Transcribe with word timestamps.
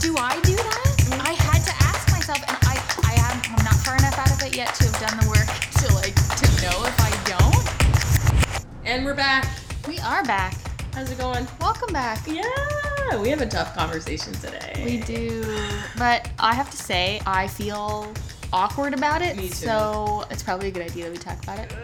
Do 0.00 0.16
I 0.16 0.40
do 0.40 0.56
that? 0.56 1.20
I 1.20 1.32
had 1.34 1.62
to 1.62 1.72
ask 1.84 2.10
myself, 2.10 2.38
and 2.48 2.56
I, 2.62 2.80
I 3.04 3.12
am, 3.20 3.42
I'm 3.54 3.64
not 3.66 3.74
far 3.84 3.98
enough 3.98 4.18
out 4.18 4.30
of 4.32 4.42
it 4.42 4.56
yet 4.56 4.74
to 4.76 4.84
have 4.84 4.98
done 4.98 5.18
the 5.20 5.28
work 5.28 5.46
to 5.46 5.94
like 5.94 6.14
to 6.14 6.46
know 6.62 6.86
if 6.86 6.96
I 6.98 7.10
don't. 7.28 8.86
And 8.86 9.04
we're 9.04 9.12
back. 9.12 9.46
We 9.86 9.98
are 9.98 10.24
back. 10.24 10.54
How's 10.94 11.10
it 11.10 11.18
going? 11.18 11.46
Welcome 11.60 11.92
back. 11.92 12.26
Yeah, 12.26 13.20
we 13.20 13.28
have 13.28 13.42
a 13.42 13.46
tough 13.46 13.76
conversation 13.76 14.32
today. 14.32 14.82
We 14.82 15.00
do, 15.02 15.44
but 15.98 16.30
I 16.38 16.54
have 16.54 16.70
to 16.70 16.78
say, 16.78 17.20
I 17.26 17.46
feel 17.46 18.10
awkward 18.54 18.94
about 18.94 19.20
it. 19.20 19.36
Me 19.36 19.48
too. 19.48 19.54
So 19.54 20.24
it's 20.30 20.42
probably 20.42 20.68
a 20.68 20.70
good 20.70 20.82
idea 20.82 21.04
that 21.04 21.12
we 21.12 21.18
talk 21.18 21.42
about 21.42 21.58
it. 21.58 21.74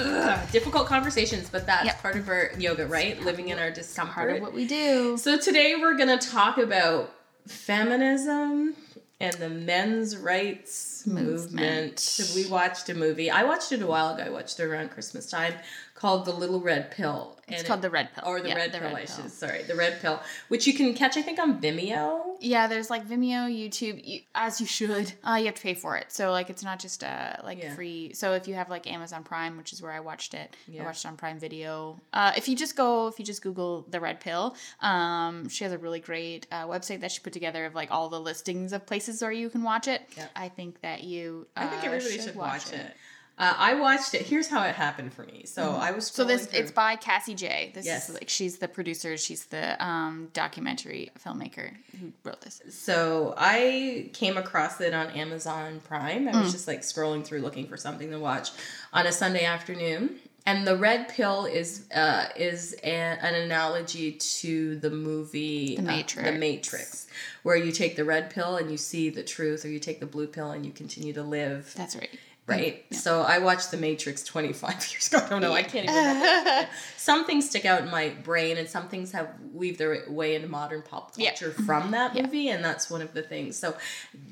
Ugh, 0.00 0.50
difficult 0.52 0.86
conversations, 0.86 1.48
but 1.50 1.66
that's 1.66 1.86
Yep. 1.86 2.02
part 2.02 2.16
of 2.16 2.28
our 2.28 2.50
yoga, 2.58 2.86
right? 2.86 3.20
Living 3.22 3.48
in 3.48 3.58
our 3.58 3.70
discomfort. 3.70 4.14
Part 4.14 4.30
of 4.36 4.40
what 4.40 4.52
we 4.54 4.66
do. 4.66 5.16
So 5.18 5.36
today 5.38 5.74
we're 5.76 5.96
gonna 5.96 6.18
talk 6.18 6.58
about 6.58 7.12
feminism 7.46 8.74
and 9.20 9.34
the 9.34 9.48
men's 9.48 10.16
rights 10.16 11.02
movement. 11.06 11.26
Movement. 11.58 12.32
We 12.36 12.46
watched 12.46 12.88
a 12.88 12.94
movie. 12.94 13.30
I 13.30 13.42
watched 13.42 13.72
it 13.72 13.82
a 13.82 13.86
while 13.86 14.14
ago. 14.14 14.22
I 14.22 14.30
watched 14.30 14.60
it 14.60 14.64
around 14.64 14.90
Christmas 14.90 15.28
time 15.28 15.54
called 15.98 16.24
The 16.26 16.32
Little 16.32 16.60
Red 16.60 16.90
Pill. 16.92 17.34
It's 17.50 17.62
called 17.62 17.78
it- 17.78 17.82
the 17.82 17.90
red 17.90 18.12
pill. 18.14 18.24
or 18.26 18.42
the 18.42 18.50
Yeah, 18.50 18.56
red 18.56 18.72
the 18.72 18.78
pill. 18.78 18.88
red 18.88 18.96
I 18.96 19.04
pill. 19.06 19.16
should 19.22 19.32
sorry, 19.32 19.62
the 19.62 19.74
red 19.74 20.02
pill, 20.02 20.20
which 20.48 20.66
you 20.66 20.74
can 20.74 20.92
catch 20.92 21.16
I 21.16 21.22
think 21.22 21.38
on 21.38 21.62
Vimeo. 21.62 22.36
Yeah, 22.40 22.66
there's 22.66 22.90
like 22.90 23.06
Vimeo, 23.08 23.48
YouTube, 23.48 24.06
you, 24.06 24.20
as 24.34 24.60
you 24.60 24.66
should. 24.66 25.14
Uh, 25.26 25.36
you 25.36 25.46
have 25.46 25.54
to 25.54 25.62
pay 25.62 25.72
for 25.72 25.96
it, 25.96 26.12
so 26.12 26.30
like 26.30 26.50
it's 26.50 26.62
not 26.62 26.78
just 26.78 27.02
uh 27.02 27.36
like 27.42 27.62
Yeah. 27.62 27.74
free. 27.74 28.12
So 28.12 28.34
if 28.34 28.46
you 28.46 28.54
have 28.54 28.68
like 28.68 28.86
Amazon 28.86 29.24
Prime, 29.24 29.56
which 29.56 29.72
is 29.72 29.80
where 29.80 29.92
I 29.92 30.00
watched 30.00 30.34
it, 30.34 30.54
Yeah. 30.66 30.82
I 30.82 30.84
watched 30.84 31.06
it 31.06 31.08
on 31.08 31.16
Prime 31.16 31.38
Video. 31.38 31.98
Uh, 32.12 32.32
if 32.36 32.48
you 32.50 32.54
just 32.54 32.76
go, 32.76 33.06
if 33.08 33.18
you 33.18 33.24
just 33.24 33.40
Google 33.40 33.86
the 33.88 33.98
Red 33.98 34.20
Pill, 34.20 34.54
um, 34.80 35.48
she 35.48 35.64
has 35.64 35.72
a 35.72 35.78
really 35.78 36.00
great 36.00 36.46
uh, 36.52 36.66
website 36.66 37.00
that 37.00 37.12
she 37.12 37.20
put 37.20 37.32
together 37.32 37.64
of 37.64 37.74
like 37.74 37.90
all 37.90 38.10
the 38.10 38.20
listings 38.20 38.74
of 38.74 38.84
places 38.86 39.22
where 39.22 39.32
you 39.32 39.48
can 39.48 39.62
watch 39.62 39.88
it. 39.88 40.02
Yeah. 40.18 40.26
I 40.36 40.50
think 40.50 40.82
that 40.82 41.02
you. 41.02 41.46
I 41.56 41.66
think 41.66 41.82
uh, 41.82 41.86
everybody 41.86 42.20
should, 42.20 42.36
watch, 42.36 42.72
it. 42.74 42.94
Uh, 43.38 43.54
I 43.56 43.74
watched 43.74 44.14
it. 44.14 44.22
Here's 44.22 44.48
how 44.48 44.62
it 44.64 44.74
happened 44.74 45.12
for 45.12 45.22
me. 45.22 45.44
So 45.46 45.62
I 45.76 45.92
was 45.92 46.06
Mm-hmm. 46.10 46.14
So 46.16 46.24
this 46.24 46.46
through- 46.46 46.58
it's 46.60 46.72
by 46.72 46.96
Cassie 46.96 47.34
Jaye. 47.36 47.72
This 47.72 47.86
Yes. 47.86 48.08
is 48.08 48.14
like 48.16 48.28
she's 48.28 48.58
the 48.58 48.66
producer. 48.68 49.16
She's 49.16 49.44
the 49.46 49.82
um, 49.84 50.28
documentary 50.32 51.10
filmmaker 51.24 51.70
who 52.00 52.12
wrote 52.24 52.40
this. 52.40 52.60
So 52.70 53.34
I 53.38 54.10
came 54.12 54.36
across 54.36 54.80
it 54.80 54.92
on 54.92 55.08
Amazon 55.10 55.80
Prime. 55.86 56.26
I 56.28 56.32
Mm. 56.32 56.42
was 56.42 56.52
just 56.52 56.66
like 56.66 56.80
scrolling 56.82 57.24
through 57.24 57.40
looking 57.40 57.68
for 57.68 57.76
something 57.76 58.10
to 58.10 58.18
watch 58.18 58.50
on 58.92 59.06
a 59.06 59.12
Sunday 59.12 59.44
afternoon. 59.44 60.18
And 60.46 60.66
the 60.66 60.76
red 60.76 61.08
pill 61.10 61.44
is 61.44 61.84
uh, 61.94 62.26
is 62.34 62.74
a, 62.82 62.88
an 62.88 63.34
analogy 63.34 64.12
to 64.12 64.76
the 64.76 64.88
movie 64.90 65.76
The 65.76 65.82
uh, 65.82 66.22
the 66.22 66.32
Matrix, 66.32 67.06
where 67.42 67.56
you 67.56 67.70
take 67.70 67.96
the 67.96 68.04
red 68.04 68.30
pill 68.30 68.56
and 68.56 68.70
you 68.70 68.78
see 68.78 69.10
the 69.10 69.22
truth, 69.22 69.64
or 69.64 69.68
you 69.68 69.78
take 69.78 70.00
the 70.00 70.06
blue 70.06 70.26
pill 70.26 70.50
and 70.52 70.64
you 70.64 70.72
continue 70.72 71.12
to 71.12 71.22
live. 71.22 71.74
That's 71.76 71.94
right. 71.96 72.08
Right. 72.48 72.84
So 72.94 73.22
I 73.22 73.38
watched 73.38 73.70
The 73.70 73.76
Matrix 73.76 74.24
25 74.24 74.70
years 74.92 75.08
ago. 75.08 75.24
I 75.24 75.28
don't 75.28 75.42
know. 75.42 75.52
I 75.52 75.62
can't 75.62 75.84
even 75.84 75.94
remember. 75.94 76.68
some 76.96 77.24
things 77.24 77.48
stick 77.48 77.64
out 77.64 77.82
in 77.82 77.90
my 77.90 78.10
brain, 78.24 78.56
and 78.56 78.68
some 78.68 78.88
things 78.88 79.12
have 79.12 79.28
weaved 79.52 79.78
their 79.78 80.04
way 80.08 80.34
into 80.34 80.48
modern 80.48 80.82
pop 80.82 81.12
Yeah. 81.16 81.30
culture 81.30 81.52
from 81.52 81.82
mm-hmm. 81.84 81.90
that 81.92 82.14
Yeah. 82.16 82.22
movie, 82.22 82.48
and 82.48 82.64
that's 82.64 82.90
one 82.90 83.02
of 83.02 83.12
the 83.14 83.22
things. 83.22 83.56
So 83.58 83.76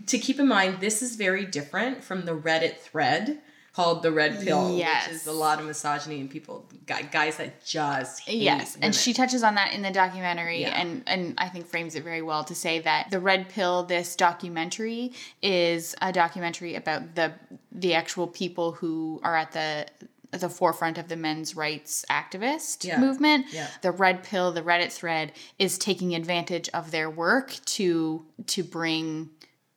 to 0.07 0.19
keep 0.19 0.41
in 0.41 0.49
mind, 0.49 0.81
this 0.81 1.03
is 1.03 1.17
very 1.17 1.45
different 1.45 2.03
from 2.03 2.25
the 2.25 2.33
Reddit 2.33 2.79
thread 2.79 3.39
called 3.77 4.03
the 4.03 4.11
red 4.11 4.41
pill, 4.43 4.75
Yes. 4.75 5.07
which 5.07 5.17
is 5.17 5.27
a 5.27 5.33
lot 5.33 5.61
of 5.61 5.67
misogyny 5.67 6.19
and 6.19 6.31
people, 6.31 6.65
guys 6.87 7.37
that 7.37 7.63
just 7.63 8.21
hate 8.21 8.39
Yes, 8.41 8.75
and 8.81 8.95
she 8.95 9.13
touches 9.13 9.43
on 9.43 9.55
that 9.57 9.75
in 9.75 9.83
the 9.83 9.91
documentary, 9.91 10.63
Yeah. 10.63 10.81
and 10.81 11.03
and 11.07 11.35
I 11.37 11.51
think 11.51 11.67
frames 11.67 11.95
it 11.95 12.03
very 12.03 12.23
well 12.23 12.43
to 12.45 12.55
say 12.55 12.79
that 12.81 13.11
the 13.11 13.21
red 13.21 13.51
pill, 13.51 13.83
this 13.83 14.17
documentary, 14.17 15.13
is 15.43 15.95
a 16.01 16.11
documentary 16.11 16.75
about 16.75 17.17
the 17.17 17.35
the 17.71 17.93
actual 17.93 18.27
people 18.27 18.73
who 18.73 19.21
are 19.23 19.37
at 19.37 19.53
the 19.53 19.87
at 20.33 20.41
the 20.41 20.49
forefront 20.49 20.97
of 20.99 21.09
the 21.09 21.17
men's 21.17 21.55
rights 21.55 22.05
activist 22.11 22.83
Yeah. 22.85 22.99
movement. 22.99 23.47
Yeah. 23.53 23.69
The 23.83 23.93
red 23.93 24.25
pill, 24.25 24.53
the 24.53 24.63
Reddit 24.63 24.91
thread, 24.91 25.33
is 25.59 25.79
taking 25.79 26.15
advantage 26.15 26.69
of 26.71 26.91
their 26.93 27.11
work 27.11 27.55
to 27.77 28.25
to 28.47 28.63
bring 28.65 29.31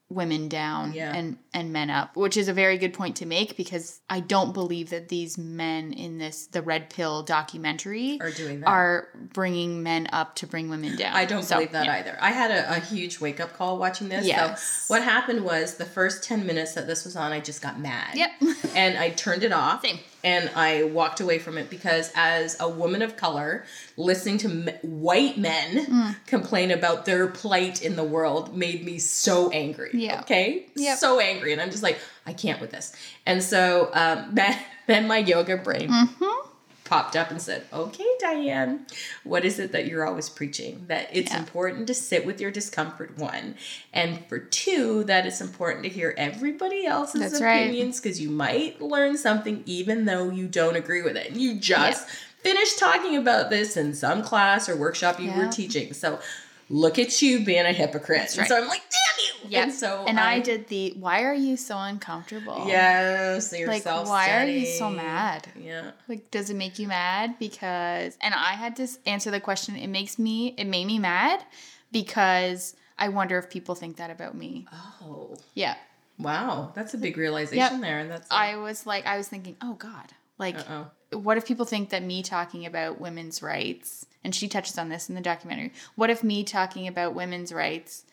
women 0.09 0.49
down 0.49 0.91
Yeah. 0.93 1.13
and 1.15 1.37
and 1.53 1.71
men 1.71 1.91
up 1.91 2.15
which 2.15 2.35
is 2.35 2.47
a 2.47 2.53
very 2.53 2.79
good 2.79 2.93
point 2.93 3.15
to 3.17 3.27
make 3.27 3.55
because 3.55 4.01
i 4.09 4.19
don't 4.19 4.53
believe 4.53 4.89
that 4.89 5.09
these 5.09 5.37
men 5.37 5.93
in 5.93 6.17
this 6.17 6.47
the 6.47 6.63
red 6.63 6.89
pill 6.89 7.21
documentary 7.21 8.17
Are 8.19 8.31
doing 8.31 8.61
that. 8.61 8.67
are 8.67 9.07
bringing 9.33 9.83
men 9.83 10.07
up 10.11 10.33
to 10.37 10.47
bring 10.47 10.69
women 10.69 10.95
down 10.95 11.15
I 11.15 11.25
don't 11.25 11.43
So, 11.43 11.57
believe 11.57 11.71
that 11.73 11.85
yeah. 11.85 11.93
either. 11.97 12.17
I 12.21 12.31
had 12.31 12.49
a, 12.51 12.77
a 12.77 12.79
huge 12.79 13.19
wake 13.19 13.39
up 13.39 13.53
call 13.53 13.77
watching 13.77 14.09
this. 14.09 14.25
Yes. 14.25 14.63
So 14.87 14.93
what 14.95 15.03
happened 15.03 15.43
was 15.45 15.75
the 15.75 15.85
first 15.85 16.23
10 16.23 16.45
minutes 16.45 16.73
that 16.73 16.87
this 16.87 17.05
was 17.05 17.15
on, 17.15 17.31
I 17.31 17.39
just 17.39 17.61
got 17.61 17.79
mad. 17.79 18.15
Yep. 18.15 18.31
and 18.75 18.97
I 18.97 19.09
turned 19.11 19.43
it 19.43 19.51
off. 19.51 19.81
Same. 19.85 19.99
And 20.23 20.49
I 20.55 20.83
walked 20.83 21.21
away 21.21 21.39
from 21.39 21.57
it 21.57 21.69
because, 21.69 22.11
as 22.15 22.57
a 22.59 22.67
woman 22.67 23.01
of 23.01 23.15
color, 23.15 23.63
listening 23.95 24.37
to 24.39 24.47
m- 24.49 24.69
white 24.81 25.37
men 25.37 25.85
Mm. 25.85 26.15
complain 26.27 26.71
about 26.71 27.05
their 27.05 27.27
plight 27.27 27.81
in 27.81 27.95
the 27.95 28.03
world 28.03 28.55
made 28.55 28.83
me 28.83 28.99
so 28.99 29.49
angry. 29.51 29.91
Yeah. 29.93 30.19
Okay? 30.21 30.65
Yep. 30.75 30.97
So 30.97 31.19
angry. 31.19 31.53
And 31.53 31.61
I'm 31.61 31.71
just 31.71 31.83
like, 31.83 31.99
I 32.25 32.33
can't 32.33 32.59
with 32.59 32.71
this. 32.71 32.91
And 33.25 33.41
so 33.41 33.89
um, 33.93 34.29
then, 34.33 34.57
then 34.87 35.07
my 35.07 35.19
yoga 35.19 35.57
brain 35.57 35.89
Mm-hmm. 35.89 36.48
Popped 36.89 37.15
up 37.15 37.29
and 37.29 37.39
said, 37.41 37.63
Okay, 37.71 38.07
Diane, 38.19 38.85
what 39.23 39.45
is 39.45 39.59
it 39.59 39.71
that 39.71 39.85
you're 39.85 40.05
always 40.07 40.27
preaching? 40.27 40.85
That 40.87 41.07
it's 41.13 41.31
Yeah. 41.31 41.37
important 41.37 41.85
to 41.87 41.93
sit 41.93 42.25
with 42.25 42.41
your 42.41 42.49
discomfort, 42.49 43.15
one. 43.17 43.55
And 43.93 44.25
for 44.27 44.39
two, 44.39 45.03
that 45.03 45.27
it's 45.27 45.39
important 45.39 45.83
to 45.83 45.89
hear 45.89 46.15
everybody 46.17 46.85
else's 46.87 47.21
That's 47.21 47.41
opinions 47.41 47.99
because 48.01 48.19
you 48.19 48.31
might 48.31 48.81
learn 48.81 49.17
something 49.17 49.61
even 49.67 50.05
though 50.05 50.31
you 50.31 50.47
don't 50.47 50.75
agree 50.75 51.03
with 51.03 51.15
it. 51.15 51.27
And 51.29 51.37
you 51.39 51.59
just 51.59 52.09
finished 52.39 52.79
talking 52.79 53.15
about 53.15 53.49
this 53.51 53.77
in 53.77 53.93
some 53.93 54.23
class 54.23 54.67
or 54.67 54.75
workshop 54.75 55.19
you 55.19 55.31
were 55.31 55.47
teaching. 55.47 55.93
So 55.93 56.19
look 56.69 56.99
at 56.99 57.21
you 57.21 57.43
being 57.43 57.65
a 57.65 57.73
hypocrite. 57.73 58.37
And 58.37 58.47
so. 58.47 58.57
I'm 58.61 58.67
like, 58.67 58.81
damn 58.81 59.43
you. 59.43 59.49
Yeah. 59.49 59.63
And 59.63 59.73
so 59.73 60.05
and 60.07 60.19
I, 60.19 60.39
did 60.39 60.67
the 60.67 60.93
why 60.97 61.23
are 61.23 61.33
you 61.33 61.57
so 61.57 61.77
uncomfortable 61.77 62.65
Yes, 62.67 63.53
you're 63.57 63.67
Like, 63.67 63.85
why 63.85 64.41
are 64.43 64.45
you 64.47 64.65
so 64.65 64.89
mad? 64.89 65.47
Yeah. 65.59 65.91
like 66.07 66.29
does 66.29 66.49
it 66.49 66.55
make 66.55 66.77
you 66.77 66.87
mad 66.87 67.35
because 67.39 68.17
and 68.21 68.33
i 68.35 68.53
had 68.53 68.75
to 68.75 68.87
answer 69.05 69.31
the 69.31 69.39
question 69.39 69.75
it 69.75 69.87
makes 69.87 70.19
me 70.19 70.53
it 70.57 70.65
made 70.67 70.85
me 70.85 70.99
mad 70.99 71.43
because 71.91 72.75
i 72.97 73.09
wonder 73.09 73.37
if 73.37 73.49
people 73.49 73.75
think 73.75 73.97
that 73.97 74.09
about 74.11 74.35
me 74.35 74.67
Oh. 75.01 75.35
yeah 75.53 75.75
Wow, 76.17 76.73
that's 76.75 76.93
a 76.93 76.97
big 76.97 77.15
realization 77.17 77.57
Yep. 77.75 77.81
there, 77.81 77.99
and 77.99 78.11
that's 78.11 78.27
I 78.29 78.57
was 78.57 78.85
like, 78.85 79.05
I 79.05 79.15
was 79.17 79.29
thinking, 79.29 79.55
oh 79.61 79.75
God, 79.75 80.11
like, 80.37 80.57
Uh-oh. 80.59 80.87
What 81.11 81.37
if 81.37 81.45
people 81.45 81.65
think 81.65 81.89
that 81.89 82.03
me 82.03 82.21
talking 82.23 82.65
about 82.65 82.99
women's 82.99 83.41
rights, 83.41 84.05
and 84.23 84.33
she 84.35 84.47
touches 84.47 84.77
on 84.77 84.89
this 84.89 85.09
in 85.09 85.15
the 85.15 85.21
documentary, 85.21 85.71
what 85.95 86.09
if 86.09 86.23
me 86.23 86.43
talking 86.43 86.87
about 86.87 87.15
women's 87.15 87.51
rights, 87.51 88.05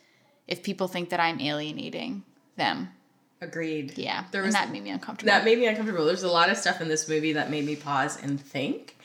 if 0.49 0.63
people 0.63 0.89
think 0.89 1.11
that 1.11 1.21
I'm 1.21 1.41
alienating 1.41 2.23
them? 2.57 2.91
agreed. 3.43 3.99
Yeah, 3.99 4.25
there 4.33 4.41
and 4.41 4.47
was 4.49 4.55
that 4.55 4.71
made 4.71 4.83
me 4.83 4.89
uncomfortable. 4.91 5.31
that 5.31 5.45
made 5.45 5.59
me 5.59 5.67
uncomfortable. 5.67 6.07
There's 6.07 6.23
a 6.23 6.29
lot 6.29 6.49
of 6.49 6.57
stuff 6.57 6.81
in 6.81 6.89
this 6.89 7.07
movie 7.09 7.35
that 7.35 7.51
made 7.51 7.67
me 7.67 7.77
pause 7.77 8.19
and 8.23 8.41
think, 8.41 8.97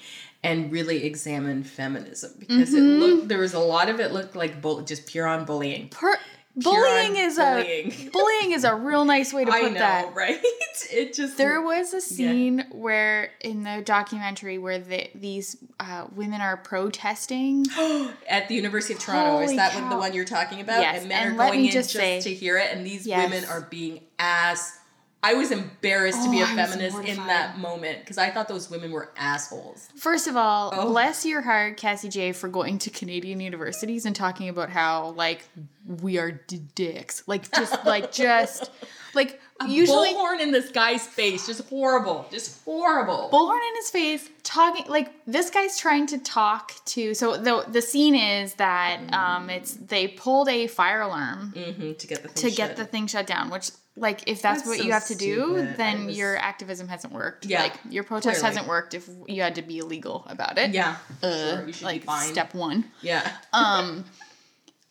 and 0.42 0.72
really 0.72 1.04
examine 1.04 1.64
feminism 1.64 2.32
because 2.40 2.70
Mm-hmm. 2.70 2.78
it 2.78 3.00
looked 3.00 3.28
there 3.28 3.40
was 3.40 3.54
a 3.54 3.60
lot 3.60 3.90
of 3.90 4.00
it 4.00 4.14
looked 4.14 4.36
like 4.36 4.62
bull, 4.62 4.82
just 4.82 5.06
pure 5.06 5.28
on 5.28 5.44
bullying. 5.44 5.90
Per- 5.90 6.18
bullying 6.56 7.16
is 7.16 7.38
bullying. 7.38 7.92
a 7.92 8.10
bullying 8.14 8.52
is 8.52 8.64
a 8.64 8.76
real 8.76 9.06
nice 9.06 9.34
way 9.34 9.46
to 9.46 9.52
I 9.52 9.62
put 9.62 9.74
know, 9.74 9.80
that. 9.80 10.14
right? 10.16 10.40
It 10.94 11.14
just 11.14 11.38
There 11.38 11.62
was 11.62 11.94
a 11.94 12.02
scene 12.02 12.66
where 12.72 13.32
in 13.40 13.64
the 13.64 13.82
documentary 13.86 14.58
where 14.58 14.80
the, 14.80 15.10
these 15.16 15.56
uh, 15.80 16.08
women 16.14 16.42
are 16.42 16.58
protesting. 16.58 17.66
at 18.30 18.48
the 18.50 18.56
University 18.56 18.94
of 18.96 19.00
Toronto. 19.00 19.40
is 19.42 19.56
that 19.56 19.72
cow. 19.72 19.90
the 19.90 19.98
one 19.98 20.14
you're 20.14 20.26
talking 20.26 20.60
about? 20.60 20.82
Yes, 20.82 21.00
And 21.02 21.10
men 21.10 21.28
and 21.28 21.36
are 21.36 21.38
let 21.38 21.48
going 21.50 21.62
me 21.62 21.68
in 21.68 21.72
just 21.74 21.92
just, 21.92 22.00
say- 22.00 22.22
to 22.22 22.34
hear 22.34 22.58
it, 22.58 22.76
and 22.76 22.86
these 22.86 23.06
Yes. 23.08 23.30
women 23.30 23.48
are 23.50 23.62
being 23.62 24.02
ass. 24.20 24.80
I 25.24 25.36
was 25.36 25.52
embarrassed 25.52 26.24
to 26.24 26.32
be 26.32 26.40
Oh, 26.42 26.46
a 26.46 26.48
I 26.48 26.56
feminist 26.56 26.98
in 27.00 27.16
that 27.28 27.60
moment 27.60 28.00
because 28.00 28.18
I 28.18 28.32
thought 28.32 28.48
those 28.48 28.72
women 28.72 28.92
were 28.92 29.12
assholes. 29.16 29.88
First 29.96 30.28
of 30.28 30.36
all, 30.36 30.74
Oh. 30.76 30.90
bless 30.90 31.26
your 31.26 31.42
heart, 31.42 31.78
Cassie 31.78 32.10
Jaye, 32.10 32.36
for 32.36 32.48
going 32.50 32.80
to 32.80 32.90
Canadian 32.90 33.40
universities 33.40 34.06
and 34.08 34.16
talking 34.16 34.50
about 34.50 34.70
how 34.72 35.10
like 35.12 35.44
we 35.86 36.18
are 36.18 36.32
d- 36.32 36.62
dicks, 36.74 37.24
like 37.28 37.52
just 37.52 37.86
like 37.86 38.12
just 38.12 38.72
like 39.14 39.40
usually 39.68 40.14
bullhorn 40.14 40.40
in 40.40 40.52
this 40.52 40.72
guy's 40.72 41.06
face, 41.06 41.46
just 41.48 41.68
horrible, 41.70 42.26
just 42.32 42.64
horrible. 42.66 43.30
bullhorn 43.32 43.60
in 43.70 43.76
his 43.76 43.90
face, 43.90 44.30
talking 44.44 44.86
like 44.88 45.12
this 45.28 45.50
guy's 45.50 45.78
trying 45.78 46.08
to 46.08 46.18
talk 46.18 46.74
to. 46.86 47.14
So 47.14 47.38
the 47.38 47.66
the 47.70 47.82
scene 47.82 48.16
is 48.16 48.54
that 48.56 49.00
um 49.14 49.50
it's 49.50 49.74
they 49.74 50.08
pulled 50.08 50.50
a 50.50 50.68
fire 50.68 51.02
alarm 51.02 51.54
hmm 51.56 51.94
to 51.94 52.08
get 52.08 52.24
the 52.24 52.30
to 52.30 52.34
thing 52.48 52.54
get 52.56 52.68
shut. 52.70 52.78
the 52.78 52.86
thing 52.86 53.08
shut 53.08 53.28
down, 53.28 53.50
which 53.50 53.72
like 53.98 54.24
if 54.26 54.42
that's, 54.42 54.60
That's 54.62 54.70
what 54.70 54.78
so 54.78 54.84
you 54.86 54.94
have 54.94 55.06
to 55.08 55.16
do, 55.16 55.36
stupid. 55.58 55.70
I 55.70 55.74
then 55.76 56.06
was- 56.06 56.18
your 56.18 56.38
activism 56.38 56.88
hasn't 56.88 57.12
worked. 57.14 57.46
Yeah, 57.46 57.64
like 57.64 57.74
your 57.90 58.06
protest 58.06 58.40
clearly. 58.40 58.56
hasn't 58.56 58.68
worked 58.70 58.94
if 58.94 59.10
you 59.28 59.42
had 59.42 59.56
to 59.56 59.62
be 59.62 59.80
illegal 59.80 60.26
about 60.30 60.58
it. 60.58 60.72
yeah, 60.72 60.96
Uh, 61.22 61.66
sure, 61.66 61.68
like 61.82 62.02
be 62.02 62.06
fine. 62.08 62.30
step 62.32 62.54
one. 62.54 62.86
Yeah, 63.02 63.30
Um, 63.52 64.06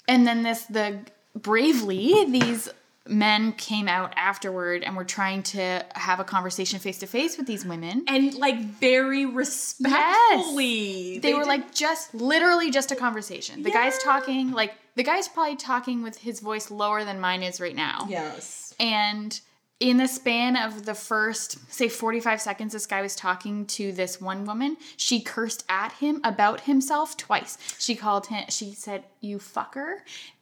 and 0.07 0.27
then 0.27 0.43
this 0.43 0.65
the 0.67 0.99
bravely 1.35 2.27
these 2.27 2.69
men 3.09 3.53
came 3.53 3.89
out 3.89 4.13
afterward 4.17 4.85
and 4.85 4.97
were 4.97 5.05
trying 5.05 5.43
to 5.43 5.85
have 5.95 6.21
a 6.21 6.25
conversation 6.25 6.79
face 6.79 6.99
to 6.99 7.07
face 7.07 7.37
with 7.37 7.47
these 7.47 7.65
women. 7.65 8.05
And 8.07 8.35
like 8.35 8.61
very 8.61 9.27
respectfully. 9.27 11.19
They, 11.19 11.33
were 11.35 11.41
did- 11.41 11.49
like 11.49 11.75
just 11.75 12.15
literally 12.15 12.71
just 12.71 12.93
a 12.93 12.97
conversation. 12.97 13.63
The 13.63 13.71
guy's 13.71 13.99
talking 13.99 14.53
like 14.53 14.75
the 14.97 15.03
guy's 15.03 15.29
probably 15.29 15.57
talking 15.57 16.03
with 16.03 16.19
his 16.19 16.41
voice 16.41 16.71
lower 16.71 17.05
than 17.05 17.21
mine 17.21 17.43
is 17.43 17.61
right 17.61 17.75
now. 17.75 18.07
Yes. 18.09 18.75
And 18.79 19.39
in 19.81 19.97
the 19.97 20.07
span 20.07 20.57
of 20.57 20.85
the 20.85 20.95
first, 20.95 21.59
say, 21.73 21.89
45 21.89 22.41
seconds, 22.41 22.75
this 22.75 22.87
guy 22.87 23.01
was 23.01 23.17
talking 23.17 23.65
to 23.67 23.93
this 23.93 24.21
one 24.21 24.45
woman. 24.45 24.77
She 24.99 25.21
cursed 25.23 25.65
at 25.71 25.93
him 25.95 26.21
about 26.23 26.61
himself 26.63 27.17
twice. 27.17 27.57
She 27.79 27.97
called 27.97 28.27
him, 28.27 28.45
she 28.51 28.75
said, 28.75 29.05
you 29.23 29.39
fucker, 29.39 29.97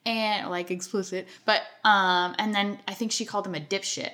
and 0.05 0.51
like 0.51 0.73
explicit. 0.73 1.29
But, 1.45 1.63
um, 1.85 2.35
and 2.39 2.53
then 2.53 2.81
I 2.89 2.95
think 2.95 3.13
she 3.13 3.25
called 3.25 3.47
him 3.47 3.55
a 3.55 3.61
dipshit 3.61 4.11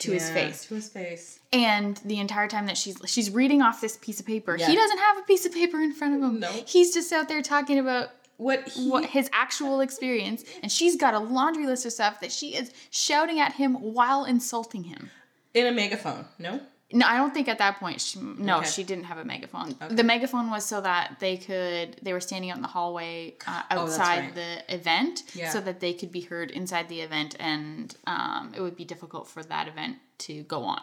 to 0.00 0.10
his 0.10 0.28
face. 0.28 0.66
To 0.66 0.74
his 0.74 0.88
face. 0.88 1.38
And 1.52 1.96
the 2.04 2.18
entire 2.18 2.48
time 2.48 2.66
that 2.66 2.76
she's 2.76 2.98
she's 3.06 3.30
reading 3.30 3.62
off 3.62 3.80
this 3.80 3.96
piece 3.96 4.18
of 4.18 4.26
paper, 4.26 4.56
Yeah. 4.58 4.66
he 4.66 4.74
doesn't 4.74 4.98
have 4.98 5.18
a 5.18 5.22
piece 5.22 5.46
of 5.46 5.52
paper 5.54 5.80
in 5.80 5.92
front 5.92 6.16
of 6.16 6.20
him. 6.20 6.40
No. 6.40 6.50
He's 6.66 6.92
just 6.92 7.12
out 7.12 7.28
there 7.28 7.42
talking 7.42 7.78
about 7.78 8.08
What 8.36 8.68
he 8.68 8.90
what 8.90 9.04
his 9.06 9.30
actual 9.32 9.80
experience 9.80 10.44
and 10.62 10.70
she's 10.70 10.96
got 10.96 11.14
a 11.14 11.18
laundry 11.20 11.66
list 11.66 11.86
of 11.86 11.92
stuff 11.92 12.20
that 12.20 12.32
she 12.32 12.54
is 12.56 12.72
shouting 12.90 13.38
at 13.40 13.52
him 13.54 13.74
while 13.74 14.24
insulting 14.24 14.84
him 14.84 15.10
in 15.54 15.66
a 15.66 15.72
megaphone, 15.72 16.24
no? 16.38 16.60
no 16.92 17.06
i 17.06 17.16
don't 17.16 17.32
think 17.32 17.48
at 17.48 17.58
that 17.58 17.78
point 17.80 18.00
she, 18.00 18.18
no 18.20 18.58
Okay. 18.58 18.68
she 18.68 18.82
didn't 18.84 19.04
have 19.04 19.18
a 19.18 19.24
megaphone 19.24 19.74
the 19.88 20.02
megaphone 20.04 20.50
was 20.50 20.64
so 20.64 20.80
that 20.80 21.16
they 21.20 21.36
could 21.36 21.96
they 22.02 22.12
were 22.12 22.20
standing 22.20 22.50
out 22.50 22.56
in 22.56 22.62
the 22.62 22.68
hallway 22.68 23.34
uh, 23.46 23.62
Oh, 23.70 23.82
outside 23.82 24.18
right. 24.20 24.34
the 24.34 24.74
event 24.74 25.22
Yeah. 25.34 25.48
so 25.50 25.60
that 25.60 25.78
they 25.80 25.92
could 25.94 26.12
be 26.12 26.20
heard 26.20 26.50
inside 26.50 26.88
the 26.88 27.00
event 27.00 27.36
and 27.40 27.96
um, 28.06 28.52
it 28.56 28.60
would 28.60 28.76
be 28.76 28.84
difficult 28.84 29.28
for 29.28 29.42
that 29.44 29.66
event 29.68 29.96
to 30.26 30.42
go 30.42 30.62
on 30.64 30.82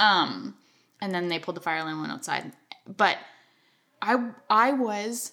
um, 0.00 0.54
and 1.00 1.14
then 1.14 1.28
they 1.28 1.38
pulled 1.38 1.56
the 1.56 1.60
fire 1.60 1.78
alarm 1.78 2.00
went 2.00 2.12
outside 2.12 2.52
but 2.86 3.16
i 4.02 4.30
i 4.50 4.72
was 4.72 5.32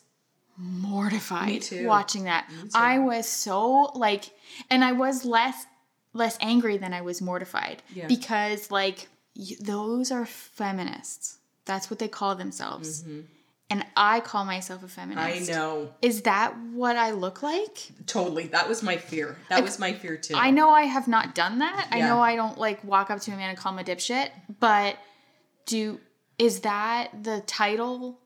mortified 0.57 1.63
watching 1.83 2.25
that. 2.25 2.49
I 2.73 2.99
was 2.99 3.27
so 3.27 3.91
like 3.95 4.31
and 4.69 4.83
I 4.83 4.91
was 4.91 5.25
less 5.25 5.65
less 6.13 6.37
angry 6.41 6.77
than 6.77 6.93
I 6.93 7.01
was 7.01 7.21
mortified 7.21 7.81
Yeah. 7.93 8.07
because 8.07 8.69
like 8.71 9.07
y- 9.35 9.55
those 9.61 10.11
are 10.11 10.25
feminists. 10.25 11.37
That's 11.65 11.89
what 11.89 11.99
they 11.99 12.07
call 12.07 12.35
themselves. 12.35 13.03
And 13.69 13.85
I 13.95 14.19
call 14.19 14.43
myself 14.43 14.83
a 14.83 14.87
Mm-hmm. 14.87 15.17
I 15.17 15.29
feminist. 15.31 15.49
know. 15.51 15.93
Is 16.01 16.23
that 16.23 16.57
what 16.73 16.97
I 16.97 17.11
look 17.11 17.41
like? 17.41 17.77
Totally. 18.05 18.47
That 18.47 18.67
was 18.67 18.83
my 18.83 18.97
fear. 18.97 19.37
That 19.49 19.63
was 19.63 19.79
my 19.79 19.93
fear 19.93 20.17
too. 20.17 20.33
I 20.35 20.51
know 20.51 20.71
I 20.71 20.81
have 20.83 21.07
not 21.07 21.33
done 21.35 21.59
that. 21.59 21.87
I 21.91 22.01
know 22.01 22.19
I 22.19 22.35
don't 22.35 22.57
like 22.57 22.83
walk 22.83 23.09
up 23.09 23.21
to 23.21 23.31
a 23.31 23.35
man 23.37 23.49
and 23.49 23.57
call 23.57 23.71
him 23.71 23.79
a 23.79 23.83
dipshit, 23.83 24.29
but 24.59 24.97
do 25.65 25.99
is 26.37 26.61
that 26.61 27.23
the 27.23 27.41
title 27.47 28.19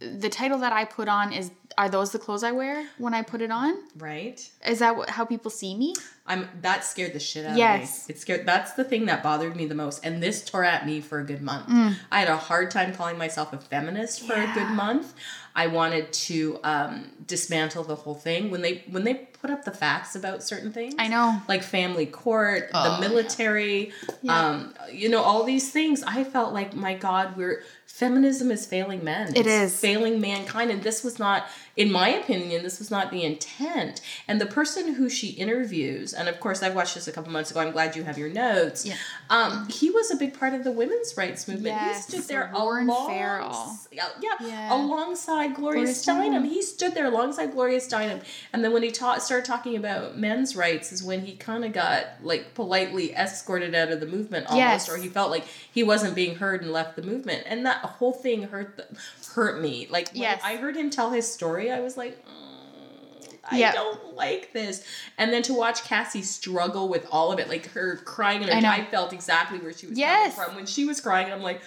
the 0.00 0.28
title 0.28 0.58
that 0.58 0.72
I 0.72 0.84
put 0.84 1.08
on 1.08 1.32
is 1.32 1.50
are 1.78 1.88
those 1.88 2.10
the 2.10 2.18
clothes 2.18 2.42
I 2.42 2.50
wear 2.52 2.86
when 2.98 3.14
I 3.14 3.22
put 3.22 3.40
it 3.40 3.50
on? 3.50 3.74
Right? 3.96 4.46
Is 4.66 4.80
that 4.80 5.08
how 5.10 5.24
people 5.24 5.50
see 5.50 5.74
me? 5.76 5.94
I'm 6.26 6.48
that 6.62 6.84
scared 6.84 7.12
the 7.12 7.20
shit 7.20 7.46
out 7.46 7.56
Yes. 7.56 8.02
of 8.04 8.08
me. 8.08 8.14
It 8.14 8.20
scared 8.20 8.46
that's 8.46 8.72
the 8.72 8.84
thing 8.84 9.06
that 9.06 9.22
bothered 9.22 9.54
me 9.56 9.66
the 9.66 9.74
most. 9.74 10.04
And 10.04 10.22
this 10.22 10.44
tore 10.44 10.64
at 10.64 10.84
me 10.86 11.00
for 11.00 11.20
a 11.20 11.24
good 11.24 11.42
month. 11.42 11.68
Mm. 11.68 11.94
I 12.10 12.20
had 12.20 12.28
a 12.28 12.36
hard 12.36 12.70
time 12.70 12.94
calling 12.94 13.18
myself 13.18 13.52
a 13.52 13.58
feminist 13.58 14.26
for 14.26 14.34
a 14.34 14.50
good 14.52 14.68
month. 14.70 15.14
I 15.54 15.66
wanted 15.68 16.12
to 16.12 16.58
um, 16.64 17.10
dismantle 17.26 17.84
the 17.84 17.96
whole 17.96 18.14
thing. 18.14 18.50
When 18.50 18.62
they 18.62 18.84
when 18.90 19.04
they 19.04 19.14
put 19.14 19.50
up 19.50 19.64
the 19.64 19.72
facts 19.72 20.14
about 20.14 20.42
certain 20.42 20.70
things. 20.72 20.94
I 20.98 21.08
know. 21.08 21.40
Like 21.48 21.62
family 21.62 22.06
court, 22.06 22.68
Oh, 22.74 23.00
the 23.00 23.08
military, 23.08 23.92
Yeah. 24.22 24.48
um, 24.48 24.74
you 24.92 25.08
know, 25.08 25.22
all 25.22 25.44
these 25.44 25.70
things. 25.72 26.02
I 26.06 26.24
felt 26.24 26.52
like, 26.52 26.74
my 26.74 26.94
God, 26.94 27.36
we're 27.38 27.62
feminism 27.94 28.50
is 28.50 28.64
failing 28.66 29.04
men. 29.04 29.28
It 29.36 29.46
It's 29.46 29.74
is. 29.74 29.78
failing 29.80 30.20
mankind. 30.20 30.70
And 30.70 30.82
this 30.82 31.02
was 31.04 31.18
not, 31.18 31.46
in 31.76 31.90
my 31.92 32.08
opinion, 32.08 32.62
this 32.62 32.78
was 32.78 32.90
not 32.90 33.10
the 33.10 33.24
intent. 33.24 34.00
And 34.28 34.40
the 34.40 34.46
person 34.46 34.94
who 34.94 35.10
she 35.10 35.28
interviews, 35.30 36.14
and 36.14 36.28
of 36.28 36.40
course, 36.40 36.62
I've 36.62 36.74
watched 36.74 36.94
this 36.94 37.08
a 37.08 37.12
couple 37.12 37.30
months 37.32 37.50
ago. 37.50 37.60
I'm 37.60 37.72
glad 37.72 37.96
you 37.96 38.04
have 38.04 38.16
your 38.16 38.30
notes. 38.30 38.86
Yeah. 38.86 38.94
Um, 39.28 39.68
he 39.68 39.90
was 39.90 40.10
a 40.10 40.16
big 40.16 40.38
part 40.38 40.54
of 40.54 40.64
the 40.64 40.72
women's 40.72 41.16
rights 41.16 41.46
movement. 41.48 41.74
Yes, 41.76 42.06
he 42.06 42.12
stood 42.18 42.28
there 42.28 42.50
Warren 42.54 42.88
along- 42.88 43.08
Farrell. 43.10 43.78
Yeah, 43.92 44.08
yeah, 44.22 44.36
Yeah. 44.46 44.74
alongside 44.74 45.54
Gloria, 45.54 45.80
Gloria 45.84 45.92
Steinem. 45.94 46.30
Steinem. 46.42 46.48
He 46.48 46.62
stood 46.62 46.94
there 46.94 47.06
alongside 47.06 47.52
Gloria 47.52 47.80
Steinem. 47.80 48.22
And 48.52 48.64
then 48.64 48.72
when 48.72 48.82
he 48.82 48.90
ta- 48.92 49.18
started 49.18 49.44
talking 49.44 49.76
about 49.76 50.16
men's 50.16 50.54
rights, 50.56 50.92
is 50.92 51.02
when 51.02 51.26
he 51.26 51.32
kind 51.32 51.64
of 51.64 51.72
got 51.72 52.06
like 52.22 52.54
politely 52.54 53.12
escorted 53.14 53.74
out 53.74 53.90
of 53.90 54.00
the 54.00 54.06
movement 54.06 54.46
almost, 54.46 54.58
Yes. 54.58 54.88
or 54.88 54.96
he 54.96 55.08
felt 55.08 55.30
like 55.30 55.44
he 55.70 55.82
wasn't 55.82 56.14
being 56.14 56.36
heard 56.36 56.62
and 56.62 56.72
left 56.72 56.96
the 56.96 57.02
movement. 57.02 57.42
And 57.46 57.66
that 57.66 57.79
whole 57.86 58.12
thing 58.12 58.42
hurt 58.44 58.76
the, 58.76 58.86
hurt 59.34 59.60
me. 59.60 59.86
Like 59.90 60.10
when 60.12 60.22
Yes. 60.22 60.40
I 60.44 60.56
heard 60.56 60.76
him 60.76 60.90
tell 60.90 61.10
his 61.10 61.30
story, 61.32 61.70
I 61.70 61.80
was 61.80 61.96
like. 61.96 62.16
"Mm, 62.24 63.38
I 63.52 63.56
Yeah. 63.58 63.72
don't 63.72 64.14
like 64.14 64.52
this. 64.52 64.84
And 65.18 65.32
then 65.32 65.42
to 65.44 65.54
watch 65.54 65.82
Cassie 65.84 66.22
struggle 66.22 66.88
with 66.88 67.06
all 67.10 67.32
of 67.32 67.38
it, 67.38 67.48
like 67.48 67.66
her 67.72 67.96
crying, 68.04 68.42
and 68.44 68.66
I 68.66 68.70
I. 68.72 68.76
I 68.80 68.84
felt 68.84 69.12
exactly 69.12 69.58
where 69.58 69.72
she 69.72 69.86
was 69.86 69.98
Yes. 69.98 70.34
coming 70.34 70.46
from 70.48 70.56
when 70.56 70.66
she 70.66 70.84
was 70.84 71.00
crying. 71.00 71.24
And 71.26 71.34
I'm 71.34 71.42
like, 71.42 71.60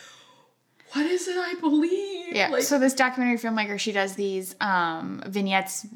what 0.94 1.06
is 1.08 1.28
it 1.28 1.36
I 1.38 1.56
believe? 1.60 2.36
Yeah. 2.36 2.50
Like, 2.50 2.64
so 2.64 2.78
this 2.80 2.94
documentary 2.94 3.38
filmmaker, 3.38 3.80
she 3.80 3.92
does 3.92 4.14
these 4.16 4.56
um, 4.62 5.24
vignettes 5.26 5.88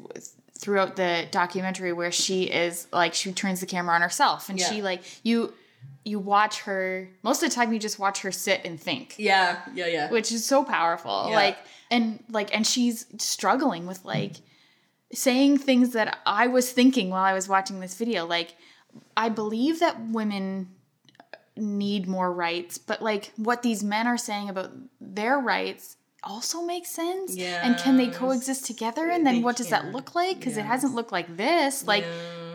throughout 0.58 0.96
the 0.96 1.26
documentary 1.30 1.92
where 1.92 2.10
she 2.10 2.42
is 2.44 2.88
like 2.92 3.14
she 3.14 3.32
turns 3.32 3.60
the 3.60 3.66
camera 3.66 3.94
on 3.94 4.02
herself 4.02 4.48
and 4.48 4.58
Yeah. 4.58 4.68
she 4.68 4.82
like 4.82 5.02
you 5.22 5.54
you 6.04 6.18
watch 6.18 6.62
her 6.62 7.08
most 7.22 7.42
of 7.42 7.50
the 7.50 7.54
time 7.54 7.72
you 7.72 7.78
just 7.78 7.98
watch 7.98 8.22
her 8.22 8.32
sit 8.32 8.62
and 8.64 8.80
think. 8.80 9.14
Yeah, 9.18 9.60
yeah, 9.74 9.86
yeah. 9.86 10.10
which 10.10 10.32
is 10.32 10.44
so 10.44 10.64
powerful. 10.64 11.26
Yeah. 11.28 11.36
like 11.36 11.58
and 11.90 12.22
like 12.30 12.54
and 12.54 12.66
she's 12.66 13.06
struggling 13.18 13.86
with 13.86 14.04
like 14.04 14.36
saying 15.12 15.56
things 15.58 15.94
that 15.94 16.18
i 16.26 16.46
was 16.46 16.70
thinking 16.70 17.08
while 17.10 17.24
i 17.24 17.32
was 17.32 17.48
watching 17.48 17.80
this 17.80 17.94
video. 17.94 18.26
Like 18.26 18.54
i 19.16 19.28
believe 19.28 19.80
that 19.80 20.00
women 20.08 20.70
need 21.56 22.06
more 22.06 22.32
rights 22.32 22.78
but 22.78 23.02
like 23.02 23.32
what 23.36 23.62
these 23.62 23.82
men 23.82 24.06
are 24.06 24.16
saying 24.16 24.48
about 24.48 24.70
their 25.00 25.38
rights 25.38 25.96
also 26.22 26.62
makes 26.62 26.90
sense. 26.90 27.36
And 27.64 27.76
can 27.78 27.96
they 27.96 28.08
coexist 28.08 28.66
together? 28.66 29.08
And 29.08 29.26
then 29.26 29.36
They 29.36 29.40
what 29.42 29.56
does 29.56 29.70
that 29.70 29.92
look 29.92 30.14
like? 30.14 30.38
Because 30.38 30.56
it 30.56 30.64
hasn't 30.64 30.94
looked 30.94 31.12
like 31.12 31.36
this. 31.36 31.86
Like 31.86 32.04
Yeah. 32.04 32.47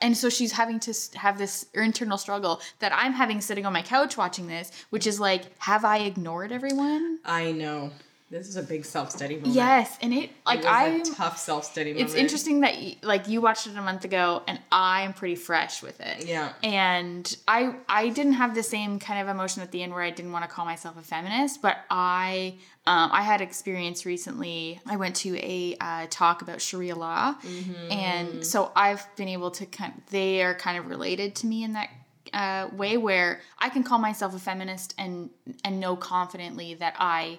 And 0.00 0.16
so 0.16 0.28
she's 0.28 0.52
having 0.52 0.78
to 0.80 0.94
have 1.14 1.38
this 1.38 1.66
internal 1.74 2.18
struggle 2.18 2.60
that 2.78 2.92
i'm 2.94 3.12
having 3.12 3.40
sitting 3.40 3.66
on 3.66 3.72
my 3.72 3.82
couch 3.82 4.16
watching 4.16 4.46
this 4.46 4.70
which 4.90 5.06
is 5.06 5.18
like 5.20 5.44
have 5.58 5.84
i 5.84 5.98
ignored 5.98 6.52
everyone 6.52 7.18
I 7.24 7.52
know. 7.52 7.90
This 8.30 8.46
is 8.46 8.56
a 8.56 8.62
big 8.62 8.84
self 8.84 9.10
study 9.10 9.36
moment. 9.36 9.54
Yes, 9.54 9.96
and 10.02 10.12
it 10.12 10.28
like 10.44 10.64
I. 10.66 10.88
a 10.88 11.02
tough 11.02 11.38
self 11.38 11.64
study. 11.64 11.92
It's 11.92 12.14
interesting 12.14 12.60
that 12.60 12.74
y- 12.74 12.96
like 13.02 13.26
you 13.26 13.40
watched 13.40 13.66
it 13.66 13.74
a 13.76 13.80
month 13.80 14.04
ago, 14.04 14.42
and 14.46 14.60
I'm 14.70 15.14
pretty 15.14 15.34
fresh 15.36 15.82
with 15.82 15.98
it. 16.00 16.26
Yeah. 16.26 16.52
And 16.62 17.34
I 17.48 17.74
I 17.88 18.10
didn't 18.10 18.34
have 18.34 18.54
the 18.54 18.62
same 18.62 18.98
kind 18.98 19.20
of 19.22 19.34
emotion 19.34 19.62
at 19.62 19.70
the 19.72 19.82
end 19.82 19.92
where 19.94 20.02
I 20.02 20.10
didn't 20.10 20.32
want 20.32 20.44
to 20.44 20.50
call 20.50 20.66
myself 20.66 20.98
a 20.98 21.02
feminist, 21.02 21.62
but 21.62 21.78
I 21.90 22.56
um, 22.86 23.08
I 23.12 23.22
had 23.22 23.40
experience 23.40 24.04
recently. 24.04 24.78
I 24.84 24.96
went 24.96 25.16
to 25.16 25.34
a 25.38 25.76
uh, 25.80 26.06
talk 26.10 26.42
about 26.42 26.60
Sharia 26.60 26.96
law, 26.96 27.34
Mm-hmm. 27.42 27.92
and 27.92 28.46
so 28.46 28.72
I've 28.76 29.06
been 29.16 29.28
able 29.28 29.50
to 29.52 29.64
kind. 29.64 30.02
They 30.10 30.42
are 30.42 30.54
kind 30.54 30.76
of 30.76 30.88
related 30.88 31.34
to 31.36 31.46
me 31.46 31.64
in 31.64 31.72
that 31.72 31.88
uh, 32.34 32.68
way 32.76 32.98
where 32.98 33.40
I 33.58 33.70
can 33.70 33.84
call 33.84 33.98
myself 33.98 34.34
a 34.34 34.38
feminist 34.38 34.94
and 34.98 35.30
and 35.64 35.80
know 35.80 35.96
confidently 35.96 36.74
that 36.74 36.94
I 36.98 37.38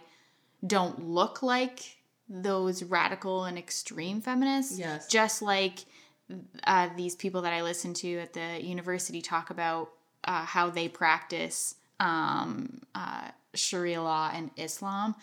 don't 0.65 1.07
look 1.07 1.41
like 1.41 1.97
those 2.27 2.83
radical 2.83 3.45
and 3.45 3.57
extreme 3.57 4.21
feminists. 4.21 4.77
Yes. 4.77 5.07
Just 5.07 5.41
like 5.41 5.85
uh, 6.65 6.89
these 6.95 7.15
people 7.15 7.41
that 7.41 7.53
I 7.53 7.61
listen 7.63 7.93
to 7.95 8.19
at 8.19 8.33
the 8.33 8.63
university 8.63 9.21
talk 9.21 9.49
about 9.49 9.89
uh, 10.23 10.45
how 10.45 10.69
they 10.69 10.87
practice 10.87 11.75
um, 11.99 12.81
uh, 12.93 13.29
Sharia 13.55 14.01
law 14.01 14.31
and 14.33 14.51
Islam 14.57 15.15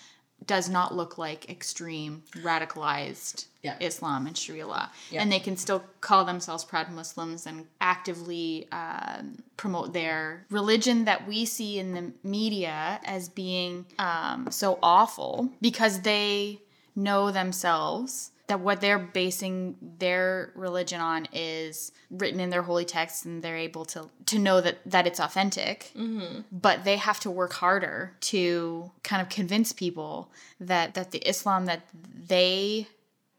does 0.44 0.68
not 0.68 0.94
look 0.94 1.18
like 1.18 1.48
extreme 1.50 2.22
radicalized 2.36 3.46
Yeah. 3.62 3.76
Islam 3.80 4.26
and 4.26 4.36
Sharia 4.36 4.66
law. 4.66 4.88
Yeah. 5.10 5.22
And 5.22 5.32
they 5.32 5.40
can 5.40 5.56
still 5.56 5.82
call 6.00 6.24
themselves 6.24 6.64
proud 6.64 6.90
Muslims 6.92 7.46
and 7.46 7.66
actively 7.80 8.68
um, 8.70 9.42
promote 9.56 9.92
their 9.92 10.46
religion 10.50 11.04
that 11.06 11.26
we 11.26 11.44
see 11.46 11.78
in 11.78 11.94
the 11.94 12.12
media 12.22 13.00
as 13.04 13.28
being 13.28 13.86
um, 13.98 14.48
so 14.50 14.78
awful 14.82 15.50
because 15.60 16.02
they 16.02 16.60
know 16.94 17.30
themselves 17.30 18.30
that 18.46 18.60
what 18.60 18.80
they're 18.80 18.98
basing 18.98 19.76
their 19.98 20.52
religion 20.54 21.00
on 21.00 21.26
is 21.32 21.92
written 22.10 22.38
in 22.38 22.50
their 22.50 22.62
holy 22.62 22.84
texts 22.84 23.24
and 23.24 23.42
they're 23.42 23.56
able 23.56 23.84
to 23.84 24.08
to 24.26 24.38
know 24.38 24.60
that 24.60 24.78
that 24.86 25.06
it's 25.06 25.20
authentic. 25.20 25.90
Mm-hmm. 25.96 26.42
But 26.52 26.84
they 26.84 26.96
have 26.96 27.20
to 27.20 27.30
work 27.30 27.52
harder 27.52 28.12
to 28.20 28.90
kind 29.02 29.20
of 29.20 29.28
convince 29.28 29.72
people 29.72 30.30
that 30.60 30.94
that 30.94 31.10
the 31.10 31.18
islam 31.28 31.66
that 31.66 31.82
they 32.28 32.86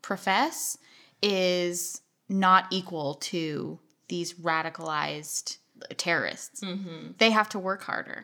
profess 0.01 0.77
is 1.21 2.01
not 2.29 2.65
equal 2.69 3.15
to 3.15 3.79
these 4.09 4.33
radicalized 4.35 5.57
terrorists. 5.97 6.61
They 7.17 7.31
have 7.31 7.49
to 7.49 7.59
work 7.59 7.81
harder 7.83 8.23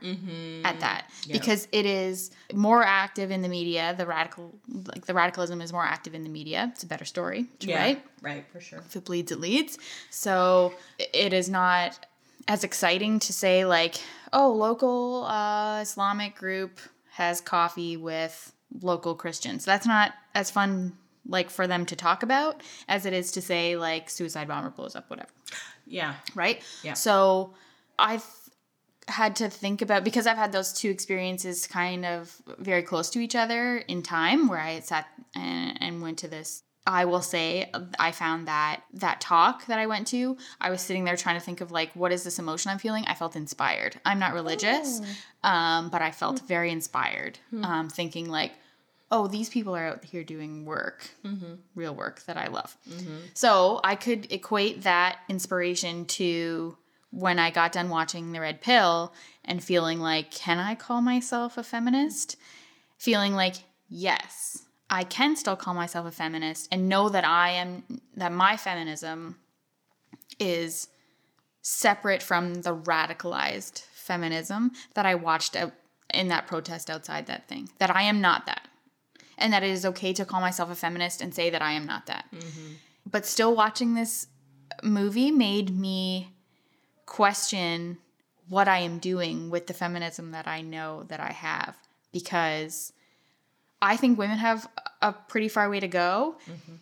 at 0.65 0.79
that 0.81 1.10
because 1.31 1.67
it 1.72 1.86
is 1.86 2.31
more 2.53 2.83
active 2.83 3.31
in 3.31 3.41
the 3.41 3.50
media. 3.50 3.93
The 3.98 4.05
radical, 4.05 4.53
like 4.67 5.05
the 5.05 5.13
radicalism, 5.13 5.62
is 5.62 5.72
more 5.72 5.83
active 5.83 6.13
in 6.13 6.24
the 6.24 6.29
media. 6.29 6.69
It's 6.74 6.83
a 6.83 6.88
better 6.88 7.05
story, 7.05 7.48
right? 7.75 8.03
Right, 8.22 8.45
for 8.51 8.60
sure. 8.60 8.79
If 8.79 8.95
it 8.95 9.05
bleeds, 9.05 9.31
it 9.31 9.39
leads. 9.39 9.77
So 10.10 10.74
it 10.98 11.33
is 11.33 11.50
not 11.50 12.05
as 12.48 12.63
exciting 12.63 13.19
to 13.19 13.33
say 13.33 13.65
like, 13.65 13.95
oh, 14.33 14.51
local 14.51 15.24
uh, 15.25 15.81
Islamic 15.81 16.36
group 16.36 16.79
has 17.12 17.39
coffee 17.41 17.95
with 17.98 18.51
local 18.81 19.15
Christians. 19.15 19.65
That's 19.65 19.86
not 19.86 20.13
as 20.33 20.50
fun 20.51 20.93
like 21.27 21.50
for 21.50 21.67
them 21.67 21.86
to 21.86 21.95
talk 21.95 22.22
about 22.24 22.62
as 22.89 23.05
it 23.05 23.13
is 23.13 23.31
to 23.31 23.41
say 23.41 23.77
like 23.77 24.10
suicide 24.10 24.48
bomber 24.48 24.69
blows 24.69 24.93
up 24.95 25.10
whatever 25.10 25.29
Yeah. 25.86 26.16
right? 26.36 26.62
Yeah. 26.84 26.94
So 26.94 27.54
I've 28.00 28.25
had 29.08 29.36
to 29.38 29.50
think 29.50 29.82
about 29.82 30.04
because 30.04 30.28
I've 30.28 30.38
had 30.38 30.52
those 30.52 30.74
two 30.74 30.90
experiences 30.90 31.68
kind 31.68 32.06
of 32.06 32.42
very 32.58 32.84
close 32.84 33.10
to 33.12 33.20
each 33.20 33.36
other 33.36 33.78
in 33.78 34.02
time 34.02 34.48
where 34.48 34.60
I 34.60 34.80
sat 34.80 35.08
and, 35.36 35.82
and 35.82 36.02
went 36.02 36.20
to 36.20 36.28
this. 36.28 36.63
I 36.86 37.06
will 37.06 37.22
say 37.22 37.72
I 37.98 38.12
found 38.12 38.50
that 38.50 38.82
that 38.94 39.22
talk 39.22 39.68
that 39.68 39.80
I 39.80 39.88
went 39.88 40.08
to, 40.08 40.36
I 40.60 40.70
was 40.70 40.82
sitting 40.82 41.06
there 41.06 41.16
trying 41.16 41.40
to 41.40 41.46
think 41.46 41.62
of 41.62 41.72
like 41.72 41.96
what 41.96 42.12
is 42.12 42.24
this 42.25 42.40
emotion 42.40 42.72
I'm 42.72 42.78
feeling? 42.78 43.06
I 43.08 43.13
felt 43.13 43.38
inspired. 43.38 44.00
I'm 44.04 44.20
not 44.20 44.34
religious, 44.34 45.00
um, 45.44 45.90
but 45.90 46.02
I 46.02 46.12
felt 46.12 46.42
very 46.42 46.72
inspired, 46.72 47.40
um, 47.63 47.88
thinking 47.90 48.30
like, 48.30 48.52
oh, 49.13 49.27
these 49.27 49.48
people 49.48 49.75
are 49.75 49.86
out 49.86 50.03
here 50.03 50.24
doing 50.24 50.65
work, 50.65 51.08
mm-hmm. 51.24 51.53
real 51.75 51.93
work 51.93 52.24
that 52.24 52.36
I 52.36 52.48
love. 52.48 52.75
Mm-hmm. 52.89 53.17
So 53.36 53.79
I 53.84 53.93
could 53.93 54.32
equate 54.32 54.82
that 54.82 55.20
inspiration 55.29 56.05
to 56.05 56.75
when 57.12 57.38
I 57.38 57.51
got 57.51 57.74
done 57.74 57.89
watching 57.89 58.32
The 58.32 58.41
Red 58.41 58.60
Pill 58.60 59.13
and 59.46 59.63
feeling 59.63 60.00
like, 60.00 60.32
can 60.32 60.58
I 60.58 60.74
call 60.74 61.00
myself 61.00 61.60
a 61.60 61.63
feminist? 61.63 62.38
Feeling 62.98 63.34
like, 63.34 63.58
yes, 63.88 64.63
I 64.89 65.03
can 65.03 65.36
still 65.36 65.55
call 65.55 65.75
myself 65.75 66.08
a 66.08 66.12
feminist 66.12 66.67
and 66.72 66.89
know 66.89 67.08
that 67.10 67.24
I 67.24 67.51
am, 67.51 67.84
that 68.15 68.32
my 68.32 68.58
feminism 68.58 69.38
is 70.39 70.88
separate 71.62 72.24
from 72.24 72.55
the 72.55 72.75
radicalized 72.75 73.84
feminism 73.93 74.72
that 74.96 75.05
I 75.05 75.13
watched 75.13 75.55
out 75.55 75.74
in 76.12 76.29
that 76.29 76.48
protest 76.48 76.89
outside 76.89 77.27
that 77.27 77.48
thing. 77.48 77.70
That 77.77 77.96
I 77.96 78.01
am 78.03 78.20
not 78.20 78.48
that. 78.48 78.67
And 79.43 79.53
that 79.53 79.62
it 79.62 79.69
is 79.69 79.85
okay 79.85 80.13
to 80.13 80.25
call 80.25 80.41
myself 80.41 80.71
a 80.71 80.75
feminist 80.75 81.21
and 81.21 81.35
say 81.35 81.50
that 81.51 81.62
I 81.62 81.73
am 81.73 81.85
not 81.85 82.07
that. 82.07 82.25
Mm-hmm. 82.33 82.73
But 83.12 83.25
still 83.25 83.53
watching 83.53 83.93
this 83.93 84.27
movie 84.81 85.29
made 85.31 85.77
me 85.77 86.31
question 87.05 87.97
what 88.47 88.67
I 88.67 88.79
am 88.79 89.00
doing 89.00 89.50
with 89.50 89.67
the 89.67 89.73
feminism 89.73 90.31
that 90.31 90.47
I 90.47 90.62
know 90.62 91.03
that 91.09 91.19
I 91.19 91.31
have 91.33 91.77
because 92.12 92.93
I 93.81 93.97
think 93.97 94.17
women 94.17 94.38
have 94.38 94.69
a 95.01 95.12
pretty 95.12 95.50
far 95.50 95.69
way 95.69 95.81
to 95.81 95.88
go. 95.88 96.38
Mm-hmm. 96.50 96.75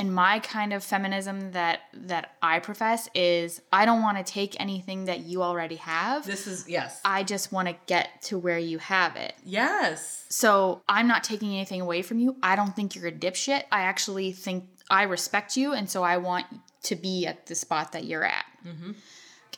And 0.00 0.14
my 0.14 0.38
kind 0.38 0.72
of 0.72 0.82
feminism 0.82 1.52
that 1.52 1.80
that 1.92 2.34
I 2.42 2.58
profess 2.58 3.08
is 3.14 3.60
I 3.72 3.84
don't 3.84 4.02
want 4.02 4.16
to 4.18 4.32
take 4.32 4.58
anything 4.58 5.04
that 5.04 5.20
you 5.20 5.42
already 5.42 5.76
have. 5.76 6.24
This 6.24 6.46
is 6.46 6.68
yes. 6.68 7.00
I 7.04 7.22
just 7.22 7.52
want 7.52 7.68
to 7.68 7.76
get 7.86 8.22
to 8.22 8.38
where 8.38 8.58
you 8.58 8.78
have 8.78 9.16
it. 9.16 9.34
yes. 9.44 10.26
So 10.30 10.82
I'm 10.88 11.06
not 11.06 11.24
taking 11.24 11.50
anything 11.50 11.80
away 11.80 12.02
from 12.02 12.18
you. 12.18 12.36
I 12.42 12.56
don't 12.56 12.74
think 12.74 12.94
you're 12.94 13.08
a 13.08 13.12
dipshit. 13.12 13.64
I 13.70 13.82
actually 13.82 14.32
think 14.32 14.64
I 14.88 15.02
respect 15.02 15.56
you, 15.56 15.72
and 15.72 15.88
so 15.90 16.02
I 16.02 16.16
want 16.16 16.46
to 16.84 16.96
be 16.96 17.26
at 17.26 17.46
the 17.46 17.54
spot 17.54 17.92
that 17.92 18.04
you're 18.04 18.24
at. 18.24 18.44
Mm-hmm. 18.66 18.92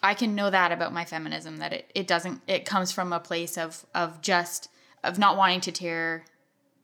I 0.02 0.14
can 0.14 0.34
know 0.34 0.50
that 0.50 0.72
about 0.72 0.92
my 0.92 1.04
feminism 1.04 1.58
that 1.58 1.72
it, 1.72 1.90
it 1.94 2.06
doesn't 2.06 2.40
it 2.48 2.64
comes 2.64 2.90
from 2.90 3.12
a 3.12 3.20
place 3.20 3.56
of 3.56 3.86
of 3.94 4.20
just 4.20 4.68
of 5.04 5.18
not 5.18 5.36
wanting 5.36 5.60
to 5.62 5.72
tear 5.72 6.24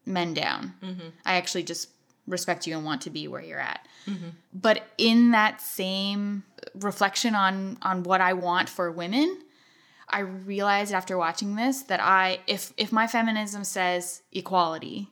men 0.07 0.35
down. 0.35 0.75
Mm-hmm. 0.83 1.09
I 1.25 1.35
actually 1.37 1.65
just 1.65 1.89
respect 2.29 2.67
you 2.67 2.77
and 2.77 2.85
want 2.85 3.03
to 3.03 3.11
be 3.11 3.29
where 3.29 3.43
you're 3.43 3.61
at. 3.61 3.87
Mm-hmm. 4.07 4.29
But 4.53 4.87
in 4.97 5.33
that 5.33 5.61
same 5.61 6.45
reflection 6.75 7.35
on 7.35 7.79
on 7.83 8.03
what 8.03 8.21
I 8.21 8.33
want 8.33 8.69
for 8.69 8.91
women, 8.91 9.43
I 10.09 10.21
realized 10.21 10.93
after 10.93 11.19
watching 11.19 11.57
this 11.57 11.83
that 11.83 12.01
I 12.01 12.41
if 12.47 12.73
if 12.77 12.93
my 12.93 13.07
feminism 13.07 13.65
says 13.65 14.23
equality, 14.33 15.09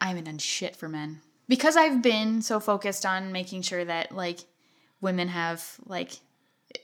I 0.00 0.08
haven't 0.08 0.24
done 0.24 0.38
shit 0.38 0.76
for 0.76 0.88
men. 0.88 1.20
Because 1.48 1.76
I've 1.76 2.00
been 2.02 2.40
so 2.40 2.60
focused 2.60 3.04
on 3.04 3.32
making 3.32 3.62
sure 3.62 3.84
that 3.84 4.12
like 4.12 4.40
women 5.00 5.28
have 5.28 5.76
like 5.84 6.12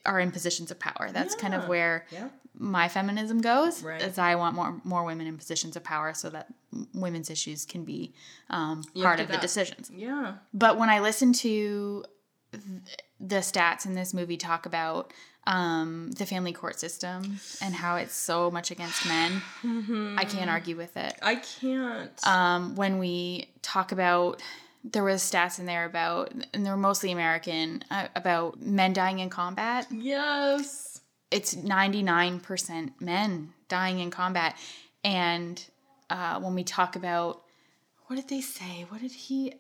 are 0.05 0.21
in 0.21 0.31
positions 0.31 0.71
of 0.71 0.79
power. 0.79 1.11
That's 1.13 1.35
kind 1.35 1.55
of 1.55 1.69
where 1.69 2.07
Yeah. 2.11 2.29
My 2.59 2.89
feminism 2.89 3.41
goes. 3.41 3.83
Right. 3.83 4.03
Is 4.03 4.19
I 4.19 4.35
want 4.35 4.55
more 4.55 4.81
more 4.85 5.05
women 5.05 5.27
in 5.27 5.37
positions 5.39 5.77
of 5.77 5.85
power 5.85 6.13
so 6.15 6.29
that 6.31 6.49
women's 6.93 7.31
issues 7.31 7.65
can 7.65 7.85
be 7.85 8.13
um, 8.51 8.85
part 9.01 9.21
of 9.21 9.29
the 9.29 9.39
decisions. 9.39 9.91
Yeah. 9.95 10.35
But 10.53 10.79
when 10.79 10.91
I 10.91 11.01
listen 11.01 11.33
to 11.35 12.05
th- 12.53 12.63
the 13.21 13.37
stats 13.37 13.87
in 13.87 13.95
this 13.95 14.13
movie 14.13 14.37
talk 14.37 14.67
about 14.67 15.13
um, 15.47 16.11
the 16.13 16.27
family 16.27 16.53
court 16.53 16.79
system 16.79 17.39
and 17.63 17.75
how 17.75 17.97
it's 17.97 18.15
so 18.15 18.51
much 18.51 18.71
against 18.71 19.07
men, 19.07 19.41
I 20.19 20.25
can't 20.25 20.51
argue 20.51 20.77
with 20.77 20.97
it. 20.97 21.15
I 21.23 21.37
can't. 21.37 22.27
Um, 22.27 22.75
when 22.77 22.99
we 22.99 23.49
talk 23.63 23.91
about, 23.93 24.43
there 24.85 25.03
was 25.05 25.23
stats 25.23 25.59
in 25.59 25.65
there 25.65 25.87
about, 25.87 26.33
and 26.53 26.67
they 26.67 26.71
were 26.71 26.77
mostly 26.77 27.13
American, 27.13 27.83
uh, 27.91 28.09
about 28.15 28.61
men 28.61 28.93
dying 28.93 29.21
in 29.21 29.31
combat. 29.31 29.87
yes. 29.91 30.88
It's 31.31 31.55
99% 31.55 32.93
men 33.01 33.53
dying 33.69 34.01
in 34.01 34.11
combat. 34.11 34.57
And 35.05 35.63
uh, 36.11 36.41
when 36.41 36.55
we 36.55 36.65
talk 36.65 36.97
about, 36.97 37.43
what 38.07 38.17
did 38.17 38.29
they 38.29 38.41
say? 38.41 38.87
What 38.89 39.03
did 39.03 39.13
he? 39.13 39.55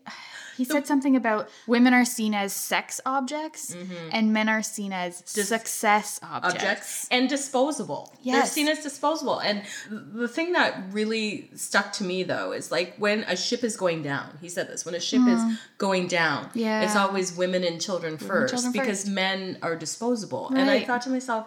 He 0.56 0.64
said 0.64 0.87
something 0.87 1.14
about 1.14 1.50
women 1.66 1.92
are 1.94 2.04
seen 2.06 2.34
as 2.34 2.52
sex 2.52 3.00
objects 3.06 3.76
and 4.10 4.32
men 4.32 4.48
are 4.48 4.62
seen 4.62 4.92
as 4.92 5.22
success 5.25 6.18
objects. 6.22 6.54
objects 6.56 7.08
and 7.12 7.28
disposable. 7.28 8.12
They're 8.25 8.44
seen 8.46 8.66
as 8.66 8.82
disposable. 8.82 9.38
And 9.38 9.62
the 9.90 10.26
thing 10.26 10.54
that 10.54 10.82
really 10.90 11.50
stuck 11.54 11.92
to 11.92 12.04
me 12.04 12.22
though 12.25 12.52
is 12.52 12.72
like 12.72 12.96
when 12.96 13.22
a 13.25 13.37
ship 13.37 13.62
is 13.62 13.76
going 13.76 14.02
down. 14.02 14.37
He 14.40 14.48
said 14.48 14.66
this 14.68 14.84
when 14.84 14.94
a 14.96 15.00
ship 15.00 15.22
is 15.28 15.40
going 15.76 16.08
down. 16.08 16.50
Yeah. 16.54 16.82
it's 16.82 16.96
always 16.96 17.37
women 17.37 17.62
and 17.62 17.80
children 17.80 18.16
first 18.18 18.54
children 18.54 18.72
because 18.72 19.02
first. 19.02 19.08
men 19.08 19.58
are 19.62 19.76
disposable. 19.76 20.48
And 20.48 20.70
I 20.70 20.84
thought 20.84 21.02
to 21.02 21.10
myself, 21.10 21.46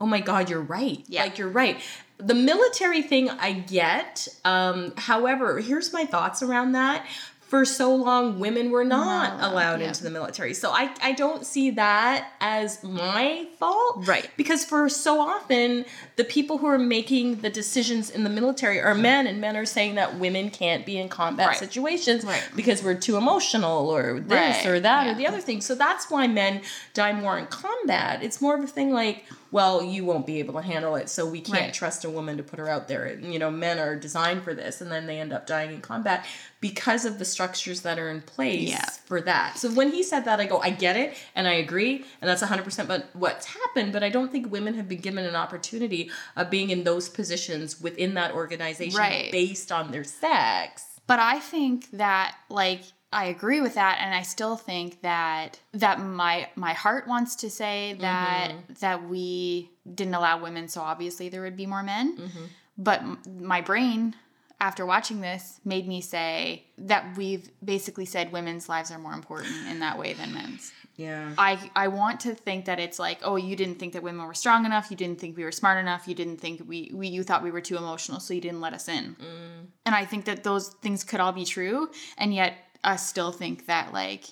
oh 0.00 0.06
my 0.06 0.20
god, 0.20 0.48
you're 0.50 0.60
right. 0.60 1.02
Yeah. 1.08 1.22
Like 1.22 1.38
you're 1.38 1.48
right. 1.48 1.78
The 2.18 2.34
military 2.34 3.02
thing 3.02 3.30
I 3.30 3.52
get. 3.52 4.26
Um, 4.44 4.92
however, 4.96 5.60
here's 5.60 5.92
my 5.92 6.04
thoughts 6.04 6.42
around 6.42 6.72
that. 6.72 7.06
For 7.40 7.64
so 7.64 7.94
long, 7.94 8.40
women 8.40 8.70
were 8.70 8.84
not 8.84 9.38
Not 9.38 9.52
allowed, 9.52 9.80
yeah. 9.80 9.88
into 9.88 10.02
the 10.02 10.10
military. 10.10 10.52
So 10.52 10.70
I, 10.70 10.94
I 11.00 11.12
don't 11.12 11.46
see 11.46 11.70
that 11.70 12.32
as 12.42 12.84
my 12.84 13.46
fault. 13.58 14.06
Right. 14.06 14.28
Because 14.36 14.66
for 14.66 14.86
so 14.90 15.18
often, 15.22 15.86
the 16.16 16.24
people 16.24 16.58
who 16.58 16.66
are 16.66 16.76
making 16.78 17.36
the 17.36 17.48
decisions 17.48 18.10
in 18.10 18.22
the 18.22 18.28
military 18.28 18.82
are 18.82 18.94
men, 18.94 19.26
and 19.26 19.40
men 19.40 19.56
are 19.56 19.64
saying 19.64 19.94
that 19.94 20.18
women 20.18 20.50
can't 20.50 20.84
be 20.84 20.98
in 20.98 21.08
combat 21.08 21.46
Right. 21.48 21.56
situations 21.56 22.22
Right. 22.22 22.42
because 22.54 22.82
we're 22.82 22.96
too 22.96 23.16
emotional 23.16 23.88
or 23.88 24.20
this 24.20 24.56
Right, 24.58 24.66
or 24.66 24.78
that 24.80 25.06
or 25.06 25.14
the 25.14 25.26
other 25.26 25.40
thing. 25.40 25.62
So 25.62 25.74
that's 25.74 26.10
why 26.10 26.26
men 26.26 26.60
die 26.92 27.14
more 27.14 27.38
in 27.38 27.46
combat. 27.46 28.22
It's 28.22 28.42
more 28.42 28.56
of 28.56 28.62
a 28.62 28.66
thing 28.66 28.92
like, 28.92 29.24
well, 29.50 29.82
you 29.82 30.04
won't 30.04 30.26
be 30.26 30.38
able 30.40 30.54
to 30.54 30.62
handle 30.62 30.94
it, 30.96 31.08
so 31.08 31.24
we 31.26 31.40
can't 31.40 31.58
Right. 31.58 31.72
trust 31.74 32.04
a 32.04 32.10
woman 32.10 32.36
to 32.36 32.42
put 32.42 32.58
her 32.58 32.68
out 32.68 32.86
there. 32.88 33.18
You 33.18 33.38
know, 33.38 33.50
men 33.50 33.78
are 33.78 33.96
designed 33.96 34.42
for 34.44 34.52
this, 34.54 34.80
and 34.80 34.90
then 34.92 35.06
they 35.06 35.18
end 35.18 35.32
up 35.32 35.46
dying 35.46 35.70
in 35.72 35.80
combat 35.80 36.26
because 36.60 37.04
of 37.04 37.18
the 37.18 37.24
structures 37.24 37.80
that 37.82 37.98
are 37.98 38.10
in 38.10 38.20
place 38.20 38.68
Yeah. 38.70 38.84
for 39.06 39.20
that. 39.22 39.56
So 39.58 39.70
when 39.70 39.92
he 39.92 40.02
said 40.02 40.24
that, 40.26 40.38
I 40.40 40.44
go, 40.46 40.58
I 40.58 40.70
get 40.70 40.96
it, 40.96 41.16
and 41.34 41.48
I 41.48 41.52
agree, 41.54 42.04
and 42.20 42.28
that's 42.28 42.42
100% 42.42 42.88
but 42.88 43.08
what's 43.14 43.46
happened, 43.46 43.92
but 43.92 44.02
I 44.02 44.08
don't 44.10 44.30
think 44.30 44.52
women 44.52 44.74
have 44.74 44.88
been 44.88 45.00
given 45.00 45.24
an 45.24 45.36
opportunity 45.36 46.10
of 46.36 46.50
being 46.50 46.70
in 46.70 46.84
those 46.84 47.08
positions 47.08 47.80
within 47.80 48.14
that 48.14 48.32
organization 48.32 48.98
Right. 48.98 49.32
based 49.32 49.72
on 49.72 49.92
their 49.92 50.04
sex. 50.04 50.84
But 51.06 51.20
I 51.20 51.40
think 51.40 51.90
that 51.92 52.34
like 52.50 52.82
I 53.12 53.26
agree 53.26 53.60
with 53.60 53.74
that 53.74 53.98
and 54.00 54.14
I 54.14 54.22
still 54.22 54.56
think 54.56 55.00
that 55.02 55.60
that 55.72 56.00
my 56.00 56.48
my 56.56 56.74
heart 56.74 57.08
wants 57.08 57.36
to 57.36 57.50
say 57.50 57.96
that 58.00 58.50
mm-hmm. 58.50 58.72
that 58.80 59.08
we 59.08 59.70
didn't 59.94 60.14
allow 60.14 60.42
women 60.42 60.68
so 60.68 60.82
obviously 60.82 61.28
there 61.28 61.42
would 61.42 61.56
be 61.56 61.66
more 61.66 61.82
men. 61.82 62.18
Mm-hmm. 62.18 62.44
But 62.76 63.00
m- 63.00 63.18
my 63.40 63.60
brain 63.60 64.14
after 64.60 64.84
watching 64.84 65.20
this 65.20 65.60
made 65.64 65.86
me 65.86 66.00
say 66.00 66.64
that 66.78 67.16
we've 67.16 67.48
basically 67.64 68.04
said 68.04 68.32
women's 68.32 68.68
lives 68.68 68.90
are 68.90 68.98
more 68.98 69.12
important 69.12 69.54
in 69.68 69.80
that 69.80 69.98
way 69.98 70.12
than 70.12 70.34
men's. 70.34 70.72
Yeah. 70.96 71.32
I 71.38 71.70
I 71.76 71.88
want 71.88 72.18
to 72.20 72.34
think 72.34 72.64
that 72.64 72.80
it's 72.80 72.98
like, 72.98 73.20
oh, 73.22 73.36
you 73.36 73.54
didn't 73.54 73.76
think 73.76 73.92
that 73.92 74.02
women 74.02 74.26
were 74.26 74.34
strong 74.34 74.66
enough, 74.66 74.90
you 74.90 74.96
didn't 74.96 75.20
think 75.20 75.36
we 75.36 75.44
were 75.44 75.52
smart 75.52 75.78
enough, 75.78 76.08
you 76.08 76.14
didn't 76.14 76.38
think 76.38 76.62
we, 76.66 76.90
we 76.92 77.06
you 77.06 77.22
thought 77.22 77.44
we 77.44 77.52
were 77.52 77.60
too 77.60 77.76
emotional, 77.76 78.18
so 78.18 78.34
you 78.34 78.40
didn't 78.40 78.60
let 78.60 78.74
us 78.74 78.88
in. 78.88 79.14
Mm. 79.14 79.66
And 79.86 79.94
I 79.94 80.04
think 80.04 80.24
that 80.24 80.42
those 80.42 80.70
things 80.82 81.04
could 81.04 81.20
all 81.20 81.32
be 81.32 81.44
true, 81.44 81.88
and 82.18 82.34
yet 82.34 82.54
us 82.84 83.06
still 83.06 83.32
think 83.32 83.66
that 83.66 83.92
like 83.92 84.24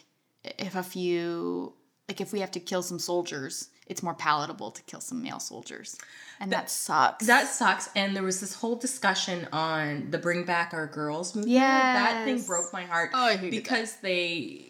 if 0.44 0.74
a 0.76 0.82
few 0.82 1.72
like 2.08 2.20
if 2.20 2.32
we 2.32 2.40
have 2.40 2.52
to 2.52 2.60
kill 2.60 2.82
some 2.82 2.98
soldiers, 2.98 3.68
it's 3.86 4.02
more 4.02 4.14
palatable 4.14 4.70
to 4.70 4.82
kill 4.82 5.00
some 5.00 5.22
male 5.22 5.40
soldiers, 5.40 5.96
and 6.40 6.52
that, 6.52 6.70
sucks. 6.70 7.26
That 7.26 7.48
sucks. 7.48 7.88
And 7.96 8.14
there 8.14 8.22
was 8.22 8.40
this 8.40 8.54
whole 8.54 8.76
discussion 8.76 9.48
on 9.52 10.10
the 10.10 10.18
Bring 10.18 10.44
Back 10.44 10.72
Our 10.72 10.86
Girls 10.86 11.34
movement. 11.34 11.56
That 11.56 12.24
thing 12.24 12.42
broke 12.42 12.72
my 12.72 12.82
heart 12.82 13.10
Oh, 13.12 13.24
I 13.26 13.36
because 13.36 13.96
they 13.96 14.66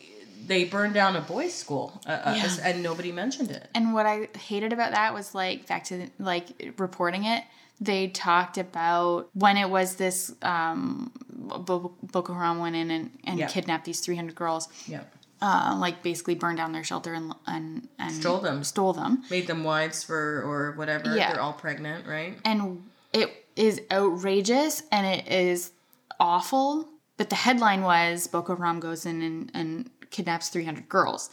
they 0.46 0.64
burned 0.64 0.94
down 0.94 1.16
a 1.16 1.20
boys' 1.20 1.54
school 1.54 2.00
uh, 2.06 2.10
uh, 2.10 2.34
Yeah. 2.36 2.56
and 2.62 2.82
nobody 2.82 3.10
mentioned 3.12 3.50
it. 3.50 3.68
And 3.74 3.92
what 3.94 4.06
I 4.06 4.28
hated 4.38 4.72
about 4.72 4.92
that 4.92 5.12
was 5.12 5.34
like 5.34 5.66
back 5.66 5.84
to 5.84 6.08
like 6.18 6.74
reporting 6.78 7.24
it. 7.24 7.42
They 7.80 8.08
talked 8.08 8.56
about 8.58 9.28
when 9.34 9.56
it 9.56 9.68
was 9.68 9.96
this 9.96 10.34
um, 10.42 11.12
Bo- 11.28 11.92
Boko 12.02 12.32
Haram 12.32 12.58
went 12.58 12.74
in 12.76 12.90
and, 12.90 13.10
and 13.24 13.38
Yeah. 13.38 13.48
kidnapped 13.48 13.84
these 13.84 14.00
300 14.00 14.34
girls, 14.34 14.68
Yeah. 14.86 15.02
uh, 15.42 15.76
like 15.78 16.02
basically 16.02 16.34
burned 16.34 16.56
down 16.56 16.72
their 16.72 16.84
shelter 16.84 17.12
and 17.12 17.34
and, 17.46 17.88
and 17.98 18.12
Stole 18.14 18.38
them. 18.40 18.64
Stole 18.64 18.94
them. 18.94 19.22
Made 19.30 19.46
them 19.46 19.62
wives 19.64 20.02
for 20.02 20.16
or 20.42 20.72
whatever. 20.76 21.14
Yeah. 21.14 21.32
They're 21.32 21.42
all 21.42 21.52
pregnant, 21.52 22.06
right? 22.06 22.38
and 22.44 22.82
it 23.12 23.46
is 23.56 23.80
outrageous 23.92 24.82
and 24.90 25.06
it 25.06 25.28
is 25.28 25.72
awful. 26.18 26.88
But 27.18 27.30
the 27.30 27.36
headline 27.36 27.82
was 27.82 28.26
Boko 28.26 28.56
Haram 28.56 28.80
goes 28.80 29.06
in 29.06 29.22
and, 29.22 29.50
and 29.54 29.90
kidnaps 30.10 30.48
300 30.50 30.88
girls. 30.88 31.30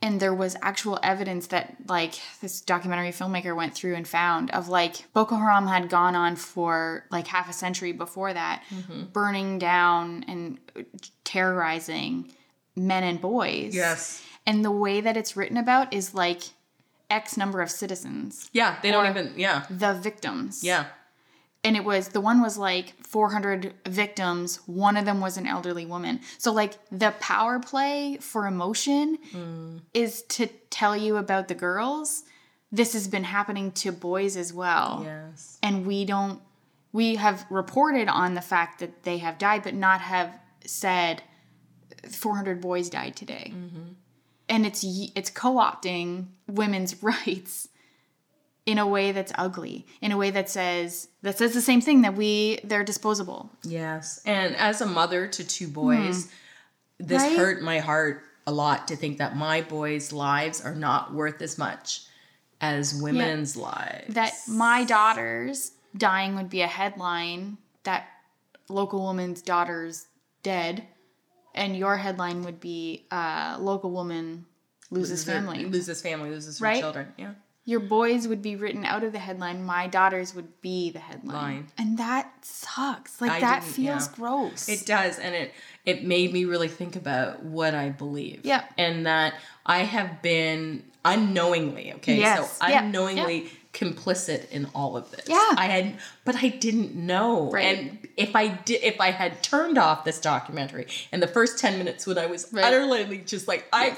And 0.00 0.20
there 0.20 0.34
was 0.34 0.56
actual 0.62 1.00
evidence 1.02 1.48
that, 1.48 1.74
like, 1.88 2.14
this 2.40 2.60
documentary 2.60 3.10
filmmaker 3.10 3.56
went 3.56 3.74
through 3.74 3.96
and 3.96 4.06
found 4.06 4.50
of 4.52 4.68
like 4.68 5.12
Boko 5.12 5.34
Haram 5.36 5.66
had 5.66 5.88
gone 5.88 6.14
on 6.14 6.36
for 6.36 7.04
like 7.10 7.26
half 7.26 7.50
a 7.50 7.52
century 7.52 7.90
before 7.92 8.32
that, 8.32 8.62
mm-hmm. 8.70 9.04
burning 9.12 9.58
down 9.58 10.24
and 10.28 10.58
terrorizing 11.24 12.30
men 12.76 13.02
and 13.02 13.20
boys. 13.20 13.74
Yes. 13.74 14.22
And 14.46 14.64
the 14.64 14.70
way 14.70 15.00
that 15.00 15.16
it's 15.16 15.36
written 15.36 15.56
about 15.56 15.92
is 15.92 16.14
like 16.14 16.42
X 17.10 17.36
number 17.36 17.60
of 17.60 17.70
citizens, 17.70 18.50
Yeah. 18.52 18.76
They 18.82 18.90
don't 18.90 19.08
even. 19.08 19.32
Yeah. 19.36 19.64
the 19.68 19.94
victims 19.94 20.62
Yeah. 20.62 20.86
And 21.64 21.76
it 21.76 21.84
was 21.84 22.08
the 22.08 22.20
one 22.20 22.40
was 22.40 22.56
like 22.56 22.94
400 23.04 23.74
victims 23.86 24.60
one 24.66 24.96
of 24.96 25.04
them 25.04 25.20
was 25.20 25.36
an 25.36 25.46
elderly 25.46 25.86
woman. 25.86 26.20
So 26.38 26.52
like 26.52 26.74
the 26.90 27.12
power 27.20 27.58
play 27.58 28.18
for 28.20 28.46
emotion 28.46 29.18
mm. 29.32 29.80
is 29.92 30.22
to 30.22 30.46
tell 30.70 30.96
you 30.96 31.16
about 31.16 31.48
the 31.48 31.54
girls. 31.54 32.24
This 32.70 32.92
has 32.92 33.08
been 33.08 33.24
happening 33.24 33.72
to 33.72 33.92
boys 33.92 34.36
as 34.36 34.52
well. 34.52 35.02
Yes. 35.04 35.58
and 35.62 35.86
we 35.86 36.04
don't 36.04 36.40
we 36.92 37.16
have 37.16 37.44
reported 37.50 38.08
on 38.08 38.34
the 38.34 38.40
fact 38.40 38.80
that 38.80 39.02
they 39.02 39.18
have 39.18 39.38
died 39.38 39.62
but 39.62 39.74
not 39.74 40.00
have 40.00 40.38
said 40.64 41.22
400 42.08 42.60
boys 42.60 42.88
died 42.88 43.16
today. 43.16 43.52
Mm-hmm. 43.54 43.92
And 44.48 44.64
it's 44.64 44.84
it's 45.14 45.30
co-opting 45.30 46.26
women's 46.46 47.02
rights 47.02 47.68
in 48.70 48.76
a 48.78 48.86
way 48.86 49.12
that's 49.12 49.32
ugly 49.46 49.86
in 50.02 50.10
a 50.12 50.16
way 50.22 50.30
that 50.30 50.48
says 50.50 51.08
that 51.22 51.38
says 51.38 51.52
the 51.54 51.60
same 51.70 51.80
thing 51.80 52.02
that 52.02 52.14
we 52.14 52.58
they're 52.64 52.84
disposable 52.84 53.50
Yes. 53.64 54.20
And 54.26 54.54
as 54.56 54.80
a 54.82 54.86
mother 54.86 55.26
to 55.26 55.42
two 55.56 55.68
boys, 55.68 56.28
this 56.98 57.22
Hmm. 57.22 57.28
Right? 57.28 57.38
hurt 57.38 57.62
my 57.62 57.78
heart 57.78 58.22
a 58.46 58.52
lot 58.52 58.88
to 58.88 58.94
think 58.96 59.18
that 59.18 59.36
my 59.36 59.62
boys' 59.62 60.12
lives 60.12 60.60
are 60.64 60.74
not 60.74 61.14
worth 61.14 61.40
as 61.40 61.56
much 61.56 62.02
as 62.60 62.94
women's 63.00 63.56
lives. 63.56 64.12
that 64.14 64.32
my 64.48 64.84
daughter's 64.84 65.72
dying 65.96 66.36
would 66.36 66.50
be 66.50 66.60
a 66.60 66.66
headline 66.80 67.56
that 67.84 68.06
local 68.68 69.00
woman's 69.00 69.40
daughter's 69.40 70.06
dead 70.42 70.84
and 71.54 71.74
your 71.76 71.96
headline 71.96 72.42
would 72.44 72.60
be 72.60 73.06
uh, 73.10 73.56
local 73.58 73.90
woman 73.90 74.44
loses 74.90 75.24
Their- 75.24 75.36
family 75.36 75.64
Loses 75.64 76.02
family, 76.02 76.28
loses 76.30 76.58
her 76.58 76.64
Right? 76.66 76.80
children. 76.80 77.06
Yeah. 77.16 77.32
Your 77.68 77.80
boys 77.80 78.26
would 78.26 78.40
be 78.40 78.56
written 78.56 78.82
out 78.86 79.04
of 79.04 79.12
the 79.12 79.18
headline 79.18 79.62
my 79.62 79.86
daughters 79.86 80.34
would 80.34 80.48
be 80.62 80.90
the 80.90 80.98
headline 80.98 81.34
Line. 81.34 81.66
and 81.76 81.98
that 81.98 82.32
sucks 82.42 83.20
like 83.20 83.30
I 83.30 83.40
that 83.40 83.62
feels 83.62 84.08
yeah. 84.08 84.14
gross 84.16 84.68
It 84.68 84.86
does, 84.86 85.18
and 85.18 85.34
it 85.34 85.52
it 85.84 86.04
made 86.04 86.32
me 86.32 86.44
really 86.46 86.68
think 86.68 86.96
about 86.96 87.42
what 87.42 87.74
I 87.74 87.90
believe. 87.90 88.40
Yeah. 88.44 88.64
and 88.78 89.04
that 89.06 89.34
I 89.66 89.80
have 89.80 90.22
been 90.22 90.82
unknowingly 91.04 91.92
okay, 91.96 92.16
Yes. 92.16 92.58
so 92.58 92.66
Yeah. 92.66 92.82
unknowingly 92.84 93.50
complicit 93.74 94.48
in 94.50 94.66
all 94.74 94.96
of 94.96 95.10
this. 95.12 95.26
Yeah. 95.28 95.54
I 95.56 95.66
had, 95.66 95.98
but 96.24 96.34
I 96.42 96.48
didn't 96.48 96.96
know. 96.96 97.50
Right. 97.50 97.78
And 97.78 98.08
if 98.16 98.34
I 98.34 98.48
did, 98.48 98.82
if 98.82 99.00
I 99.00 99.10
had 99.12 99.42
turned 99.42 99.78
off 99.78 100.04
this 100.04 100.18
documentary 100.20 100.86
in 101.12 101.20
the 101.20 101.28
first 101.28 101.58
ten 101.58 101.78
minutes 101.78 102.06
when 102.06 102.18
I 102.18 102.26
was 102.26 102.48
Right. 102.52 102.64
utterly 102.64 103.18
just 103.18 103.46
like 103.46 103.68
I. 103.72 103.96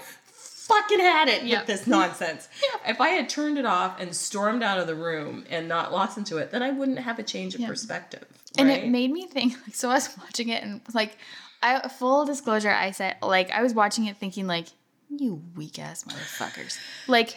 Fucking 0.70 1.00
had 1.00 1.28
it 1.28 1.42
Yeah. 1.42 1.59
with 1.59 1.66
this 1.66 1.87
nonsense. 1.87 2.48
If 2.87 3.00
I 3.00 3.09
had 3.11 3.28
turned 3.28 3.59
it 3.59 3.66
off 3.66 4.00
and 4.00 4.14
stormed 4.16 4.62
out 4.62 4.78
of 4.78 4.87
the 4.87 4.94
room 4.94 5.44
and 5.50 5.68
not 5.68 5.92
listened 5.92 6.26
to 6.28 6.38
it, 6.38 6.50
then 6.50 6.62
I 6.62 6.70
wouldn't 6.70 6.98
have 7.00 7.18
a 7.18 7.22
change 7.22 7.54
of 7.54 7.61
perspective. 7.66 8.24
and 8.59 8.70
it 8.70 8.88
made 8.88 9.11
me 9.11 9.26
think 9.26 9.54
like 9.66 9.74
so 9.76 9.88
i 9.90 9.94
was 9.94 10.09
watching 10.18 10.48
it 10.48 10.61
and 10.64 10.80
like 10.92 11.16
i 11.62 11.87
full 11.88 12.24
disclosure 12.24 12.70
i 12.70 12.90
said 12.90 13.14
like 13.22 13.48
i 13.52 13.62
was 13.62 13.72
watching 13.74 14.06
it 14.06 14.16
thinking 14.16 14.46
like 14.48 14.66
you 15.09 15.40
weak 15.56 15.78
ass 15.78 16.02
motherfuckers 16.04 16.76
like 17.06 17.37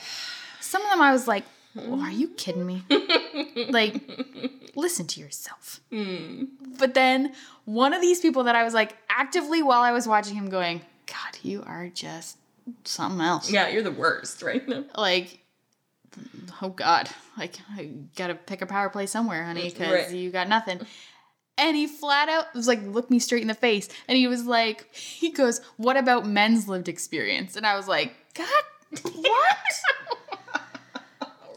some 0.59 0.81
of 0.81 0.89
them 0.89 1.01
i 1.01 1.11
was 1.11 1.27
like 1.27 1.43
"Oh, 1.77 2.01
are 2.01 2.09
you 2.11 2.29
kidding 2.29 2.65
me 2.65 2.83
like 3.69 3.93
listen 4.75 5.05
to 5.07 5.19
yourself 5.19 5.81
hmm. 5.91 6.45
but 6.79 6.95
then 6.95 7.33
one 7.65 7.93
of 7.93 8.01
these 8.01 8.19
people 8.19 8.43
that 8.45 8.55
i 8.55 8.63
was 8.63 8.73
like 8.73 8.95
actively 9.09 9.61
while 9.61 9.81
i 9.81 9.91
was 9.91 10.07
watching 10.07 10.35
him 10.35 10.49
going 10.49 10.81
god 11.05 11.37
you 11.43 11.61
are 11.67 11.89
just 11.89 12.37
something 12.85 13.21
else 13.21 13.51
yeah, 13.51 13.67
you're 13.67 13.83
the 13.83 13.91
worst, 13.91 14.41
right? 14.43 14.63
like 14.97 15.39
oh 16.61 16.69
god 16.69 17.09
like 17.37 17.57
i 17.71 17.89
gotta 18.15 18.35
pick 18.35 18.61
a 18.61 18.65
power 18.65 18.89
play 18.89 19.05
somewhere 19.05 19.43
honey 19.45 19.69
because 19.69 19.91
Right. 19.91 20.11
you 20.11 20.29
got 20.29 20.47
nothing 20.47 20.79
and 21.57 21.75
he 21.75 21.87
flat 21.87 22.29
out 22.29 22.53
was 22.53 22.67
like 22.67 22.81
looked 22.83 23.09
me 23.09 23.17
straight 23.19 23.41
in 23.41 23.47
the 23.47 23.53
face 23.55 23.89
and 24.07 24.15
he 24.17 24.27
was 24.27 24.45
like 24.45 24.93
he 24.93 25.31
goes 25.31 25.59
what 25.77 25.97
about 25.97 26.27
men's 26.27 26.67
lived 26.67 26.87
experience 26.87 27.55
and 27.55 27.65
i 27.65 27.75
was 27.75 27.87
like 27.87 28.13
god 28.35 28.47
what 29.13 29.57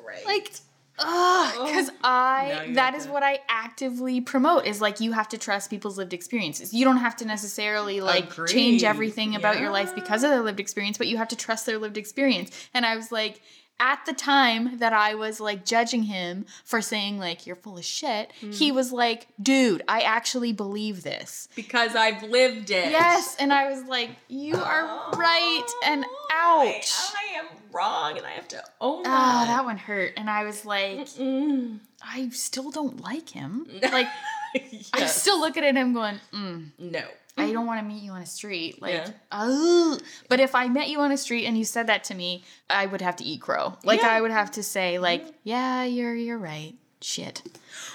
right. 0.06 0.24
like 0.24 0.50
because 0.96 1.90
oh, 1.90 1.92
now 2.02 2.08
I 2.08 2.70
that 2.74 2.94
is 2.94 3.06
to- 3.06 3.12
what 3.12 3.22
I 3.22 3.40
actively 3.48 4.20
promote 4.20 4.66
is 4.66 4.80
like 4.80 5.00
you 5.00 5.12
have 5.12 5.28
to 5.28 5.38
trust 5.38 5.70
people's 5.70 5.98
lived 5.98 6.14
experiences. 6.14 6.72
You 6.72 6.84
don't 6.84 6.98
have 6.98 7.16
to 7.16 7.26
necessarily 7.26 8.00
like 8.00 8.30
change 8.46 8.82
Agreed. 8.82 8.84
everything 8.84 9.36
about 9.36 9.60
your 9.60 9.70
life 9.70 9.94
because 9.94 10.22
of 10.24 10.30
their 10.30 10.42
lived 10.42 10.60
experience, 10.60 10.98
but 10.98 11.06
you 11.06 11.16
have 11.18 11.28
to 11.28 11.36
trust 11.36 11.66
their 11.66 11.78
lived 11.78 11.98
experience. 11.98 12.50
And 12.72 12.86
I 12.86 12.96
was 12.96 13.12
like, 13.12 13.42
at 13.78 14.04
the 14.06 14.12
time 14.12 14.78
that 14.78 14.92
I 14.92 15.14
was 15.14 15.38
like 15.38 15.64
judging 15.64 16.04
him 16.04 16.46
for 16.64 16.80
saying 16.80 17.18
like 17.18 17.46
you're 17.46 17.56
full 17.56 17.76
of 17.76 17.84
shit, 17.84 18.32
he 18.40 18.70
mm. 18.70 18.74
was 18.74 18.92
like, 18.92 19.26
dude, 19.40 19.82
I 19.86 20.00
actually 20.00 20.52
believe 20.52 21.02
this. 21.02 21.48
because 21.54 21.94
I've 21.94 22.22
lived 22.22 22.70
it. 22.70 22.90
Yes, 22.90 23.36
and 23.38 23.52
I 23.52 23.70
was 23.70 23.84
like, 23.84 24.10
you 24.28 24.56
are 24.56 25.10
right 25.12 25.66
and 25.84 26.04
oh, 26.08 26.64
ouch. 26.66 26.92
I, 27.14 27.36
I 27.36 27.38
am 27.40 27.46
wrong, 27.72 28.16
and 28.16 28.26
I 28.26 28.30
have 28.30 28.48
to 28.48 28.62
own 28.80 29.02
Ah, 29.06 29.44
that. 29.46 29.56
that 29.56 29.64
one 29.64 29.76
hurt. 29.78 30.12
And 30.16 30.28
I 30.30 30.44
was 30.44 30.64
like, 30.64 30.98
Mm. 31.06 31.80
I 32.02 32.28
still 32.30 32.70
don't 32.70 33.00
like 33.00 33.28
him. 33.30 33.66
Like, 33.82 34.08
I 34.54 34.98
Yes. 35.00 35.20
still 35.20 35.38
look 35.40 35.56
at 35.56 35.64
him 35.76 35.92
going, 35.92 36.18
mm, 36.32 36.70
no. 36.78 37.02
I 37.38 37.52
don't 37.52 37.66
want 37.66 37.80
to 37.80 37.86
meet 37.86 38.02
you 38.02 38.12
on 38.12 38.22
a 38.22 38.26
street. 38.26 38.80
Like, 38.80 38.94
Yeah. 38.94 39.10
oh. 39.30 39.98
But 40.30 40.40
if 40.40 40.54
I 40.54 40.68
met 40.68 40.88
you 40.88 41.00
on 41.00 41.12
a 41.12 41.18
street 41.18 41.44
and 41.44 41.58
you 41.58 41.64
said 41.66 41.88
that 41.88 42.04
to 42.04 42.14
me, 42.14 42.44
I 42.70 42.86
would 42.86 43.02
have 43.02 43.16
to 43.16 43.24
eat 43.24 43.42
crow. 43.42 43.76
Like, 43.84 44.00
Yeah. 44.00 44.08
I 44.08 44.20
would 44.22 44.30
have 44.30 44.52
to 44.52 44.62
say, 44.62 44.98
like, 44.98 45.26
yeah, 45.44 45.84
you're 45.84 46.14
you're 46.14 46.38
right. 46.38 46.74
Shit. 47.02 47.42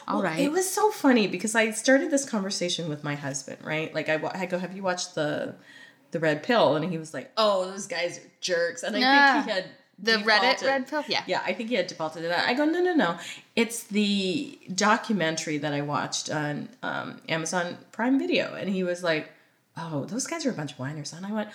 All 0.08 0.22
right. 0.22 0.40
It 0.40 0.52
was 0.52 0.70
so 0.70 0.92
funny 0.92 1.26
because 1.26 1.56
I 1.56 1.72
started 1.72 2.12
this 2.12 2.24
conversation 2.24 2.88
with 2.88 3.04
my 3.04 3.16
husband, 3.16 3.58
right? 3.64 3.92
Like 3.96 4.10
I, 4.10 4.22
I 4.36 4.46
go, 4.46 4.60
"Have 4.60 4.76
you 4.76 4.84
watched 4.84 5.16
the 5.16 5.56
the 6.12 6.20
Red 6.20 6.44
Pill?" 6.44 6.76
And 6.76 6.90
he 6.90 6.98
was 6.98 7.14
like, 7.14 7.32
"Oh, 7.38 7.70
those 7.70 7.88
guys 7.88 8.18
are 8.20 8.30
jerks." 8.42 8.84
And 8.84 8.96
I 8.96 9.02
Ah, 9.04 9.34
think 9.34 9.46
he 9.46 9.52
had 9.52 9.66
the 10.04 10.14
Reddit 10.14 10.64
red 10.66 10.88
pill. 10.88 11.04
Yeah. 11.08 11.24
Yeah, 11.28 11.44
I 11.46 11.54
think 11.54 11.70
he 11.70 11.76
had 11.76 11.86
defaulted 11.88 12.24
to 12.24 12.30
that. 12.30 12.48
I 12.48 12.56
go, 12.56 12.66
no, 12.66 12.82
no, 12.82 12.96
no. 12.96 13.20
It's 13.56 13.84
the 13.84 14.58
documentary 14.74 15.60
that 15.60 15.74
I 15.74 15.82
watched 15.82 16.32
on 16.32 16.70
um, 16.82 17.22
Amazon 17.30 17.78
Prime 17.92 18.18
Video. 18.18 18.56
And 18.56 18.68
he 18.68 18.84
was 18.84 19.04
like, 19.04 19.30
oh, 19.78 20.06
those 20.06 20.26
guys 20.26 20.44
are 20.46 20.50
a 20.50 20.54
bunch 20.54 20.72
of 20.72 20.80
whiners. 20.80 21.14
And 21.14 21.24
I 21.24 21.32
went, 21.32 21.50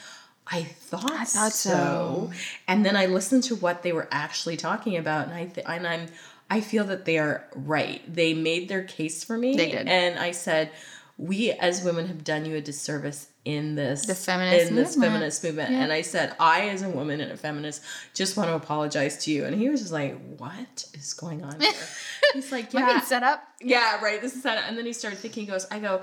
I 0.46 0.62
thought, 0.62 1.10
I 1.10 1.24
thought 1.24 1.52
so. 1.52 1.70
so. 1.70 2.30
And 2.68 2.86
then 2.86 2.94
I 2.96 3.06
listened 3.06 3.42
to 3.44 3.56
what 3.56 3.82
they 3.82 3.92
were 3.92 4.06
actually 4.12 4.56
talking 4.56 4.96
about. 4.96 5.26
And, 5.26 5.34
I 5.34 5.46
th- 5.46 5.66
and 5.68 5.84
I'm, 5.84 6.06
I 6.48 6.60
feel 6.60 6.84
that 6.84 7.04
they 7.04 7.18
are 7.18 7.48
right. 7.56 8.00
They 8.06 8.32
made 8.32 8.68
their 8.68 8.84
case 8.84 9.24
for 9.24 9.36
me. 9.36 9.56
They 9.56 9.72
did. 9.72 9.88
And 9.88 10.20
I 10.20 10.30
said, 10.30 10.70
we 11.18 11.50
as 11.50 11.82
women 11.82 12.06
have 12.06 12.22
done 12.22 12.44
you 12.44 12.54
a 12.54 12.60
disservice 12.60 13.26
in 13.46 13.76
this 13.76 14.04
The 14.06 14.14
feminist 14.14 14.68
in 14.70 14.74
this 14.76 14.96
movement. 14.96 15.12
feminist 15.14 15.44
movement. 15.44 15.70
Yeah. 15.70 15.82
And 15.82 15.92
I 15.92 16.02
said, 16.02 16.34
I 16.40 16.68
as 16.68 16.82
a 16.82 16.88
woman 16.90 17.20
and 17.20 17.30
a 17.32 17.36
feminist 17.36 17.80
just 18.12 18.36
want 18.36 18.50
to 18.50 18.54
apologize 18.54 19.16
to 19.24 19.30
you. 19.30 19.44
And 19.46 19.54
he 19.58 19.70
was 19.70 19.80
just 19.80 19.92
like, 19.92 20.18
What 20.38 20.84
is 20.94 21.14
going 21.14 21.42
on 21.44 21.60
here? 21.60 21.72
He's 22.34 22.50
like, 22.52 22.72
Yeah, 22.74 23.00
set 23.00 23.22
up? 23.22 23.42
yeah, 23.60 24.00
right. 24.02 24.20
This 24.20 24.34
is 24.34 24.42
set 24.42 24.58
up. 24.58 24.64
And 24.68 24.76
then 24.76 24.84
he 24.84 24.92
started 24.92 25.18
thinking, 25.20 25.44
he 25.46 25.50
goes, 25.50 25.66
I 25.70 25.78
go, 25.78 26.02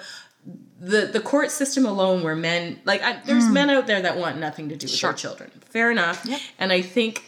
the 0.80 1.02
the 1.06 1.20
court 1.22 1.52
system 1.52 1.86
alone 1.86 2.24
where 2.24 2.36
men 2.36 2.80
like 2.86 3.02
I, 3.02 3.20
there's 3.26 3.48
men 3.48 3.70
out 3.70 3.88
there 3.88 4.02
that 4.02 4.18
want 4.18 4.40
nothing 4.40 4.70
to 4.70 4.76
do 4.76 4.86
with 4.86 4.94
Mm. 4.94 5.00
Sure. 5.00 5.10
their 5.12 5.18
children 5.18 5.52
fair 5.70 5.90
enough 5.90 6.26
Yep. 6.26 6.40
and 6.60 6.74
i 6.74 6.82
think 6.82 7.24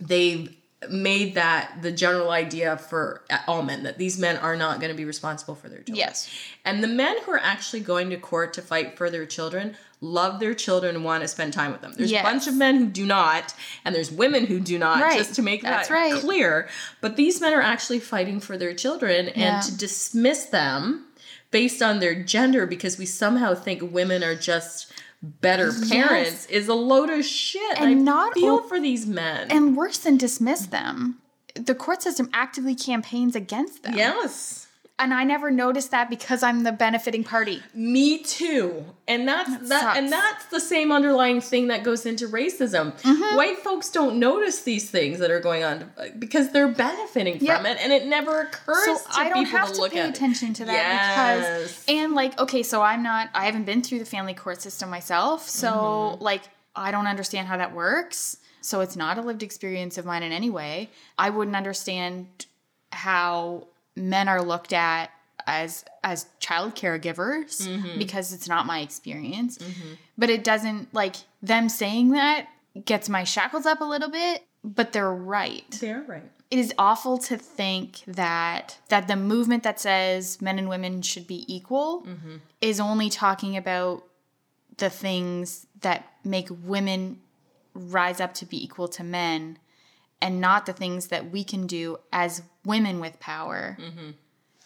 they've 0.00 0.54
made 0.90 1.34
that 1.34 1.78
the 1.82 1.90
general 1.90 2.30
idea 2.30 2.76
for 2.76 3.22
uh, 3.30 3.38
all 3.48 3.62
men 3.62 3.82
that 3.82 3.98
these 3.98 4.16
men 4.18 4.36
are 4.36 4.54
not 4.54 4.78
going 4.80 4.90
to 4.92 4.96
be 4.96 5.04
responsible 5.04 5.56
for 5.56 5.68
their 5.68 5.78
children 5.78 5.96
Yes. 5.96 6.30
and 6.64 6.84
the 6.84 6.88
men 6.88 7.16
who 7.24 7.32
are 7.32 7.40
actually 7.42 7.80
going 7.80 8.10
to 8.10 8.16
court 8.16 8.54
to 8.54 8.62
fight 8.62 8.96
for 8.96 9.10
their 9.10 9.26
children 9.26 9.76
love 10.00 10.38
their 10.38 10.54
children 10.54 10.94
and 10.94 11.04
want 11.04 11.22
to 11.22 11.26
spend 11.28 11.52
time 11.52 11.72
with 11.72 11.80
them. 11.80 11.92
There's 11.96 12.12
Yes. 12.12 12.20
a 12.20 12.30
bunch 12.30 12.46
of 12.46 12.54
men 12.54 12.76
who 12.78 12.86
do 12.86 13.04
not, 13.04 13.52
and 13.84 13.92
there's 13.92 14.12
women 14.12 14.46
who 14.46 14.60
do 14.60 14.78
not, 14.78 15.02
Right. 15.02 15.18
just 15.18 15.34
to 15.34 15.42
make 15.42 15.62
That's 15.62 15.88
that 15.88 15.94
right. 15.94 16.20
clear. 16.20 16.68
But 17.00 17.16
these 17.16 17.40
men 17.40 17.52
are 17.52 17.60
actually 17.60 17.98
fighting 17.98 18.38
for 18.38 18.56
their 18.56 18.72
children, 18.74 19.26
Yeah. 19.34 19.56
and 19.56 19.62
to 19.64 19.76
dismiss 19.76 20.44
them 20.44 21.06
based 21.50 21.82
on 21.82 21.98
their 21.98 22.14
gender 22.14 22.64
because 22.66 22.96
we 22.96 23.06
somehow 23.06 23.54
think 23.54 23.82
women 23.92 24.22
are 24.22 24.36
just 24.36 24.86
better 25.22 25.72
parents 25.88 26.46
is 26.46 26.68
a 26.68 26.74
load 26.74 27.10
of 27.10 27.24
shit. 27.24 27.78
And 27.78 27.88
I 27.88 27.92
not 27.94 28.34
feel 28.34 28.54
all- 28.56 28.62
for 28.62 28.78
these 28.80 29.06
men. 29.06 29.50
And 29.50 29.76
worse 29.76 29.98
than 29.98 30.16
dismiss 30.16 30.66
them, 30.66 31.18
the 31.54 31.74
court 31.74 32.02
system 32.02 32.30
actively 32.32 32.74
campaigns 32.76 33.34
against 33.34 33.82
them. 33.82 33.94
yes. 33.94 34.67
And 35.00 35.14
I 35.14 35.22
never 35.22 35.50
noticed 35.52 35.92
that 35.92 36.10
because 36.10 36.42
I'm 36.42 36.64
the 36.64 36.72
benefiting 36.72 37.22
party. 37.22 37.62
Me 37.72 38.18
too. 38.18 38.84
And 39.06 39.28
that's 39.28 39.68
that, 39.68 39.96
and 39.96 40.10
that's 40.10 40.46
the 40.46 40.58
same 40.58 40.90
underlying 40.90 41.40
thing 41.40 41.68
that 41.68 41.84
goes 41.84 42.04
into 42.04 42.26
racism. 42.26 42.92
Mm-hmm. 43.02 43.36
White 43.36 43.58
folks 43.58 43.90
don't 43.90 44.18
notice 44.18 44.62
these 44.62 44.90
things 44.90 45.20
that 45.20 45.30
are 45.30 45.38
going 45.38 45.62
on 45.62 45.90
because 46.18 46.50
they're 46.50 46.66
benefiting 46.68 47.38
Yep. 47.40 47.56
from 47.56 47.66
it 47.66 47.78
and 47.80 47.92
it 47.92 48.06
never 48.06 48.40
occurs 48.40 48.84
So 48.84 48.96
to 48.96 49.02
I 49.20 49.28
don't 49.28 49.44
people 49.44 49.58
have 49.58 49.68
to 49.68 49.74
to 49.74 49.80
look 49.80 49.92
pay 49.92 50.00
at 50.00 50.06
it. 50.06 50.16
attention 50.16 50.52
to 50.54 50.64
that 50.64 50.72
Yes. 50.72 51.62
because 51.84 51.84
and 51.88 52.14
like 52.14 52.38
okay, 52.40 52.62
so 52.64 52.82
I'm 52.82 53.02
not 53.04 53.30
I 53.34 53.44
haven't 53.46 53.64
been 53.64 53.82
through 53.82 54.00
the 54.00 54.04
family 54.04 54.34
court 54.34 54.60
system 54.60 54.90
myself, 54.90 55.48
so 55.48 55.68
Mm-hmm. 55.70 56.24
like 56.24 56.42
I 56.74 56.90
don't 56.90 57.06
understand 57.06 57.46
how 57.46 57.56
that 57.56 57.72
works. 57.72 58.36
So 58.60 58.80
it's 58.80 58.96
not 58.96 59.16
a 59.16 59.22
lived 59.22 59.42
experience 59.44 59.96
of 59.96 60.04
mine 60.04 60.22
in 60.24 60.32
any 60.32 60.50
way. 60.50 60.90
I 61.16 61.30
wouldn't 61.30 61.56
understand 61.56 62.46
how 62.92 63.68
men 63.98 64.28
are 64.28 64.42
looked 64.42 64.72
at 64.72 65.10
as 65.46 65.84
as 66.04 66.26
child 66.40 66.74
caregivers 66.74 67.66
Mm-hmm. 67.66 67.98
because 67.98 68.32
it's 68.32 68.48
not 68.48 68.66
my 68.66 68.80
experience. 68.80 69.58
But 70.16 70.30
it 70.30 70.44
doesn't 70.44 70.92
like 70.94 71.16
them 71.42 71.68
saying 71.68 72.10
that 72.10 72.48
gets 72.84 73.08
my 73.08 73.24
shackles 73.24 73.66
up 73.66 73.80
a 73.80 73.84
little 73.84 74.10
bit, 74.10 74.44
but 74.64 74.92
they're 74.92 75.12
right 75.12 75.64
They're 75.80 76.02
right. 76.06 76.30
it 76.50 76.58
is 76.58 76.72
awful 76.78 77.18
to 77.18 77.36
think 77.36 78.02
that 78.06 78.78
that 78.88 79.08
the 79.08 79.16
movement 79.16 79.62
that 79.64 79.80
says 79.80 80.40
men 80.42 80.58
and 80.58 80.68
women 80.68 81.02
should 81.02 81.26
be 81.26 81.44
equal 81.52 82.06
is 82.60 82.78
only 82.80 83.08
talking 83.10 83.56
about 83.56 84.04
the 84.76 84.90
things 84.90 85.66
that 85.80 86.04
make 86.24 86.48
women 86.62 87.20
rise 87.74 88.20
up 88.20 88.34
to 88.34 88.44
be 88.46 88.62
equal 88.62 88.88
to 88.88 89.02
men 89.04 89.58
and 90.20 90.40
not 90.40 90.66
the 90.66 90.72
things 90.72 91.08
that 91.08 91.30
we 91.30 91.44
can 91.44 91.66
do 91.66 91.98
as 92.12 92.42
women 92.64 93.00
with 93.00 93.18
power 93.20 93.76
mm-hmm. 93.80 94.10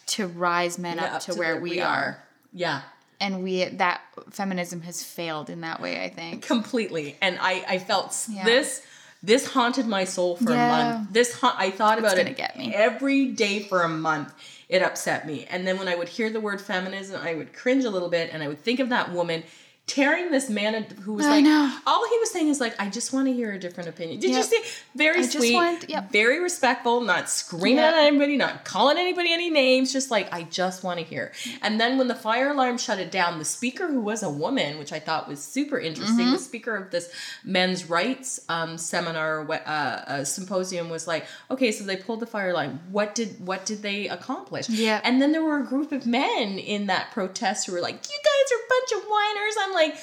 to 0.07 0.27
rise 0.27 0.77
men 0.79 0.97
Yeah, 0.97 1.15
up, 1.15 1.21
to, 1.23 1.33
where, 1.35 1.59
we 1.59 1.79
are. 1.79 2.21
Yeah. 2.51 2.81
and 3.21 3.43
we 3.43 3.65
that 3.65 4.01
feminism 4.31 4.81
has 4.81 5.03
failed 5.03 5.49
in 5.49 5.61
that 5.61 5.79
way 5.81 6.03
i 6.03 6.09
think 6.09 6.43
completely 6.45 7.15
and 7.21 7.37
i 7.41 7.63
i 7.67 7.77
felt 7.79 8.15
Yeah. 8.29 8.43
this 8.43 8.81
this 9.23 9.47
haunted 9.47 9.87
my 9.87 10.03
soul 10.03 10.35
for 10.35 10.51
Yeah. 10.51 10.65
a 10.65 10.69
month 10.97 11.13
this 11.13 11.39
ha- 11.39 11.55
i 11.57 11.69
thought 11.71 11.97
about 11.99 12.17
it 12.17 12.35
get 12.35 12.57
me. 12.57 12.73
every 12.73 13.27
day 13.27 13.61
for 13.63 13.81
a 13.83 13.89
month 13.89 14.33
it 14.69 14.81
upset 14.81 15.25
me 15.25 15.45
and 15.49 15.65
then 15.65 15.77
when 15.79 15.87
i 15.87 15.95
would 15.95 16.09
hear 16.09 16.29
the 16.29 16.39
word 16.41 16.59
feminism 16.61 17.21
i 17.23 17.33
would 17.33 17.53
cringe 17.53 17.85
a 17.85 17.89
little 17.89 18.09
bit 18.09 18.29
and 18.33 18.43
i 18.43 18.47
would 18.47 18.61
think 18.61 18.79
of 18.79 18.89
that 18.89 19.11
woman 19.13 19.43
tearing 19.85 20.31
this 20.31 20.49
man 20.49 20.83
who 21.01 21.13
was 21.15 21.25
I 21.25 21.29
like 21.29 21.43
know. 21.43 21.77
all 21.85 22.07
he 22.09 22.17
was 22.19 22.31
saying 22.31 22.47
is 22.47 22.61
like 22.61 22.73
i 22.79 22.89
just 22.89 23.11
want 23.11 23.27
to 23.27 23.33
hear 23.33 23.51
a 23.51 23.59
different 23.59 23.89
opinion 23.89 24.17
did 24.21 24.29
you 24.33 24.41
see 24.41 24.61
very 24.95 25.19
I 25.19 25.23
sweet 25.23 25.53
want- 25.53 25.89
yep. 25.89 26.09
very 26.09 26.39
respectful 26.41 27.01
not 27.01 27.29
screaming 27.29 27.79
Yep. 27.83 27.93
at 27.93 28.03
anybody 28.07 28.37
not 28.37 28.63
calling 28.63 28.97
anybody 28.97 29.33
any 29.33 29.49
names 29.49 29.91
just 29.91 30.09
like 30.09 30.31
i 30.33 30.43
just 30.43 30.85
want 30.85 30.99
to 30.99 31.05
hear 31.05 31.33
and 31.61 31.81
then 31.81 31.97
when 31.97 32.07
the 32.07 32.15
fire 32.15 32.51
alarm 32.51 32.77
shut 32.77 32.97
it 32.97 33.11
down 33.11 33.39
the 33.39 33.45
speaker 33.45 33.87
who 33.89 33.99
was 33.99 34.23
a 34.23 34.29
woman 34.29 34.79
which 34.79 34.93
i 34.93 34.99
thought 34.99 35.27
was 35.27 35.43
super 35.43 35.77
interesting 35.77 36.13
Mm-hmm. 36.27 36.31
the 36.31 36.39
speaker 36.39 36.77
of 36.77 36.89
this 36.91 37.11
men's 37.43 37.89
rights 37.89 38.39
um, 38.47 38.77
seminar 38.77 39.45
uh, 39.51 39.53
uh, 39.53 40.23
symposium 40.23 40.89
was 40.89 41.07
like 41.07 41.25
okay 41.51 41.73
so 41.73 41.83
they 41.83 41.97
pulled 41.97 42.21
the 42.21 42.25
fire 42.25 42.51
alarm 42.51 42.79
what 42.89 43.15
did 43.15 43.45
what 43.45 43.65
did 43.65 43.81
they 43.81 44.07
accomplish 44.07 44.69
Yeah. 44.69 45.01
and 45.03 45.21
then 45.21 45.33
there 45.33 45.43
were 45.43 45.59
a 45.59 45.65
group 45.65 45.91
of 45.91 46.05
men 46.05 46.57
in 46.57 46.85
that 46.87 47.11
protest 47.11 47.67
who 47.67 47.73
were 47.73 47.81
like 47.81 47.95
you 47.95 48.19
guys 48.23 48.51
are 48.53 48.63
a 48.63 48.69
bunch 48.69 49.03
of 49.03 49.09
whiners 49.09 49.55
i'm 49.61 49.72
like 49.73 49.95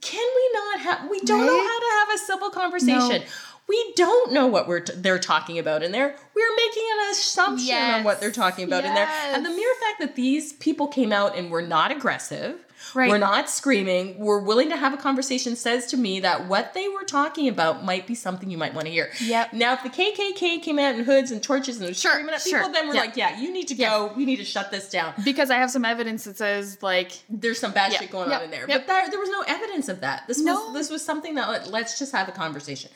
can 0.00 0.26
we 0.36 0.50
not 0.54 0.80
have 0.80 1.10
we 1.10 1.20
don't 1.20 1.46
know 1.46 1.58
how 1.68 1.78
to 1.80 1.86
have 1.98 2.14
a 2.14 2.18
civil 2.18 2.50
conversation 2.50 3.22
No. 3.22 3.28
we 3.68 3.92
don't 3.96 4.32
know 4.32 4.46
what 4.46 4.68
we're 4.68 4.80
t- 4.80 4.92
they're 4.96 5.18
talking 5.18 5.58
about 5.58 5.82
in 5.82 5.92
there. 5.92 6.14
We're 6.34 6.56
making 6.56 6.82
an 7.04 7.10
assumption 7.12 7.76
on 7.76 8.04
what 8.04 8.20
they're 8.20 8.30
talking 8.32 8.64
about 8.64 8.84
in 8.84 8.94
there. 8.94 9.06
And 9.34 9.44
the 9.44 9.50
mere 9.50 9.74
fact 9.80 10.00
that 10.00 10.16
these 10.16 10.52
people 10.54 10.88
came 10.88 11.12
out 11.12 11.36
and 11.36 11.50
were 11.50 11.62
not 11.62 11.92
aggressive, 11.92 12.64
Right. 12.94 13.08
were 13.10 13.18
not 13.18 13.48
screaming, 13.50 14.18
We're 14.18 14.40
willing 14.40 14.70
to 14.70 14.76
have 14.76 14.92
a 14.92 14.96
conversation 14.96 15.54
says 15.56 15.86
to 15.86 15.96
me 15.96 16.20
that 16.20 16.48
what 16.48 16.74
they 16.74 16.88
were 16.88 17.04
talking 17.04 17.46
about 17.48 17.84
might 17.84 18.06
be 18.06 18.14
something 18.14 18.50
you 18.50 18.58
might 18.58 18.74
want 18.74 18.86
to 18.86 18.92
hear. 18.92 19.10
Yep. 19.20 19.52
Now, 19.52 19.74
if 19.74 19.82
the 19.82 19.90
KKK 19.90 20.62
came 20.62 20.78
out 20.78 20.94
in 20.94 21.04
hoods 21.04 21.30
and 21.30 21.42
torches 21.42 21.78
and 21.78 21.88
was 21.88 22.00
Sure, 22.00 22.12
screaming 22.12 22.34
at 22.34 22.42
people, 22.42 22.60
sure. 22.62 22.72
then 22.72 22.88
we're 22.88 22.94
Yeah. 22.94 23.00
like, 23.00 23.16
yeah, 23.16 23.38
you 23.38 23.52
need 23.52 23.68
to 23.68 23.74
go. 23.74 24.12
We 24.16 24.24
need 24.24 24.36
to 24.36 24.44
shut 24.44 24.70
this 24.70 24.88
down. 24.88 25.14
because 25.24 25.50
i 25.50 25.56
have 25.56 25.70
some 25.70 25.84
evidence 25.84 26.24
that 26.24 26.36
says 26.36 26.78
like 26.82 27.12
There's 27.28 27.58
some 27.60 27.72
bad 27.72 27.92
Yeah. 27.92 27.98
shit 28.00 28.10
going 28.10 28.30
Yep. 28.30 28.38
on 28.38 28.44
in 28.46 28.50
there. 28.50 28.66
Yep. 28.68 28.86
But 28.86 28.92
there, 28.92 29.10
there 29.10 29.20
was 29.20 29.30
no 29.30 29.42
evidence 29.46 29.88
of 29.88 30.00
that. 30.00 30.24
This 30.26 30.38
No. 30.40 30.54
was 30.54 30.74
this 30.74 30.90
was 30.90 31.04
something 31.04 31.34
that 31.36 31.48
let, 31.48 31.70
let's 31.70 31.98
just 31.98 32.12
have 32.12 32.28
a 32.28 32.32
conversation. 32.32 32.90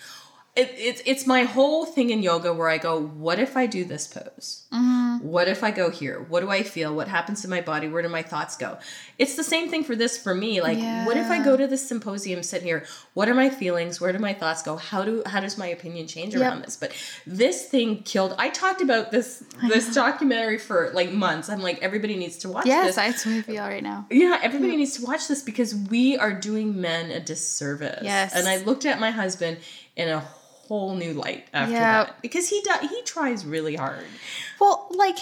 It, 0.56 0.72
it's 0.76 1.02
it's 1.04 1.26
my 1.26 1.42
whole 1.42 1.84
thing 1.84 2.10
in 2.10 2.22
yoga 2.22 2.52
where 2.54 2.68
I 2.68 2.78
go, 2.78 3.00
what 3.00 3.40
if 3.40 3.56
I 3.56 3.66
do 3.66 3.84
this 3.84 4.06
pose? 4.06 4.66
Mm-hmm. 4.72 5.26
What 5.26 5.48
if 5.48 5.64
I 5.64 5.72
go 5.72 5.90
here? 5.90 6.24
What 6.28 6.40
do 6.40 6.50
I 6.50 6.62
feel? 6.62 6.94
What 6.94 7.08
happens 7.08 7.42
to 7.42 7.48
my 7.48 7.60
body? 7.60 7.88
Where 7.88 8.02
do 8.02 8.08
my 8.08 8.22
thoughts 8.22 8.56
go? 8.56 8.78
It's 9.18 9.34
the 9.34 9.42
same 9.42 9.68
thing 9.68 9.82
for 9.82 9.96
this 9.96 10.16
for 10.16 10.32
me. 10.32 10.60
Like, 10.60 10.78
what 11.06 11.16
if 11.16 11.28
I 11.28 11.42
go 11.42 11.56
to 11.56 11.66
this 11.66 11.86
symposium, 11.86 12.42
sit 12.44 12.62
here? 12.62 12.84
What 13.14 13.28
are 13.28 13.34
my 13.34 13.50
feelings? 13.50 14.00
Where 14.00 14.12
do 14.12 14.18
my 14.20 14.32
thoughts 14.32 14.62
go? 14.62 14.76
How 14.76 15.04
do 15.04 15.22
how 15.26 15.40
does 15.40 15.58
my 15.58 15.66
opinion 15.66 16.06
change 16.06 16.36
around 16.36 16.62
this? 16.62 16.76
But 16.76 16.92
this 17.26 17.66
thing 17.66 18.02
killed. 18.04 18.34
I 18.38 18.48
talked 18.50 18.80
about 18.80 19.10
this 19.10 19.42
this 19.68 19.92
documentary 19.94 20.58
for 20.58 20.90
like 20.94 21.10
months. 21.10 21.48
I'm 21.48 21.62
like, 21.62 21.82
everybody 21.82 22.16
needs 22.16 22.36
to 22.38 22.48
watch 22.48 22.66
yes 22.66 22.86
this. 22.86 22.96
that's 22.96 23.26
what 23.26 23.34
i 23.34 23.42
feel 23.42 23.62
right 23.64 23.82
now 23.82 24.06
Yeah, 24.10 24.38
everybody 24.40 24.76
needs 24.76 24.96
to 24.98 25.04
watch 25.04 25.26
this 25.26 25.42
because 25.42 25.74
we 25.74 26.16
are 26.16 26.32
doing 26.32 26.80
men 26.80 27.10
a 27.10 27.18
disservice. 27.18 28.00
Yes. 28.02 28.34
And 28.34 28.46
I 28.46 28.58
looked 28.58 28.84
at 28.84 29.00
my 29.00 29.10
husband 29.10 29.58
in 29.96 30.08
a 30.08 30.24
whole 30.78 30.94
new 30.94 31.12
light 31.12 31.46
after 31.52 31.72
Yeah. 31.72 32.04
that 32.04 32.20
because 32.22 32.48
he 32.48 32.60
does 32.62 32.80
he 32.90 33.02
tries 33.02 33.44
really 33.44 33.76
hard. 33.76 34.06
Well, 34.60 34.86
like, 34.90 35.18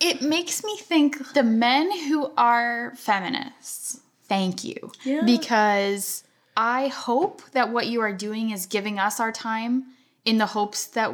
it 0.00 0.20
makes 0.22 0.62
me 0.64 0.76
think 0.76 1.32
the 1.34 1.42
men 1.42 1.90
who 2.08 2.30
are 2.36 2.92
feminists, 2.96 4.00
thank 4.24 4.64
you. 4.64 4.92
Yeah. 5.04 5.22
Because 5.24 6.24
I 6.56 6.88
hope 6.88 7.42
that 7.52 7.70
what 7.70 7.86
you 7.86 8.00
are 8.02 8.12
doing 8.12 8.50
is 8.50 8.66
giving 8.66 8.98
us 8.98 9.20
our 9.20 9.32
time 9.32 9.84
in 10.24 10.38
the 10.38 10.46
hopes 10.46 10.86
that 10.86 11.12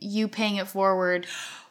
you 0.00 0.28
paying 0.28 0.56
it 0.56 0.66
forward 0.68 1.26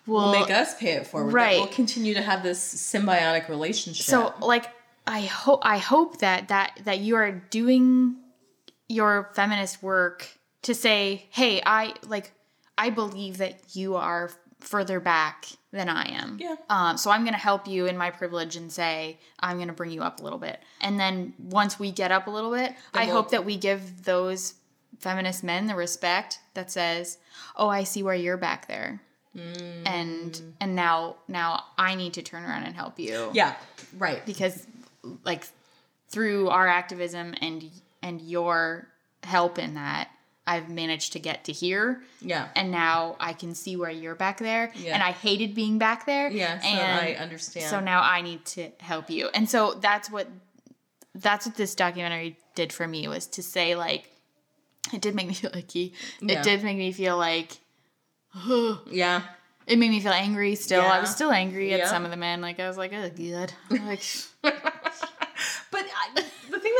will 0.08 0.32
Will 0.32 0.40
make 0.40 0.52
us 0.52 0.78
pay 0.78 0.92
it 0.94 1.08
forward. 1.08 1.34
right. 1.34 1.58
We'll 1.60 1.68
continue 1.68 2.14
to 2.14 2.22
have 2.22 2.44
this 2.44 2.60
symbiotic 2.92 3.50
relationship. 3.50 4.06
So 4.06 4.34
like 4.42 4.66
I 5.08 5.22
hope 5.22 5.62
I 5.64 5.78
hope 5.78 6.20
that 6.20 6.48
that 6.50 6.80
that 6.86 7.00
you 7.00 7.16
are 7.16 7.32
doing 7.32 8.18
your 8.88 9.30
feminist 9.34 9.82
work 9.82 10.28
to 10.66 10.74
say, 10.76 11.26
"Hey, 11.30 11.62
I 11.66 11.94
like 12.08 12.32
I 12.78 12.90
believe 12.90 13.38
that 13.38 13.76
you 13.76 13.96
are 13.96 14.32
further 14.60 15.00
back 15.00 15.46
than 15.72 15.90
I 15.90 16.10
am." 16.10 16.38
Yeah. 16.40 16.56
Um 16.70 16.98
so 16.98 17.12
I'm 17.12 17.22
going 17.22 17.34
to 17.34 17.40
help 17.40 17.68
you 17.68 17.86
in 17.86 17.98
my 17.98 18.10
privilege 18.10 18.56
and 18.56 18.72
say, 18.72 19.20
"I'm 19.40 19.58
going 19.58 19.68
to 19.68 19.74
bring 19.74 19.92
you 19.92 20.02
up 20.02 20.20
a 20.20 20.24
little 20.24 20.40
bit." 20.40 20.60
And 20.82 21.00
then 21.00 21.34
once 21.40 21.80
we 21.80 21.92
get 21.92 22.12
up 22.12 22.28
a 22.28 22.32
little 22.32 22.52
bit, 22.52 22.74
I 22.94 23.06
we'll- 23.06 23.16
hope 23.16 23.32
that 23.32 23.46
we 23.46 23.58
give 23.58 24.04
those 24.04 24.56
feminist 25.00 25.44
men 25.44 25.68
the 25.68 25.76
respect 25.76 26.40
that 26.56 26.72
says, 26.72 27.18
"Oh, 27.56 27.70
I 27.70 27.84
see 27.84 28.02
where 28.04 28.16
you're 28.16 28.38
back 28.38 28.68
there." 28.68 29.02
Mm. 29.36 29.84
And 29.86 30.42
and 30.62 30.76
now 30.76 31.18
now 31.28 31.66
I 31.78 31.96
need 31.96 32.14
to 32.14 32.22
turn 32.22 32.44
around 32.44 32.64
and 32.64 32.74
help 32.76 32.98
you 33.00 33.32
yeah, 33.34 33.56
right. 33.98 34.26
because 34.26 34.66
like 35.26 35.44
through 36.08 36.48
our 36.50 36.68
activism 36.68 37.36
and 37.42 37.70
and 38.02 38.22
your 38.22 38.88
help 39.24 39.60
in 39.60 39.74
that 39.74 40.10
I've 40.48 40.70
managed 40.70 41.14
to 41.14 41.20
get 41.20 41.46
to 41.46 41.52
here 41.52 42.04
Yeah. 42.22 42.50
and 42.56 42.70
now 42.72 43.16
I 43.20 43.34
can 43.34 43.56
see 43.56 43.76
where 43.76 43.90
you're 43.90 44.14
back 44.16 44.38
there 44.38 44.72
Yeah. 44.76 44.94
and 44.94 45.02
I 45.04 45.12
hated 45.12 45.56
being 45.56 45.78
back 45.80 46.06
there 46.06 46.30
Yeah, 46.30 46.60
so 46.60 46.68
and 46.68 47.00
I 47.08 47.14
understand. 47.14 47.66
so 47.68 47.80
now 47.80 48.02
I 48.04 48.22
need 48.22 48.46
to 48.46 48.70
help 48.80 49.10
you 49.10 49.30
and 49.34 49.50
so 49.50 49.74
that's 49.82 50.10
what 50.12 50.28
that's 51.16 51.46
what 51.48 51.56
this 51.56 51.74
documentary 51.76 52.38
did 52.56 52.72
for 52.74 52.88
me 52.88 53.08
was 53.08 53.26
to 53.28 53.42
say 53.44 53.76
like 53.76 54.10
it 54.94 55.02
did 55.02 55.16
make 55.16 55.28
me 55.28 55.34
feel 55.34 55.52
icky 55.56 55.94
Yeah. 56.22 56.40
it 56.40 56.44
did 56.44 56.64
make 56.64 56.78
me 56.78 56.92
feel 56.92 57.18
like 57.18 57.58
yeah. 58.92 59.22
it 59.66 59.80
made 59.80 59.90
me 59.90 60.00
feel 60.00 60.12
angry 60.12 60.56
still 60.56 60.82
I 60.84 61.00
was 61.00 61.10
still 61.10 61.32
angry 61.32 61.74
at 61.74 61.80
Yeah. 61.80 61.88
some 61.88 62.06
of 62.06 62.12
the 62.12 62.18
men 62.18 62.42
like 62.42 62.60
I 62.60 62.68
was 62.68 62.78
like 62.78 62.94
oh 62.94 63.10
god 63.10 63.54
like 63.86 64.02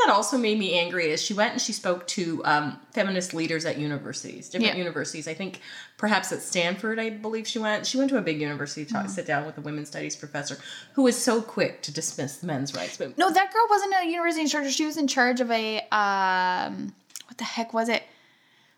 that 0.04 0.12
also 0.12 0.36
made 0.36 0.58
me 0.58 0.78
angry 0.78 1.10
is 1.10 1.22
she 1.22 1.32
went 1.34 1.52
and 1.52 1.60
she 1.60 1.72
spoke 1.72 2.06
to 2.08 2.42
um, 2.44 2.78
feminist 2.92 3.32
leaders 3.34 3.64
at 3.64 3.78
universities, 3.78 4.48
different 4.48 4.74
Yeah. 4.74 4.78
universities. 4.78 5.26
I 5.28 5.34
think 5.34 5.60
perhaps 5.96 6.32
at 6.32 6.42
Stanford, 6.42 6.98
I 6.98 7.10
believe 7.10 7.46
she 7.46 7.58
went. 7.58 7.86
She 7.86 7.96
went 7.98 8.10
to 8.10 8.18
a 8.18 8.22
big 8.22 8.40
university 8.40 8.84
to 8.86 8.94
Mm-hmm. 8.94 9.08
sit 9.08 9.26
down 9.26 9.46
with 9.46 9.56
a 9.58 9.60
women's 9.60 9.88
studies 9.88 10.16
professor 10.16 10.58
who 10.94 11.02
was 11.02 11.16
so 11.20 11.40
quick 11.42 11.82
to 11.82 11.92
dismiss 11.92 12.38
the 12.38 12.46
men's 12.46 12.74
rights. 12.74 12.96
But 12.96 13.16
No, 13.16 13.30
that 13.30 13.52
girl 13.52 13.66
wasn't 13.70 13.94
a 14.02 14.06
university 14.06 14.42
instructor. 14.42 14.70
She 14.70 14.86
was 14.86 14.96
in 14.96 15.06
charge 15.08 15.40
of 15.40 15.50
a 15.50 15.80
um, 15.92 16.92
what 17.26 17.38
the 17.38 17.44
heck 17.44 17.72
was 17.72 17.88
it? 17.88 18.02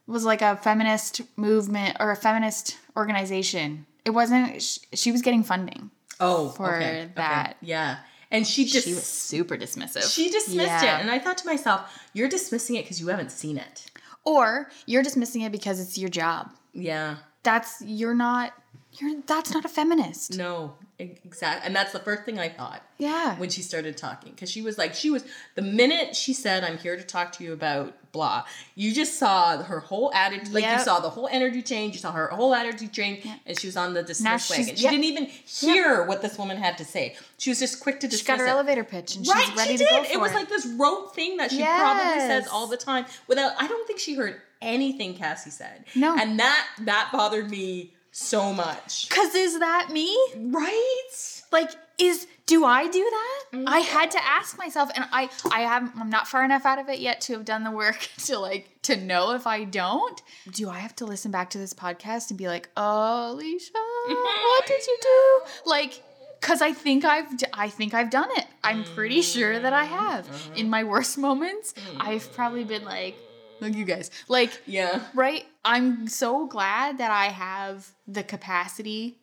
It 0.07 0.11
was 0.11 0.25
like 0.25 0.41
a 0.43 0.57
feminist 0.57 1.21
movement 1.37 1.97
or 2.01 2.11
a 2.11 2.17
feminist 2.17 2.79
organization. 2.97 3.87
It 4.05 4.11
wasn't. 4.11 4.63
She, 4.63 4.81
she 4.95 5.13
was 5.13 5.21
getting 5.23 5.43
funding. 5.45 5.91
oh, 6.21 6.49
For 6.51 6.75
okay, 6.77 7.03
okay. 7.03 7.11
that. 7.17 7.57
yeah, 7.61 7.99
and 8.31 8.47
she 8.47 8.65
just 8.65 8.87
She 8.87 8.95
was 8.95 9.05
super 9.05 9.57
dismissive. 9.57 10.13
she 10.15 10.31
dismissed 10.31 10.69
Yeah. 10.85 10.99
it, 10.99 11.01
and 11.03 11.11
I 11.11 11.19
thought 11.19 11.39
to 11.39 11.47
myself, 11.47 11.91
"You're 12.13 12.29
dismissing 12.29 12.77
it 12.77 12.85
because 12.85 13.01
you 13.01 13.09
haven't 13.09 13.33
seen 13.33 13.57
it." 13.59 13.91
or 14.25 14.69
you're 14.85 15.03
dismissing 15.03 15.41
it 15.43 15.51
because 15.53 15.81
it's 15.81 15.97
your 15.97 16.11
job. 16.11 16.51
Yeah, 16.75 17.17
That's 17.45 17.81
you're 17.81 18.15
not. 18.15 18.53
You're 18.93 19.21
that's 19.27 19.53
not 19.53 19.65
a 19.65 19.69
feminist. 19.69 20.37
no, 20.37 20.75
exactly, 20.99 21.67
and 21.67 21.77
that's 21.77 21.93
the 21.93 21.99
first 22.01 22.25
thing 22.25 22.39
I 22.39 22.49
thought. 22.49 22.83
Yeah. 22.99 23.37
when 23.37 23.49
she 23.49 23.63
started 23.63 23.97
talking 23.97 24.33
because 24.33 24.51
she 24.51 24.61
was 24.61 24.77
like 24.77 24.93
she 24.93 25.09
was 25.11 25.25
the 25.55 25.63
minute 25.63 26.17
she 26.17 26.33
said 26.33 26.65
i'm 26.65 26.79
here 26.79 26.97
to 26.97 27.05
talk 27.05 27.31
to 27.35 27.45
you 27.45 27.53
about 27.53 27.95
blah 28.11 28.45
you 28.75 28.93
just 28.93 29.21
saw 29.21 29.63
her 29.63 29.79
whole 29.79 30.13
attitude 30.13 30.53
like 30.53 30.65
you 30.65 30.81
saw 30.81 30.99
the 30.99 31.11
whole 31.11 31.29
energy 31.31 31.63
change 31.63 31.95
you 31.95 32.01
saw 32.01 32.11
her 32.11 32.27
whole 32.27 32.53
attitude 32.53 32.93
change 32.93 33.25
and 33.47 33.57
she 33.57 33.69
was 33.69 33.77
on 33.77 33.95
the 33.95 34.03
dismiss 34.03 34.51
wagon 34.51 34.75
she 34.75 34.83
yep. 34.83 34.91
didn't 34.91 35.05
even 35.05 35.27
hear 35.27 36.05
what 36.07 36.23
this 36.23 36.37
woman 36.37 36.57
had 36.57 36.77
to 36.77 36.85
say 36.85 37.15
she 37.37 37.51
was 37.51 37.61
just 37.61 37.79
quick 37.81 38.01
to 38.01 38.09
dismiss 38.09 38.21
she 38.21 38.27
got 38.27 38.41
her 38.41 38.47
it. 38.47 38.51
elevator 38.51 38.83
pitch 38.83 39.15
and 39.15 39.25
Right, 39.29 39.47
she's 39.47 39.57
ready 39.57 39.77
she 39.77 39.85
to 39.85 39.85
go 39.91 40.03
for 40.03 40.13
it 40.13 40.21
was 40.21 40.35
like 40.35 40.49
this 40.49 40.67
rote 40.77 41.15
thing 41.15 41.37
that 41.37 41.53
she 41.53 41.63
probably 41.63 42.19
says 42.21 42.49
all 42.53 42.67
the 42.67 42.77
time. 42.77 43.05
Without, 43.29 43.53
I 43.61 43.69
don't 43.69 43.87
think 43.87 44.01
she 44.01 44.15
heard 44.15 44.41
anything 44.61 45.15
Cassie 45.15 45.51
said. 45.51 45.85
No. 45.95 46.17
and 46.19 46.39
that 46.41 46.67
that 46.81 47.11
bothered 47.13 47.49
me 47.49 47.93
so 48.19 48.53
much. 48.53 49.09
Cause 49.09 49.35
is 49.35 49.59
that 49.59 49.91
me? 49.91 50.17
Right? 50.37 51.39
like 51.53 51.71
is 51.99 52.27
do 52.47 52.65
i 52.65 52.87
do 52.87 53.05
that? 53.11 53.45
Mm-hmm. 53.53 53.69
I 53.69 53.81
had 53.81 54.11
to 54.13 54.25
ask 54.25 54.59
myself 54.59 54.91
and 54.95 55.05
i 55.13 55.29
i 55.51 55.61
haven't 55.61 55.93
i'm 55.97 56.11
not 56.11 56.29
far 56.29 56.45
enough 56.45 56.67
out 56.67 56.79
of 56.79 56.89
it 56.89 56.99
yet 56.99 57.21
to 57.23 57.35
have 57.35 57.45
done 57.45 57.65
the 57.65 57.71
work 57.71 58.09
to 58.27 58.39
like 58.39 58.69
to 58.83 58.97
know 58.97 59.33
if 59.33 59.47
i 59.47 59.65
don't. 59.65 60.23
Do 60.53 60.69
i 60.71 60.79
have 60.79 60.95
to 60.97 61.07
listen 61.07 61.31
back 61.31 61.51
to 61.51 61.59
this 61.59 61.75
podcast 61.75 62.31
and 62.31 62.39
be 62.39 62.49
like 62.49 62.69
oh 62.77 63.33
alicia 63.33 63.73
what 64.09 64.67
did 64.67 64.87
you 64.87 64.99
do? 65.01 65.41
Like 65.67 66.03
because 66.41 66.63
i 66.63 66.73
think 66.73 67.05
i've 67.05 67.27
I 67.53 67.69
think 67.69 67.95
i've 67.95 68.11
done 68.11 68.29
it. 68.37 68.47
I'm 68.63 68.85
pretty 68.85 69.23
sure 69.23 69.59
that 69.59 69.73
i 69.73 69.85
have. 69.85 70.27
Mm-hmm. 70.27 70.55
In 70.57 70.71
my 70.71 70.85
worst 70.85 71.19
moments 71.19 71.73
mm-hmm. 71.73 72.03
i've 72.03 72.33
probably 72.33 72.65
been 72.65 72.85
like 72.85 73.17
look 73.61 73.75
you 73.75 73.85
guys 73.85 74.11
like 74.29 74.61
Yeah. 74.67 75.03
right? 75.15 75.45
I'm 75.65 76.09
so 76.09 76.47
glad 76.47 76.99
that 76.99 77.11
I 77.11 77.27
have 77.27 77.91
the 78.07 78.23
capacity 78.23 79.19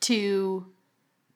to 0.00 0.66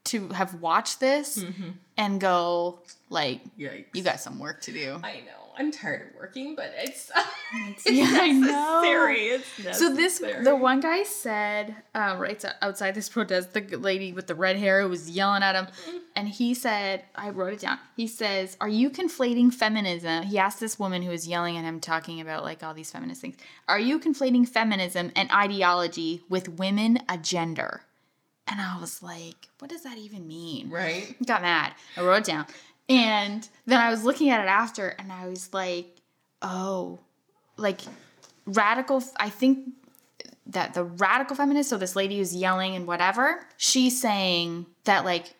to 0.04 0.28
have 0.28 0.54
watched 0.60 1.00
this 1.00 1.38
mm-hmm. 1.38 1.70
and 1.96 2.20
go 2.20 2.80
like 3.08 3.40
Yikes. 3.58 3.86
you 3.94 4.02
got 4.02 4.20
some 4.20 4.38
work 4.38 4.60
to 4.62 4.72
do. 4.72 5.00
I 5.02 5.20
know. 5.20 5.43
I'm 5.56 5.70
tired 5.70 6.08
of 6.08 6.20
working, 6.20 6.56
but 6.56 6.72
it's, 6.76 7.10
it's 7.54 7.90
Yeah, 7.90 8.18
I 8.20 8.32
know. 8.32 9.72
So 9.72 9.94
this 9.94 10.18
the 10.18 10.56
one 10.56 10.80
guy 10.80 11.02
said 11.02 11.76
uh, 11.94 12.16
right 12.18 12.42
outside 12.62 12.94
this 12.94 13.08
protest, 13.08 13.52
the 13.52 13.60
lady 13.76 14.12
with 14.12 14.26
the 14.26 14.34
red 14.34 14.56
hair 14.56 14.82
who 14.82 14.88
was 14.88 15.10
yelling 15.10 15.42
at 15.42 15.54
him, 15.54 15.68
and 16.16 16.28
he 16.28 16.54
said, 16.54 17.04
I 17.14 17.30
wrote 17.30 17.54
it 17.54 17.60
down. 17.60 17.78
He 17.96 18.06
says, 18.06 18.56
"Are 18.60 18.68
you 18.68 18.90
conflating 18.90 19.52
feminism?" 19.52 20.24
He 20.24 20.38
asked 20.38 20.60
this 20.60 20.78
woman 20.78 21.02
who 21.02 21.10
was 21.10 21.28
yelling 21.28 21.56
at 21.56 21.64
him, 21.64 21.80
talking 21.80 22.20
about 22.20 22.44
like 22.44 22.62
all 22.62 22.74
these 22.74 22.90
feminist 22.90 23.20
things. 23.20 23.36
Are 23.68 23.80
you 23.80 23.98
conflating 23.98 24.48
feminism 24.48 25.12
and 25.16 25.30
ideology 25.30 26.22
with 26.28 26.48
women 26.48 27.00
a 27.08 27.18
gender? 27.18 27.82
And 28.46 28.60
I 28.60 28.78
was 28.78 29.02
like, 29.02 29.48
what 29.58 29.70
does 29.70 29.84
that 29.84 29.96
even 29.96 30.26
mean? 30.26 30.68
right. 30.68 31.14
got 31.26 31.40
mad. 31.40 31.72
I 31.96 32.02
wrote 32.02 32.18
it 32.18 32.24
down. 32.24 32.46
And 32.88 33.48
then 33.66 33.80
I 33.80 33.90
was 33.90 34.04
looking 34.04 34.30
at 34.30 34.40
it 34.40 34.48
after 34.48 34.88
and 34.88 35.10
I 35.10 35.28
was 35.28 35.52
like, 35.54 35.96
oh, 36.42 37.00
like 37.56 37.80
radical. 38.46 39.02
I 39.16 39.30
think 39.30 39.70
that 40.46 40.74
the 40.74 40.84
radical 40.84 41.36
feminist, 41.36 41.70
so 41.70 41.78
this 41.78 41.96
lady 41.96 42.18
who's 42.18 42.36
yelling 42.36 42.74
and 42.76 42.86
whatever, 42.86 43.46
she's 43.56 44.00
saying 44.00 44.66
that 44.84 45.04
like 45.04 45.34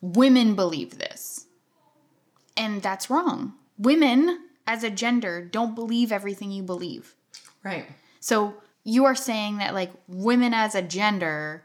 women 0.00 0.54
believe 0.54 0.98
this. 0.98 1.46
And 2.56 2.82
that's 2.82 3.10
wrong. 3.10 3.54
Women 3.76 4.40
as 4.66 4.84
a 4.84 4.90
gender 4.90 5.42
don't 5.42 5.74
believe 5.74 6.12
everything 6.12 6.50
you 6.50 6.62
believe. 6.62 7.14
Right. 7.64 7.86
So 8.20 8.54
you 8.84 9.04
are 9.04 9.14
saying 9.14 9.58
that 9.58 9.74
like 9.74 9.92
women 10.06 10.54
as 10.54 10.74
a 10.74 10.82
gender 10.82 11.64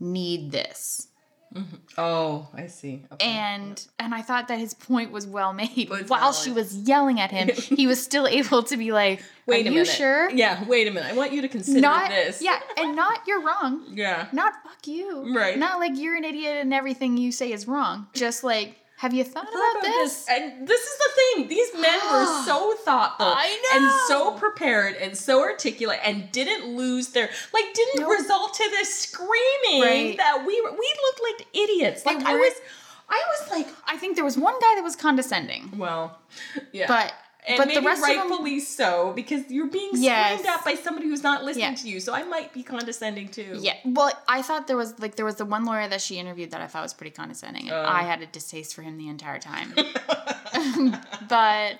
need 0.00 0.52
this. 0.52 1.08
Mm-hmm. 1.54 1.76
Oh, 1.98 2.48
I 2.52 2.66
see. 2.66 3.04
Okay. 3.12 3.24
and 3.26 3.86
and 4.00 4.14
I 4.14 4.22
thought 4.22 4.48
that 4.48 4.58
his 4.58 4.74
point 4.74 5.12
was 5.12 5.26
well 5.26 5.52
made. 5.52 5.88
Was 5.88 6.08
While 6.08 6.20
valid. 6.32 6.34
she 6.36 6.50
was 6.50 6.76
yelling 6.76 7.20
at 7.20 7.30
him, 7.30 7.48
he 7.76 7.86
was 7.86 8.02
still 8.02 8.26
able 8.26 8.62
to 8.64 8.76
be 8.76 8.90
like, 8.92 9.22
wait 9.46 9.58
"Are 9.66 9.68
a 9.68 9.72
you 9.72 9.80
minute. 9.82 9.86
sure?" 9.88 10.30
Yeah. 10.30 10.64
Wait 10.66 10.88
a 10.88 10.90
minute. 10.90 11.10
I 11.10 11.14
want 11.14 11.32
you 11.32 11.42
to 11.42 11.48
consider 11.48 11.80
Not 11.80 12.10
this. 12.10 12.42
yeah, 12.42 12.58
and 12.76 12.96
not 12.96 13.20
you're 13.26 13.42
wrong. 13.42 13.84
Yeah. 13.94 14.26
Not 14.32 14.52
fuck 14.64 14.86
you. 14.86 15.34
Right. 15.34 15.56
Not 15.56 15.78
like 15.78 15.92
you're 15.94 16.16
an 16.16 16.24
idiot 16.24 16.56
and 16.56 16.74
everything 16.74 17.16
you 17.16 17.30
say 17.30 17.52
is 17.52 17.68
wrong. 17.68 18.08
Just 18.12 18.42
like, 18.42 18.76
have 18.98 19.12
you 19.12 19.24
thought 19.24 19.46
Thought 19.50 19.76
about 19.78 19.82
this? 19.82 20.26
And 20.30 20.66
this 20.68 20.80
is 20.80 20.98
the 20.98 21.10
thing. 21.14 21.48
These 21.48 21.74
men 21.74 21.98
were 22.12 22.26
so 22.44 22.74
thoughtful 22.84 23.26
I 23.26 23.58
and 23.74 23.90
so 24.08 24.32
prepared 24.38 24.96
and 24.96 25.16
so 25.16 25.40
articulate 25.42 25.98
and 26.04 26.30
didn't 26.32 26.74
lose 26.76 27.08
their 27.08 27.28
like 27.52 27.64
didn't 27.74 28.02
Nope. 28.02 28.18
result 28.18 28.54
to 28.54 28.64
this 28.70 28.94
screaming 28.98 29.82
Right. 29.82 30.16
that 30.16 30.44
we 30.46 30.60
were 30.62 30.70
we 30.72 30.94
looked 31.06 31.38
like 31.38 31.46
idiots. 31.54 32.06
Like 32.06 32.18
I 32.24 32.34
was 32.36 32.52
I 33.08 33.22
was 33.38 33.50
like, 33.50 33.68
I 33.86 33.96
think 33.98 34.16
there 34.16 34.24
was 34.24 34.38
one 34.38 34.54
guy 34.60 34.74
that 34.76 34.82
was 34.82 34.96
condescending, 34.96 35.76
well, 35.76 36.18
yeah. 36.72 36.86
but 36.88 37.12
and 37.46 37.58
but 37.58 37.68
maybe 37.68 37.80
the 37.80 37.86
rest 37.86 38.02
of 38.02 38.08
them, 38.08 38.28
rightfully 38.30 38.58
so 38.60 39.12
because 39.14 39.50
you're 39.50 39.66
being 39.66 39.88
screamed 39.90 40.04
Yes. 40.04 40.44
at 40.46 40.64
by 40.64 40.74
somebody 40.74 41.08
who's 41.08 41.22
not 41.22 41.44
listening 41.44 41.70
Yeah. 41.70 41.74
to 41.74 41.88
you. 41.88 42.00
So 42.00 42.14
I 42.14 42.22
might 42.24 42.52
be 42.52 42.62
condescending 42.62 43.28
too. 43.28 43.58
yeah. 43.60 43.74
Well, 43.84 44.12
I 44.28 44.42
thought 44.42 44.66
there 44.66 44.76
was 44.76 44.98
like 44.98 45.16
there 45.16 45.26
was 45.26 45.36
the 45.36 45.44
one 45.44 45.64
lawyer 45.64 45.86
that 45.88 46.00
she 46.00 46.18
interviewed 46.18 46.50
that 46.52 46.60
I 46.60 46.66
thought 46.66 46.82
was 46.82 46.94
pretty 46.94 47.10
condescending, 47.14 47.64
and 47.68 47.72
Oh. 47.76 47.84
I 47.86 48.02
had 48.02 48.22
a 48.22 48.26
distaste 48.26 48.74
for 48.74 48.82
him 48.82 48.96
the 48.98 49.08
entire 49.08 49.38
time. 49.38 49.74
but 51.28 51.78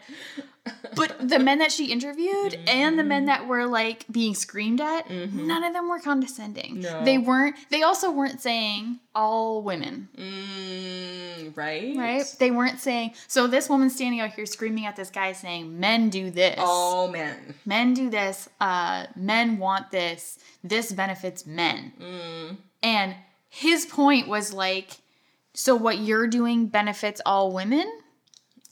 but 0.97 1.17
the 1.29 1.39
men 1.39 1.59
that 1.59 1.71
she 1.73 1.87
interviewed 1.93 2.55
and 2.67 2.99
the 2.99 3.03
Mm-hmm. 3.03 3.09
men 3.09 3.25
that 3.27 3.47
were 3.47 3.67
like 3.67 4.07
being 4.11 4.35
screamed 4.35 4.81
at, 4.81 5.11
none 5.11 5.63
of 5.65 5.73
them 5.73 5.89
were 5.89 5.99
condescending. 6.01 6.81
No. 6.81 7.05
They 7.05 7.19
weren't. 7.19 7.57
They 7.71 7.83
also 7.83 8.11
weren't 8.11 8.41
saying 8.41 8.99
all 9.15 9.63
women, 9.63 10.09
Mm, 10.19 11.57
right? 11.57 11.97
right? 11.97 12.37
They 12.39 12.51
weren't 12.51 12.81
saying. 12.81 13.13
So 13.29 13.47
this 13.47 13.69
woman 13.69 13.91
standing 13.91 14.21
out 14.21 14.31
here 14.33 14.47
screaming 14.47 14.87
at 14.87 14.97
this 14.97 15.11
guy 15.11 15.33
saying, 15.33 15.79
"Men 15.79 16.09
do 16.11 16.31
this. 16.31 16.57
All 16.59 17.09
men. 17.09 17.55
Men 17.67 17.95
do 17.95 18.09
this. 18.11 18.49
Uh, 18.61 19.07
men 19.17 19.59
want 19.59 19.91
this. 19.91 20.39
This 20.63 20.93
benefits 20.93 21.47
men." 21.47 21.93
Mm. 22.01 22.57
And 22.83 23.15
his 23.49 23.87
point 23.87 24.29
was 24.29 24.53
like, 24.53 24.99
"So 25.53 25.75
what 25.75 25.99
you're 25.99 26.27
doing 26.27 26.67
benefits 26.67 27.21
all 27.27 27.53
women?" 27.53 27.91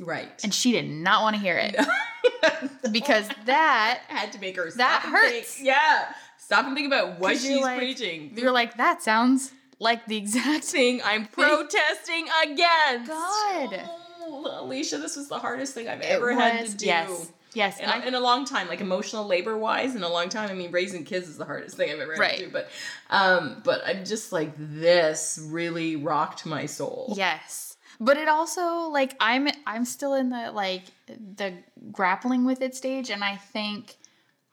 Right. 0.02 0.28
And 0.42 0.52
she 0.52 0.72
did 0.72 0.88
not 0.90 1.22
want 1.22 1.36
to 1.36 1.40
hear 1.42 1.56
it 1.58 1.76
because 2.92 3.28
that 3.46 4.00
had 4.08 4.32
to 4.32 4.38
make 4.40 4.56
her 4.56 4.70
That 4.70 5.02
stop 5.02 5.04
and 5.04 5.14
think. 5.14 5.34
hurts. 5.36 5.60
Yeah. 5.62 6.12
Stop 6.38 6.66
and 6.66 6.74
think 6.74 6.86
about 6.88 7.18
what 7.18 7.38
she's 7.38 7.60
like- 7.60 7.78
preaching. 7.78 8.32
you're 8.36 8.50
like 8.52 8.76
that 8.76 9.02
sounds 9.02 9.52
like 9.78 10.06
the 10.06 10.16
exact 10.16 10.64
thing 10.64 11.00
I'm 11.04 11.26
protesting 11.26 12.26
against. 12.44 13.08
God. 13.10 13.88
Oh, 14.24 14.60
Alicia, 14.60 14.98
this 14.98 15.16
was 15.16 15.28
the 15.28 15.38
hardest 15.38 15.74
thing 15.74 15.88
I've 15.88 16.00
ever 16.02 16.32
had 16.32 16.66
to 16.66 16.76
do. 16.76 16.86
Yes, 16.86 17.32
yes. 17.54 17.80
In, 17.80 17.86
I- 17.86 18.06
in 18.06 18.14
a 18.14 18.20
long 18.20 18.44
time, 18.44 18.68
like 18.68 18.80
emotional 18.80 19.26
labor 19.26 19.56
wise, 19.58 19.96
in 19.96 20.02
a 20.04 20.08
long 20.08 20.28
time. 20.28 20.50
I 20.50 20.54
mean, 20.54 20.70
raising 20.70 21.04
kids 21.04 21.28
is 21.28 21.36
the 21.38 21.44
hardest 21.44 21.76
thing 21.76 21.90
I've 21.90 21.98
ever 21.98 22.12
had 22.12 22.20
Right. 22.20 22.38
to 22.38 22.44
do. 22.46 22.50
But, 22.52 22.68
um, 23.10 23.60
but 23.64 23.82
I'm 23.86 24.04
just 24.04 24.30
like 24.32 24.52
this 24.56 25.40
really 25.50 25.96
rocked 25.96 26.46
my 26.46 26.66
soul. 26.66 27.14
yes, 27.16 27.71
but 28.02 28.16
it 28.16 28.28
also 28.28 28.88
like 28.88 29.14
I'm 29.20 29.48
I'm 29.66 29.84
still 29.84 30.14
in 30.14 30.30
the 30.30 30.50
like 30.52 30.82
the 31.06 31.54
grappling 31.90 32.44
with 32.44 32.60
it 32.60 32.74
stage, 32.74 33.10
and 33.10 33.22
I 33.24 33.36
think 33.36 33.96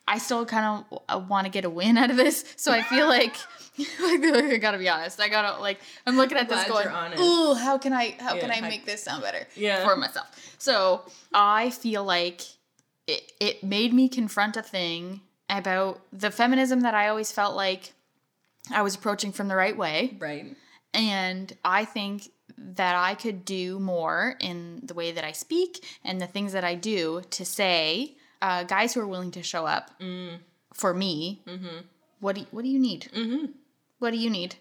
I 0.07 0.17
still 0.17 0.45
kind 0.45 0.85
of 0.91 0.99
uh, 1.09 1.19
want 1.19 1.45
to 1.45 1.51
get 1.51 1.65
a 1.65 1.69
win 1.69 1.97
out 2.01 2.09
of 2.11 2.17
this. 2.17 2.45
So 2.55 2.71
I 2.71 2.81
feel 2.83 3.07
like. 3.07 3.35
like, 3.79 3.87
I 4.23 4.57
gotta 4.57 4.77
be 4.77 4.89
honest. 4.89 5.21
I 5.21 5.29
gotta 5.29 5.61
like. 5.61 5.79
I'm 6.05 6.17
looking 6.17 6.37
at 6.37 6.49
this 6.49 6.65
Glad 6.65 7.13
going, 7.13 7.19
"Ooh, 7.19 7.53
how 7.53 7.77
can 7.77 7.93
I? 7.93 8.15
How 8.19 8.37
can 8.37 8.49
Yeah, 8.49 8.55
I 8.57 8.61
how- 8.61 8.67
make 8.67 8.85
this 8.85 9.03
sound 9.03 9.23
better 9.23 9.47
Yeah. 9.55 9.85
for 9.85 9.95
myself?" 9.95 10.27
So 10.57 11.03
I 11.33 11.69
feel 11.69 12.03
like 12.03 12.41
it, 13.07 13.31
it 13.39 13.63
made 13.63 13.93
me 13.93 14.09
confront 14.09 14.57
a 14.57 14.61
thing 14.61 15.21
about 15.49 16.01
the 16.11 16.29
feminism 16.29 16.81
that 16.81 16.93
I 16.93 17.07
always 17.07 17.31
felt 17.31 17.55
like 17.55 17.93
I 18.69 18.81
was 18.81 18.95
approaching 18.95 19.31
from 19.31 19.47
the 19.47 19.55
right 19.55 19.77
way. 19.77 20.17
Right. 20.19 20.55
And 20.93 21.55
I 21.63 21.85
think 21.85 22.29
that 22.57 22.95
I 22.95 23.15
could 23.15 23.45
do 23.45 23.79
more 23.79 24.35
in 24.39 24.81
the 24.83 24.93
way 24.93 25.11
that 25.11 25.23
I 25.23 25.31
speak 25.31 25.83
and 26.03 26.19
the 26.21 26.27
things 26.27 26.53
that 26.53 26.63
I 26.63 26.75
do 26.75 27.21
to 27.31 27.45
say, 27.45 28.15
uh, 28.41 28.63
guys 28.63 28.93
who 28.93 29.01
are 29.01 29.07
willing 29.07 29.31
to 29.31 29.43
show 29.43 29.65
up 29.65 29.91
for 30.73 30.93
me, 30.93 31.41
what 32.19 32.35
do 32.35 32.41
you, 32.41 32.47
what 32.51 32.63
do 32.63 32.69
you 32.69 32.79
need? 32.79 33.07
What 33.99 34.11
do 34.11 34.17
you 34.17 34.29
need? 34.29 34.55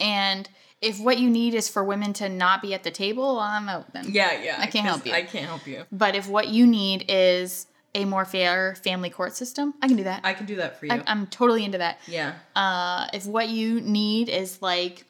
And 0.00 0.48
if 0.80 1.00
what 1.00 1.18
you 1.18 1.28
need 1.28 1.54
is 1.54 1.68
for 1.68 1.82
women 1.82 2.12
to 2.14 2.28
not 2.28 2.62
be 2.62 2.72
at 2.74 2.84
the 2.84 2.92
table, 2.92 3.36
well, 3.36 3.40
I'm 3.40 3.68
out 3.68 3.92
then. 3.92 4.06
Yeah, 4.08 4.40
yeah. 4.40 4.56
I 4.60 4.66
can't 4.66 4.86
help 4.86 5.04
you. 5.04 5.12
I 5.12 5.22
can't 5.22 5.46
help 5.46 5.66
you. 5.66 5.84
But 5.90 6.14
if 6.14 6.28
what 6.28 6.48
you 6.48 6.66
need 6.66 7.06
is 7.08 7.66
a 7.94 8.04
more 8.04 8.24
fair 8.24 8.76
family 8.76 9.10
court 9.10 9.34
system, 9.34 9.74
I 9.82 9.88
can 9.88 9.96
do 9.96 10.04
that. 10.04 10.20
I 10.22 10.34
can 10.34 10.46
do 10.46 10.56
that 10.56 10.78
for 10.78 10.86
you. 10.86 10.92
I, 10.92 11.02
I'm 11.08 11.26
totally 11.26 11.64
into 11.64 11.78
that. 11.78 11.98
yeah. 12.06 12.34
Uh, 12.54 13.08
if 13.12 13.26
what 13.26 13.48
you 13.48 13.80
need 13.80 14.28
is 14.28 14.62
like 14.62 15.04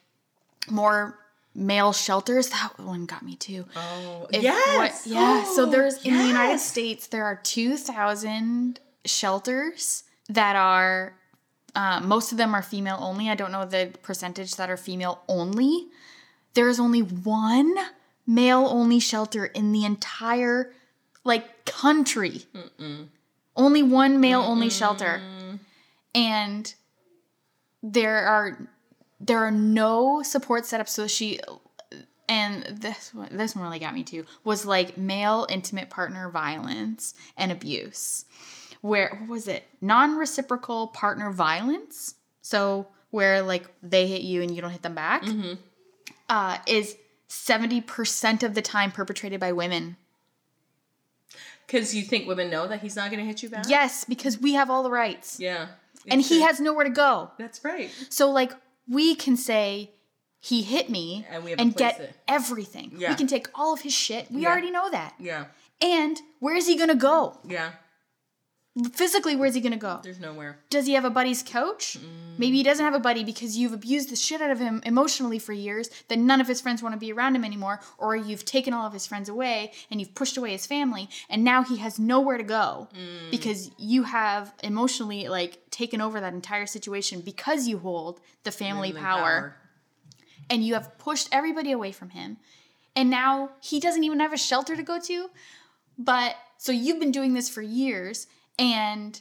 more 0.71 1.18
male 1.55 1.91
shelters, 1.93 2.49
that 2.49 2.79
one 2.79 3.05
got 3.05 3.23
me 3.23 3.35
too. 3.35 3.65
Oh, 3.75 4.27
If 4.31 4.43
yes. 4.43 4.77
what- 5.05 5.11
yeah. 5.13 5.43
So 5.43 5.65
there's 5.65 6.03
in 6.05 6.15
the 6.17 6.25
United 6.27 6.59
States 6.59 7.07
there 7.07 7.25
are 7.25 7.35
two 7.43 7.77
thousand 7.77 8.79
shelters 9.05 10.03
that 10.27 10.55
are. 10.55 11.13
Uh, 11.75 11.99
most 12.01 12.31
of 12.31 12.37
them 12.39 12.55
are 12.55 12.63
female 12.63 12.97
only. 12.99 13.29
I 13.29 13.35
don't 13.35 13.51
know 13.51 13.63
the 13.65 13.93
percentage 14.01 14.55
that 14.55 14.69
are 14.71 14.77
female 14.77 15.21
only. 15.27 15.87
There 16.55 16.67
is 16.67 16.79
only 16.79 17.01
one 17.01 17.75
male 18.25 18.65
only 18.67 18.99
shelter 18.99 19.45
in 19.45 19.71
the 19.71 19.85
entire 19.85 20.73
like 21.23 21.65
country. 21.65 22.43
Only 23.55 23.83
one 23.83 24.19
male 24.19 24.41
only 24.41 24.69
shelter, 24.69 25.21
and 26.15 26.73
there 27.83 28.25
are 28.25 28.57
there 29.19 29.39
are 29.39 29.51
no 29.51 30.21
support 30.23 30.63
setups. 30.63 30.89
So 30.89 31.07
she 31.07 31.39
and 32.27 32.63
this 32.81 33.13
one, 33.13 33.29
this 33.35 33.55
one 33.55 33.63
really 33.65 33.79
got 33.79 33.93
me 33.93 34.03
too 34.03 34.25
was 34.43 34.65
like 34.65 34.97
male 34.97 35.47
intimate 35.49 35.89
partner 35.89 36.29
violence 36.29 37.13
and 37.35 37.51
abuse 37.51 38.25
where 38.81 39.09
what 39.19 39.27
was 39.29 39.47
it 39.47 39.63
non-reciprocal 39.81 40.87
partner 40.89 41.31
violence 41.31 42.13
so 42.43 42.87
where 43.09 43.41
like 43.41 43.65
they 43.81 44.05
hit 44.07 44.21
you 44.21 44.43
and 44.43 44.55
you 44.55 44.61
don't 44.61 44.69
hit 44.69 44.83
them 44.83 44.93
back 44.93 45.23
uh, 46.29 46.57
is 46.67 46.95
70% 47.29 48.43
of 48.43 48.53
the 48.53 48.61
time 48.61 48.91
perpetrated 48.91 49.39
by 49.39 49.51
women 49.51 49.97
Because 51.65 51.95
you 51.95 52.03
think 52.03 52.27
women 52.27 52.49
know 52.49 52.67
that 52.67 52.81
he's 52.81 52.95
not 52.95 53.09
going 53.11 53.19
to 53.19 53.25
hit 53.25 53.41
you 53.43 53.49
back? 53.49 53.65
yes 53.67 54.05
because 54.05 54.39
we 54.39 54.53
have 54.53 54.69
all 54.69 54.83
the 54.83 54.91
rights 54.91 55.39
Yeah. 55.39 55.67
and 56.07 56.19
It's 56.21 56.29
he 56.29 56.41
has 56.41 56.59
nowhere 56.59 56.83
to 56.85 56.91
go 56.91 57.31
That's 57.39 57.63
right. 57.65 57.89
so 58.09 58.29
like 58.29 58.53
we 58.89 59.15
can 59.15 59.37
say 59.37 59.91
he 60.39 60.61
hit 60.63 60.89
me 60.89 61.25
And 61.29 61.43
we 61.43 61.51
have 61.51 61.59
and 61.59 61.75
get 61.75 61.97
to- 61.97 62.09
everything 62.27 62.93
Yeah. 62.97 63.09
we 63.09 63.15
can 63.15 63.27
take 63.27 63.47
all 63.53 63.73
of 63.73 63.81
his 63.81 63.93
shit 63.93 64.31
we 64.31 64.41
Yeah. 64.41 64.49
already 64.49 64.71
know 64.71 64.89
that 64.89 65.13
Yeah. 65.19 65.45
and 65.81 66.19
where 66.39 66.55
is 66.55 66.67
he 66.67 66.75
gonna 66.77 66.95
go 66.95 67.39
Yeah. 67.47 67.71
Physically 68.93 69.35
where's 69.35 69.55
he 69.55 69.61
gonna 69.61 69.77
go 69.77 69.99
There's 70.03 70.19
nowhere. 70.19 70.59
does 70.69 70.85
he 70.85 70.93
have 70.93 71.05
a 71.05 71.09
buddy's 71.09 71.43
couch 71.43 71.97
mm. 71.99 72.37
maybe 72.37 72.57
he 72.57 72.63
doesn't 72.63 72.83
have 72.83 72.93
a 72.93 72.99
buddy 72.99 73.23
because 73.23 73.57
you've 73.57 73.73
abused 73.73 74.09
the 74.09 74.15
shit 74.15 74.41
out 74.41 74.51
of 74.51 74.59
him 74.59 74.81
emotionally 74.85 75.39
for 75.39 75.53
years 75.53 75.89
that 76.07 76.19
none 76.19 76.41
of 76.41 76.47
his 76.47 76.61
friends 76.61 76.81
want 76.83 76.93
to 76.93 76.99
be 76.99 77.11
around 77.11 77.35
him 77.35 77.43
anymore 77.43 77.79
or 77.97 78.15
you've 78.15 78.45
taken 78.45 78.73
all 78.73 78.85
of 78.85 78.93
his 78.93 79.05
friends 79.07 79.29
away 79.29 79.71
and 79.89 79.99
you've 79.99 80.15
pushed 80.15 80.37
away 80.37 80.51
his 80.51 80.65
family 80.65 81.09
and 81.29 81.43
now 81.43 81.63
he 81.63 81.77
has 81.77 81.99
nowhere 81.99 82.37
to 82.37 82.43
go 82.43 82.87
mm. 82.93 83.31
because 83.31 83.71
you 83.77 84.03
have 84.03 84.53
emotionally 84.63 85.27
like 85.27 85.59
taken 85.71 86.01
over 86.01 86.19
that 86.19 86.33
entire 86.33 86.65
situation 86.65 87.21
because 87.21 87.67
you 87.67 87.77
hold 87.77 88.19
the 88.43 88.51
family 88.51 88.89
Women 88.89 89.03
power 89.03 89.55
and 90.49 90.63
you 90.63 90.73
have 90.73 90.97
pushed 90.97 91.29
everybody 91.31 91.71
away 91.71 91.91
from 91.91 92.09
him. 92.09 92.37
And 92.95 93.09
now 93.09 93.51
he 93.61 93.79
doesn't 93.79 94.03
even 94.03 94.19
have 94.19 94.33
a 94.33 94.37
shelter 94.37 94.75
to 94.75 94.83
go 94.83 94.99
to. 94.99 95.29
But 95.97 96.35
so 96.57 96.71
you've 96.71 96.99
been 96.99 97.11
doing 97.11 97.33
this 97.33 97.49
for 97.49 97.61
years 97.61 98.27
and 98.59 99.19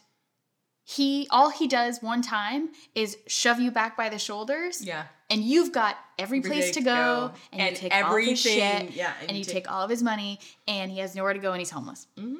he 0.85 1.27
all 1.31 1.51
he 1.51 1.69
does 1.69 2.01
one 2.03 2.23
time 2.23 2.71
is 2.95 3.17
shove 3.27 3.61
you 3.61 3.71
back 3.71 3.97
by 3.97 4.09
the 4.09 4.19
shoulders. 4.19 4.83
Yeah. 4.85 5.05
And 5.31 5.43
you've 5.43 5.73
got 5.73 5.97
every 6.19 6.41
place 6.41 6.71
to 6.71 6.81
go, 6.81 7.33
and, 7.53 7.61
and 7.61 7.71
you 7.71 7.77
take 7.77 7.93
all 7.95 8.01
of 8.15 8.19
his 8.19 8.47
everything- 8.47 8.87
shit, 8.89 8.97
yeah, 8.97 9.13
and, 9.29 9.37
you 9.37 9.45
take, 9.45 9.71
all 9.71 9.83
of 9.83 9.91
his 9.91 10.03
money, 10.03 10.41
and 10.67 10.91
he 10.91 11.01
has 11.01 11.15
nowhere 11.15 11.35
to 11.35 11.39
go, 11.39 11.53
and 11.53 11.59
he's 11.61 11.69
homeless. 11.71 12.07
Mm-hmm. 12.17 12.37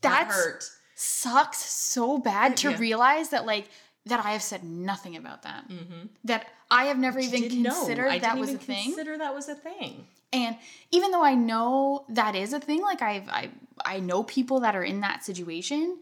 That 0.00 0.24
That's 0.28 0.34
hurt. 0.34 0.64
sucks 0.94 1.58
so 1.58 2.16
bad 2.16 2.56
to 2.58 2.70
Yeah. 2.70 2.78
realize 2.78 3.28
that 3.30 3.44
like 3.44 3.68
that 4.06 4.24
I 4.24 4.30
have 4.32 4.42
said 4.42 4.64
nothing 4.64 5.16
about 5.16 5.42
that. 5.42 5.68
Mm-hmm. 5.68 6.06
That 6.24 6.46
I 6.70 6.84
have 6.84 6.98
never 6.98 7.18
even 7.20 7.50
considered 7.50 8.22
that 8.22 8.38
was 8.38 8.54
a 8.54 8.56
thing. 8.58 8.84
Consider 8.84 9.18
that 9.18 9.34
was 9.34 9.50
a 9.50 9.54
thing. 9.54 10.06
And 10.32 10.56
even 10.90 11.10
though 11.10 11.24
I 11.24 11.34
know 11.34 12.04
that 12.08 12.34
is 12.36 12.52
a 12.52 12.60
thing, 12.60 12.82
like 12.82 13.02
I've 13.02 13.28
I 13.28 13.50
I 13.84 14.00
know 14.00 14.22
people 14.22 14.60
that 14.60 14.76
are 14.76 14.84
in 14.84 15.00
that 15.00 15.24
situation, 15.24 15.98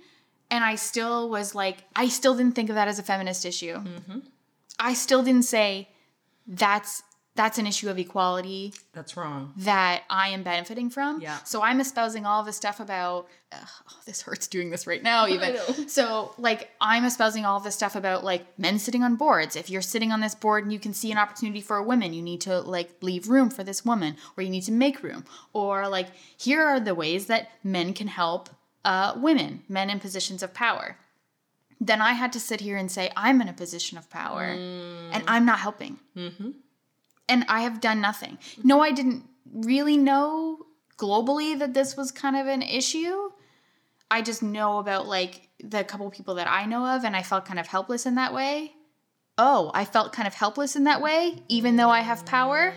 and 0.51 0.65
I 0.65 0.75
still 0.75 1.31
was 1.31 1.55
like, 1.55 1.79
I 1.97 2.09
still 2.09 2.35
didn't 2.37 2.55
think 2.55 2.69
of 2.69 2.75
that 2.75 2.89
as 2.89 2.99
a 2.99 3.03
feminist 3.03 3.45
issue. 3.45 3.77
Mm-hmm. 3.77 4.19
I 4.79 4.95
still 4.95 5.23
didn't 5.23 5.45
say 5.45 5.89
that's 6.47 7.03
that's 7.39 7.57
an 7.57 7.69
issue 7.69 7.89
of 7.89 8.01
equality 8.01 8.75
That's 8.93 9.17
wrong. 9.17 9.53
that 9.59 10.03
I 10.11 10.31
am 10.31 10.43
benefiting 10.43 10.91
from. 10.91 11.21
Yeah. 11.21 11.39
So 11.45 11.63
I'm 11.63 11.81
espousing 11.81 12.27
all 12.27 12.43
this 12.43 12.57
stuff 12.57 12.81
about. 12.81 13.29
ugh, 13.53 13.61
oh, 13.89 13.97
this 14.07 14.23
hurts 14.23 14.49
doing 14.49 14.71
this 14.71 14.89
right 14.89 15.05
now. 15.05 15.29
Even 15.35 15.55
know. 15.55 15.65
so, 15.87 16.35
like 16.37 16.71
I'm 16.81 17.05
espousing 17.05 17.45
all 17.45 17.61
this 17.61 17.77
stuff 17.77 17.95
about 17.95 18.25
like 18.25 18.59
men 18.59 18.81
sitting 18.81 19.05
on 19.05 19.15
boards. 19.15 19.55
If 19.55 19.71
you're 19.71 19.83
sitting 19.83 20.11
on 20.11 20.21
this 20.21 20.35
board 20.35 20.65
and 20.65 20.73
you 20.73 20.81
can 20.81 20.93
see 20.93 21.13
an 21.13 21.19
opportunity 21.19 21.61
for 21.61 21.77
a 21.77 21.83
woman, 21.83 22.13
you 22.13 22.23
need 22.23 22.41
to 22.41 22.59
like 22.61 22.91
leave 23.03 23.29
room 23.29 23.51
for 23.51 23.63
this 23.63 23.85
woman, 23.85 24.17
or 24.37 24.43
you 24.43 24.51
need 24.51 24.63
to 24.65 24.73
make 24.73 25.05
room, 25.05 25.25
or 25.53 25.87
like 25.87 26.09
here 26.37 26.61
are 26.61 26.81
the 26.81 26.95
ways 26.95 27.27
that 27.27 27.51
men 27.63 27.95
can 27.95 28.09
help 28.09 28.51
uh, 28.85 29.15
women, 29.17 29.63
men 29.69 29.91
in 29.91 30.01
positions 30.01 30.43
of 30.43 30.53
power. 30.53 30.97
Then 31.81 32.03
I 32.03 32.15
had 32.15 32.33
to 32.33 32.41
sit 32.41 32.61
here 32.63 32.77
and 32.77 32.91
say 32.91 33.13
I'm 33.17 33.41
in 33.41 33.47
a 33.47 33.53
position 33.53 33.97
of 33.97 34.11
power, 34.11 34.43
and 34.43 35.23
I'm 35.29 35.45
not 35.47 35.61
helping 35.61 36.01
and 37.29 37.45
I 37.49 37.63
have 37.63 37.81
done 37.81 38.01
nothing. 38.01 38.39
No, 38.63 38.81
I 38.81 38.93
didn't 38.93 39.25
really 39.53 39.97
know 39.97 40.67
globally 40.97 41.59
that 41.59 41.75
this 41.75 41.97
was 41.97 42.11
kind 42.11 42.37
of 42.37 42.47
an 42.47 42.63
issue. 42.63 43.31
I 44.11 44.23
just 44.23 44.43
know 44.43 44.79
about 44.79 45.07
like 45.07 45.49
the 45.63 45.85
couple 45.85 46.11
people 46.11 46.35
that 46.37 46.49
I 46.49 46.65
know 46.65 46.87
of, 46.87 47.05
and 47.05 47.15
I 47.15 47.23
felt 47.23 47.45
kind 47.45 47.59
of 47.59 47.67
helpless 47.67 48.07
in 48.07 48.15
that 48.15 48.33
way. 48.33 48.73
Oh, 49.37 49.71
I 49.75 49.85
felt 49.85 50.13
kind 50.13 50.27
of 50.27 50.35
helpless 50.35 50.75
in 50.75 50.85
that 50.85 51.01
way, 51.01 51.37
even 51.49 51.77
though 51.77 51.91
I 51.91 52.01
have 52.01 52.27
power. 52.27 52.75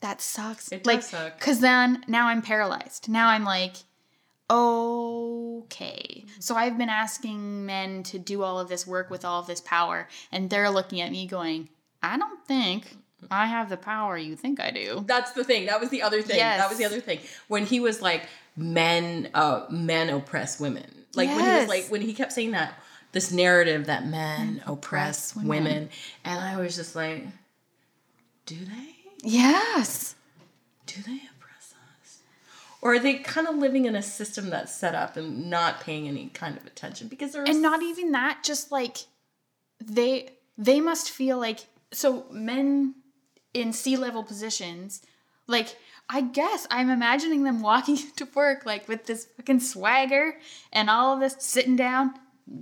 That 0.00 0.20
sucks. 0.20 0.70
It 0.70 0.84
does 0.84 0.86
like, 0.86 1.02
suck. 1.02 1.40
Cause 1.40 1.60
then 1.60 2.04
now 2.06 2.28
I'm 2.28 2.42
paralyzed. 2.42 3.08
Now 3.08 3.28
I'm 3.28 3.44
like, 3.44 3.74
okay. 4.48 6.24
So 6.38 6.54
I've 6.54 6.78
been 6.78 6.88
asking 6.88 7.66
men 7.66 8.04
to 8.04 8.18
do 8.18 8.42
all 8.42 8.60
of 8.60 8.68
this 8.68 8.86
work 8.86 9.10
with 9.10 9.24
all 9.24 9.40
of 9.40 9.46
this 9.46 9.60
power, 9.60 10.08
and 10.30 10.48
they're 10.50 10.70
looking 10.70 11.00
at 11.00 11.10
me 11.10 11.26
going, 11.26 11.68
I 12.02 12.16
don't 12.16 12.44
think 12.46 12.96
I 13.30 13.46
have 13.46 13.68
the 13.68 13.76
power 13.76 14.16
you 14.16 14.36
think 14.36 14.60
I 14.60 14.70
do. 14.70 15.04
That's 15.06 15.32
the 15.32 15.44
thing. 15.44 15.66
That 15.66 15.80
was 15.80 15.90
the 15.90 16.02
other 16.02 16.22
thing. 16.22 16.38
That 16.38 16.68
was 16.68 16.78
the 16.78 16.84
other 16.84 17.00
thing. 17.00 17.20
When 17.48 17.66
he 17.66 17.80
was 17.80 18.00
like, 18.00 18.28
men, 18.56 19.30
uh, 19.34 19.66
men 19.70 20.08
oppress 20.10 20.60
women. 20.60 20.84
Like 21.14 21.28
when 21.28 21.44
he 21.44 21.60
was 21.60 21.68
like, 21.68 21.86
when 21.88 22.00
he 22.00 22.14
kept 22.14 22.32
saying 22.32 22.52
that, 22.52 22.74
this 23.12 23.32
narrative 23.32 23.86
that 23.86 24.06
men 24.06 24.62
oppress 24.66 25.32
oppress 25.32 25.36
women. 25.36 25.48
women. 25.48 25.88
And 26.24 26.40
I 26.40 26.58
was 26.60 26.76
just 26.76 26.94
like, 26.94 27.26
do 28.46 28.56
they? 28.56 28.94
Yes. 29.22 30.14
Do 30.86 31.02
they 31.02 31.16
oppress 31.36 31.74
us? 32.02 32.20
Or 32.80 32.94
are 32.94 32.98
they 32.98 33.14
kind 33.14 33.48
of 33.48 33.56
living 33.56 33.86
in 33.86 33.96
a 33.96 34.02
system 34.02 34.50
that's 34.50 34.74
set 34.74 34.94
up 34.94 35.16
and 35.16 35.50
not 35.50 35.80
paying 35.80 36.06
any 36.06 36.28
kind 36.28 36.56
of 36.56 36.66
attention? 36.66 37.08
Because 37.08 37.32
they're 37.32 37.44
And 37.44 37.62
not 37.62 37.82
even 37.82 38.12
that, 38.12 38.44
just 38.44 38.70
like 38.70 38.98
they 39.82 40.30
they 40.56 40.80
must 40.80 41.10
feel 41.10 41.38
like 41.38 41.66
so 41.92 42.26
men 42.30 42.94
in 43.54 43.72
C 43.72 43.96
level 43.96 44.22
positions, 44.22 45.02
like 45.46 45.76
I 46.08 46.22
guess 46.22 46.66
I'm 46.70 46.90
imagining 46.90 47.44
them 47.44 47.60
walking 47.60 47.96
to 48.16 48.28
work 48.34 48.64
like 48.64 48.88
with 48.88 49.06
this 49.06 49.26
fucking 49.36 49.60
swagger 49.60 50.38
and 50.72 50.88
all 50.88 51.14
of 51.14 51.20
this 51.20 51.36
sitting 51.38 51.76
down, 51.76 52.14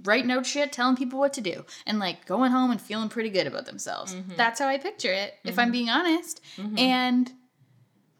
writing 0.04 0.30
out 0.30 0.46
shit, 0.46 0.72
telling 0.72 0.96
people 0.96 1.18
what 1.18 1.32
to 1.34 1.40
do, 1.40 1.64
and 1.86 1.98
like 1.98 2.26
going 2.26 2.50
home 2.52 2.70
and 2.70 2.80
feeling 2.80 3.08
pretty 3.08 3.30
good 3.30 3.46
about 3.46 3.66
themselves. 3.66 4.14
Mm-hmm. 4.14 4.32
That's 4.36 4.58
how 4.58 4.68
I 4.68 4.78
picture 4.78 5.12
it, 5.12 5.34
if 5.44 5.58
I'm 5.58 5.66
mm-hmm. 5.66 5.72
being 5.72 5.90
honest. 5.90 6.40
Mm-hmm. 6.56 6.78
And 6.78 7.32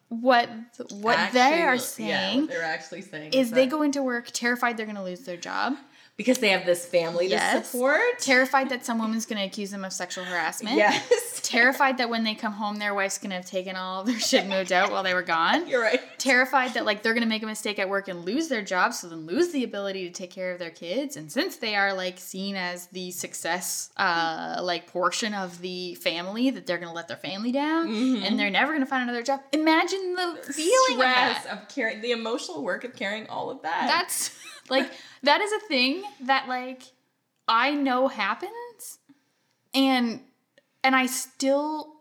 what 0.09 0.49
what 0.91 1.33
they 1.33 1.41
Actually, 1.41 1.63
are 1.63 1.75
yeah, 1.75 1.81
saying 1.81 2.41
what 2.43 2.51
they're 2.51 2.63
actually 2.63 3.03
saying 3.03 3.33
is 3.33 3.51
they 3.51 3.65
that- 3.65 3.71
go 3.71 3.83
into 3.83 4.03
work 4.03 4.31
terrified 4.33 4.77
they're 4.77 4.87
going 4.87 4.97
to 4.97 5.03
lose 5.03 5.21
their 5.21 5.37
job, 5.37 5.77
because 6.17 6.39
they 6.39 6.49
have 6.51 6.65
this 6.65 6.85
family 6.87 7.27
to 7.29 7.33
Yes. 7.35 7.69
support. 7.71 8.19
terrified 8.21 8.71
that 8.71 8.85
some 8.87 8.99
woman's 8.99 9.27
going 9.27 9.39
to 9.39 9.45
accuse 9.47 9.71
them 9.71 9.85
of 9.85 9.93
sexual 9.93 10.25
harassment. 10.25 10.77
Yes, 10.77 11.33
Terrified 11.47 11.99
that 11.99 12.11
when 12.11 12.25
they 12.25 12.35
come 12.35 12.55
home, 12.55 12.79
their 12.79 12.93
wife's 12.93 13.19
gonna 13.19 13.37
have 13.37 13.47
taken 13.47 13.77
all 13.77 14.03
their 14.03 14.19
shit 14.19 14.47
moved 14.49 14.73
out 14.73 14.91
while 14.91 15.05
they 15.05 15.15
were 15.15 15.23
gone. 15.23 15.69
you're 15.69 15.81
right. 15.81 16.01
terrified 16.19 16.75
that 16.75 16.85
like 16.85 17.03
they're 17.05 17.15
gonna 17.15 17.25
make 17.27 17.45
a 17.45 17.47
mistake 17.47 17.79
at 17.79 17.89
work 17.89 18.09
and 18.09 18.25
lose 18.25 18.49
their 18.49 18.63
job, 18.63 18.93
so 18.93 19.09
then 19.09 19.27
lose 19.27 19.53
the 19.53 19.63
ability 19.63 20.09
to 20.09 20.13
take 20.13 20.31
care 20.33 20.51
of 20.53 20.59
their 20.59 20.71
kids. 20.71 21.17
And 21.17 21.31
since 21.31 21.55
they 21.57 21.77
are 21.77 21.93
like 21.95 22.19
seen 22.19 22.57
as 22.57 22.87
the 22.89 23.13
success, 23.13 23.91
uh, 23.97 24.59
like 24.61 24.89
portion 24.89 25.35
of 25.35 25.61
the 25.61 25.95
family, 25.97 26.51
that 26.51 26.67
they're 26.67 26.79
gonna 26.79 26.93
let 26.93 27.07
their 27.07 27.17
family 27.17 27.53
down, 27.53 27.95
and 27.95 28.37
they're 28.37 28.51
never 28.51 28.73
gonna 28.73 28.85
find 28.87 29.05
another 29.05 29.23
job. 29.23 29.41
Imagine 29.53 30.15
the 30.17 30.53
feeling 30.53 30.73
of 30.95 30.95
Stress 30.97 31.45
that. 31.45 31.53
of 31.63 31.69
carrying 31.69 32.01
the 32.01 32.11
emotional 32.11 32.65
work 32.65 32.83
of 32.83 32.97
carrying 32.97 33.29
all 33.29 33.51
of 33.51 33.63
that. 33.63 33.87
That's 33.87 34.31
like 34.71 34.91
that 35.23 35.41
is 35.41 35.53
a 35.53 35.61
thing 35.67 36.03
that 36.23 36.49
like 36.49 36.83
I 37.49 37.73
know 37.73 38.09
happens, 38.09 38.99
and 39.75 40.21
and 40.83 40.97
I 40.97 41.07
still 41.07 41.95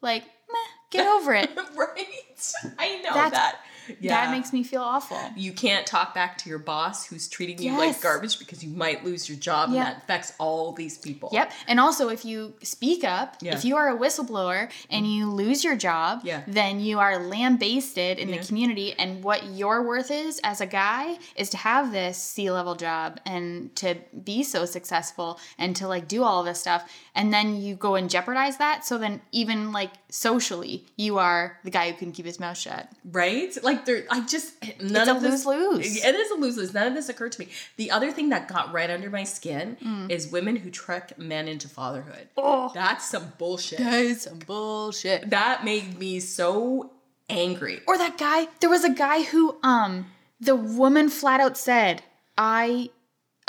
like 0.00 0.22
meh, 0.24 0.58
get 0.90 1.06
over 1.06 1.34
it. 1.34 1.50
right. 1.76 2.52
I 2.78 2.96
know 3.02 3.14
That's- 3.14 3.32
that. 3.32 3.60
That 4.02 4.30
makes 4.30 4.52
me 4.52 4.62
feel 4.64 4.82
awful. 4.82 5.18
you 5.36 5.52
can't 5.52 5.86
talk 5.86 6.14
back 6.14 6.38
to 6.38 6.48
your 6.50 6.58
boss 6.58 7.06
who's 7.06 7.28
treating 7.28 7.58
you 7.58 7.72
Yes. 7.72 7.78
like 7.78 8.00
garbage 8.02 8.38
because 8.38 8.62
you 8.64 8.70
might 8.70 9.04
lose 9.04 9.28
your 9.28 9.38
job 9.38 9.70
Yeah. 9.70 9.76
and 9.76 9.86
that 9.96 10.02
affects 10.04 10.32
all 10.38 10.72
these 10.72 10.98
people. 10.98 11.30
Yep. 11.32 11.52
And 11.66 11.78
also, 11.80 12.08
if 12.08 12.24
you 12.24 12.54
speak 12.62 13.04
up, 13.04 13.36
Yeah. 13.40 13.54
if 13.54 13.64
you 13.64 13.76
are 13.76 13.88
a 13.88 13.96
whistleblower 13.98 14.70
and 14.90 15.06
you 15.12 15.30
lose 15.30 15.64
your 15.64 15.76
job, 15.76 16.20
Yeah. 16.24 16.42
then 16.46 16.80
you 16.80 16.98
are 16.98 17.18
lambasted 17.18 18.18
in 18.18 18.28
Yeah. 18.28 18.38
the 18.40 18.46
community. 18.46 18.94
And 18.98 19.22
what 19.22 19.44
your 19.44 19.82
worth 19.82 20.10
is 20.10 20.40
as 20.44 20.60
a 20.60 20.66
guy 20.66 21.18
is 21.36 21.50
to 21.50 21.56
have 21.56 21.92
this 21.92 22.18
C 22.18 22.50
level 22.50 22.74
job 22.74 23.20
and 23.26 23.74
to 23.76 23.96
be 24.24 24.42
so 24.42 24.64
successful 24.64 25.38
and 25.58 25.74
to 25.76 25.86
like 25.88 26.08
do 26.08 26.22
all 26.24 26.42
this 26.42 26.60
stuff. 26.60 26.90
And 27.14 27.32
then 27.32 27.60
you 27.60 27.74
go 27.74 27.94
and 27.96 28.08
jeopardize 28.10 28.56
that. 28.58 28.84
So 28.84 28.98
then, 28.98 29.20
even 29.32 29.72
like 29.72 29.90
socially, 30.10 30.84
you 30.96 31.18
are 31.18 31.58
the 31.64 31.70
guy 31.70 31.90
who 31.90 31.96
can 31.96 32.12
keep 32.12 32.26
his 32.26 32.38
mouth 32.40 32.56
shut. 32.58 32.88
Right? 33.04 33.56
Like 33.62 33.77
there 33.86 34.04
I 34.10 34.20
just 34.20 34.54
none 34.80 35.02
It's 35.02 35.08
a 35.08 35.14
of 35.16 35.22
this 35.22 35.44
lose-lose. 35.46 36.04
It 36.04 36.14
is 36.14 36.30
a 36.30 36.34
lose 36.34 36.56
lose. 36.56 36.74
None 36.74 36.86
of 36.86 36.94
this 36.94 37.08
occurred 37.08 37.32
to 37.32 37.40
me. 37.40 37.48
The 37.76 37.90
other 37.90 38.10
thing 38.12 38.28
that 38.30 38.48
got 38.48 38.72
right 38.72 38.90
under 38.90 39.10
my 39.10 39.24
skin 39.24 39.76
Mm. 39.84 40.10
is 40.10 40.30
women 40.30 40.56
who 40.56 40.70
trick 40.70 41.18
men 41.18 41.48
into 41.48 41.68
fatherhood. 41.68 42.28
Oh, 42.36 42.70
That's 42.74 43.04
some 43.08 43.32
bullshit. 43.38 43.78
that 43.78 43.94
is 44.00 44.22
some 44.22 44.38
bullshit. 44.40 45.30
That 45.30 45.64
made 45.64 45.98
me 45.98 46.20
so 46.20 46.90
angry. 47.28 47.80
Or 47.86 47.98
that 47.98 48.18
guy, 48.18 48.48
there 48.60 48.70
was 48.70 48.84
a 48.84 48.90
guy 48.90 49.22
who 49.22 49.56
um 49.62 50.10
the 50.40 50.56
woman 50.56 51.08
flat 51.08 51.40
out 51.40 51.56
said, 51.56 52.02
"I 52.36 52.90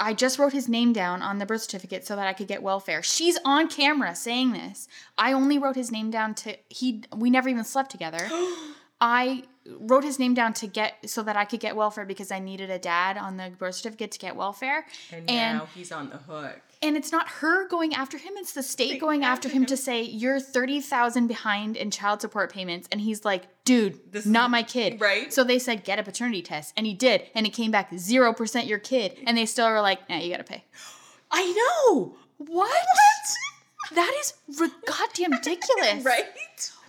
I 0.01 0.13
just 0.13 0.39
wrote 0.39 0.53
his 0.53 0.67
name 0.69 0.93
down 0.93 1.21
on 1.21 1.39
the 1.39 1.45
birth 1.45 1.61
certificate 1.63 2.05
so 2.07 2.15
that 2.15 2.25
I 2.27 2.33
could 2.33 2.47
get 2.47 2.63
welfare." 2.63 3.03
She's 3.03 3.37
on 3.45 3.67
camera 3.67 4.15
saying 4.15 4.53
this. 4.53 4.87
I 5.17 5.33
only 5.33 5.57
wrote 5.59 5.75
his 5.75 5.91
name 5.91 6.09
down 6.09 6.33
to 6.35 6.57
he 6.69 7.03
we 7.15 7.29
never 7.29 7.49
even 7.49 7.63
slept 7.63 7.91
together. 7.91 8.29
I 9.01 9.43
wrote 9.79 10.03
his 10.03 10.17
name 10.19 10.33
down 10.33 10.51
to 10.53 10.67
get 10.67 10.95
so 11.09 11.21
that 11.23 11.35
I 11.37 11.45
could 11.45 11.59
get 11.59 11.75
welfare 11.75 12.05
because 12.05 12.31
I 12.31 12.39
needed 12.39 12.69
a 12.71 12.79
dad 12.79 13.17
on 13.17 13.37
the 13.37 13.51
birth 13.57 13.75
certificate 13.75 14.11
to 14.11 14.19
get 14.19 14.35
welfare. 14.35 14.85
And, 15.11 15.29
And 15.29 15.57
now 15.59 15.67
he's 15.75 15.91
on 15.91 16.09
the 16.09 16.17
hook. 16.17 16.59
and 16.81 16.97
it's 16.97 17.11
not 17.11 17.27
her 17.29 17.67
going 17.67 17.93
after 17.93 18.17
him, 18.17 18.33
it's 18.37 18.53
the 18.53 18.63
state 18.63 18.89
State 18.89 18.99
going 19.01 19.23
after 19.23 19.47
him 19.47 19.61
him. 19.63 19.65
to 19.67 19.77
say, 19.77 20.01
You're 20.01 20.39
30,000 20.39 21.27
behind 21.27 21.77
in 21.77 21.91
child 21.91 22.19
support 22.21 22.51
payments. 22.51 22.87
And 22.91 22.99
he's 22.99 23.23
like, 23.23 23.43
Dude, 23.63 23.99
This 24.11 24.25
not 24.25 24.49
my 24.49 24.63
kid. 24.63 24.99
right. 24.99 25.31
So 25.31 25.43
they 25.43 25.59
said, 25.59 25.83
Get 25.83 25.99
a 25.99 26.03
paternity 26.03 26.41
test. 26.41 26.73
And 26.75 26.87
he 26.87 26.93
did. 26.95 27.23
And 27.35 27.45
it 27.45 27.51
came 27.51 27.69
back 27.69 27.91
0% 27.91 28.67
your 28.67 28.79
kid. 28.79 29.17
And 29.27 29.37
they 29.37 29.45
still 29.45 29.69
were 29.69 29.81
like, 29.81 30.09
Nah, 30.09 30.17
you 30.17 30.31
gotta 30.31 30.43
pay. 30.43 30.63
I 31.31 31.45
know. 31.91 32.15
What? 32.37 32.71
That 33.93 34.13
is 34.19 34.33
goddamn 34.85 35.31
ridiculous. 35.33 36.03
Right? 36.03 36.25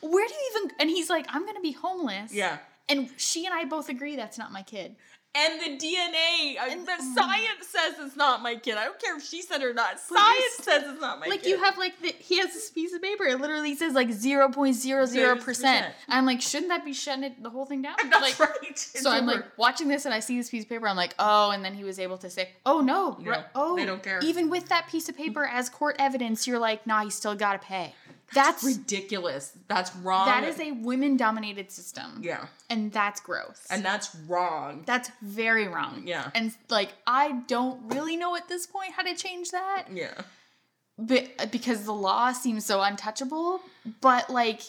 Where 0.01 0.26
do 0.26 0.34
you 0.34 0.51
even. 0.57 0.72
And 0.80 0.90
he's 0.90 1.11
like, 1.11 1.26
I'm 1.28 1.44
gonna 1.46 1.61
be 1.61 1.72
homeless. 1.72 2.32
Yeah. 2.32 2.59
And 2.88 3.09
she 3.16 3.46
and 3.46 3.55
I 3.55 3.64
both 3.64 3.88
agree 3.88 4.16
that's 4.16 4.38
not 4.38 4.53
my 4.53 4.62
kid. 4.62 4.96
And 5.32 5.61
the 5.61 5.78
DNA, 5.86 6.59
uh, 6.59 6.66
And- 6.70 6.84
the 6.84 6.96
science 7.14 7.68
says 7.68 7.94
it's 8.01 8.16
not 8.16 8.42
my 8.42 8.57
kid. 8.57 8.76
I 8.76 8.84
don't 8.84 8.98
care 8.98 9.16
if 9.16 9.22
she 9.24 9.42
said 9.42 9.61
it 9.62 9.64
or 9.64 9.72
not. 9.72 10.01
Science 10.01 10.55
says 10.61 10.82
it's 10.88 11.01
not 11.01 11.20
my 11.20 11.26
like 11.26 11.42
kid. 11.42 11.46
Like 11.53 11.59
you 11.59 11.64
have 11.64 11.78
like 11.78 12.01
the, 12.03 12.09
he 12.18 12.38
has 12.40 12.53
this 12.53 12.68
piece 12.70 12.92
of 12.92 13.01
paper. 13.01 13.22
It 13.22 13.40
literally 13.40 13.76
says 13.76 13.94
like 13.94 14.11
zero 14.11 14.48
point 14.48 14.74
zero 14.74 15.07
zero 15.07 15.36
percent. 15.36 15.86
0%. 15.86 15.90
I'm 16.09 16.26
like, 16.26 16.40
shouldn't 16.40 16.70
that 16.70 16.84
be 16.84 16.92
shutting 16.92 17.22
it 17.22 17.40
the 17.44 17.48
whole 17.51 17.64
thing 17.64 17.80
down? 17.80 17.94
That's 18.11 18.40
like, 18.40 18.40
right. 18.40 18.59
It's 18.64 19.01
So 19.01 19.09
I'm 19.09 19.24
like 19.24 19.44
watching 19.57 19.86
this 19.86 20.05
and 20.05 20.12
I 20.12 20.18
see 20.18 20.36
this 20.36 20.51
piece 20.51 20.64
of 20.64 20.68
paper. 20.68 20.88
I'm 20.88 20.96
like, 20.96 21.14
oh, 21.20 21.53
and 21.53 21.64
then 21.64 21.74
he 21.74 21.84
was 21.84 22.01
able 22.01 22.18
to 22.18 22.28
say, 22.28 22.48
oh 22.66 22.80
no, 22.80 23.16
No, 23.20 23.30
right- 23.30 23.44
oh, 23.55 23.76
they 23.76 23.86
don't 23.86 24.03
care. 24.03 24.18
Even 24.24 24.51
with 24.51 24.68
that 24.70 24.88
piece 24.88 25.09
of 25.09 25.16
paper 25.16 25.44
as 25.46 25.68
court 25.68 25.94
evidence, 26.01 26.48
you're 26.48 26.59
like, 26.59 26.88
nah, 26.88 27.03
you 27.03 27.11
still 27.11 27.36
gotta 27.36 27.61
pay. 27.61 27.94
That's 28.34 28.62
ridiculous. 28.64 29.52
That's 29.68 29.94
wrong. 29.96 30.26
that 30.26 30.44
is 30.44 30.60
a 30.60 30.72
women 30.72 31.16
dominated 31.16 31.70
system. 31.70 32.20
yeah, 32.22 32.46
and 32.68 32.92
that's 32.92 33.20
gross. 33.20 33.66
and 33.70 33.84
that's 33.84 34.14
wrong. 34.28 34.82
that's 34.86 35.10
very 35.22 35.66
wrong. 35.68 36.02
Yeah. 36.06 36.30
and 36.34 36.52
like 36.68 36.92
I 37.06 37.32
don't 37.48 37.92
really 37.94 38.16
know 38.16 38.36
at 38.36 38.48
this 38.48 38.66
point 38.66 38.92
how 38.92 39.02
to 39.02 39.14
change 39.14 39.50
that. 39.50 39.86
Yeah, 39.92 40.14
but 40.98 41.50
because 41.50 41.84
the 41.84 41.92
law 41.94 42.32
seems 42.32 42.64
so 42.64 42.82
untouchable 42.82 43.60
but 44.02 44.28
like 44.28 44.60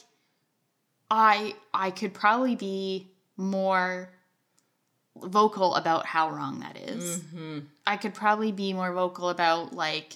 i 1.09 1.53
i 1.73 1.91
could 1.91 2.13
probably 2.13 2.55
be 2.55 3.11
more 3.35 4.09
vocal 5.21 5.75
about 5.75 6.05
how 6.05 6.29
wrong 6.29 6.61
that 6.61 6.77
is. 6.77 7.19
Mm-hmm. 7.19 7.59
i 7.85 7.97
could 7.97 8.13
probably 8.13 8.53
be 8.53 8.71
more 8.71 8.93
vocal 8.93 9.27
about 9.29 9.73
like 9.73 10.15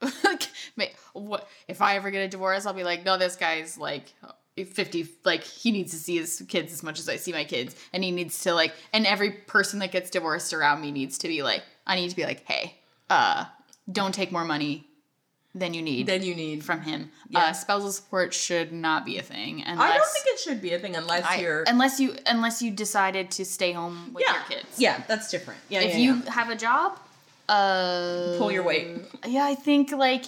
like 0.76 0.96
what 1.12 1.48
if 1.66 1.82
i 1.82 1.96
ever 1.96 2.10
get 2.10 2.20
a 2.20 2.28
divorce 2.28 2.66
i'll 2.66 2.72
be 2.72 2.84
like 2.84 3.04
no 3.04 3.18
this 3.18 3.36
guy's 3.36 3.76
like 3.78 4.12
50 4.56 5.06
like 5.24 5.42
he 5.44 5.70
needs 5.70 5.92
to 5.92 5.98
see 5.98 6.16
his 6.18 6.42
kids 6.48 6.72
as 6.72 6.82
much 6.82 6.98
as 6.98 7.08
i 7.08 7.16
see 7.16 7.32
my 7.32 7.44
kids 7.44 7.74
and 7.92 8.02
he 8.02 8.10
needs 8.10 8.40
to 8.42 8.52
like 8.54 8.72
and 8.92 9.06
every 9.06 9.30
person 9.30 9.78
that 9.80 9.92
gets 9.92 10.10
divorced 10.10 10.52
around 10.52 10.80
me 10.80 10.90
needs 10.90 11.18
to 11.18 11.28
be 11.28 11.42
like 11.42 11.62
i 11.86 11.94
need 11.94 12.10
to 12.10 12.16
be 12.16 12.24
like 12.24 12.44
hey 12.46 12.74
uh 13.10 13.44
don't 13.90 14.14
take 14.14 14.30
more 14.32 14.44
money 14.44 14.84
than 15.54 15.74
you 15.74 15.80
need 15.82 16.06
Then 16.06 16.22
you 16.22 16.34
need. 16.36 16.62
from 16.62 16.82
him. 16.82 17.10
Yeah. 17.30 17.38
Uh, 17.46 17.52
spousal 17.52 17.90
support 17.90 18.34
should 18.34 18.70
not 18.70 19.04
be 19.06 19.16
a 19.18 19.22
thing 19.22 19.62
and 19.64 19.80
I 19.80 19.96
don't 19.96 20.06
think 20.06 20.26
it 20.28 20.38
should 20.38 20.60
be 20.60 20.72
a 20.74 20.78
thing 20.78 20.94
unless 20.94 21.24
I- 21.24 21.36
you're. 21.40 21.64
unless 21.66 21.98
you 21.98 22.14
unless 22.26 22.60
you 22.62 22.70
decided 22.70 23.30
to 23.32 23.44
stay 23.44 23.72
home 23.72 24.12
with 24.12 24.24
yeah, 24.28 24.34
your 24.34 24.44
kids. 24.60 24.78
yeah, 24.78 25.02
that's 25.08 25.30
different. 25.30 25.58
Yeah, 25.70 25.80
If 25.80 25.92
yeah, 25.94 26.00
you 26.00 26.14
have 26.30 26.50
a 26.50 26.54
job, 26.54 27.00
uh, 27.48 28.34
pull 28.38 28.50
your 28.52 28.62
weight. 28.62 28.88
Yeah, 29.26 29.44
I 29.44 29.54
think 29.54 29.90
like 29.92 30.24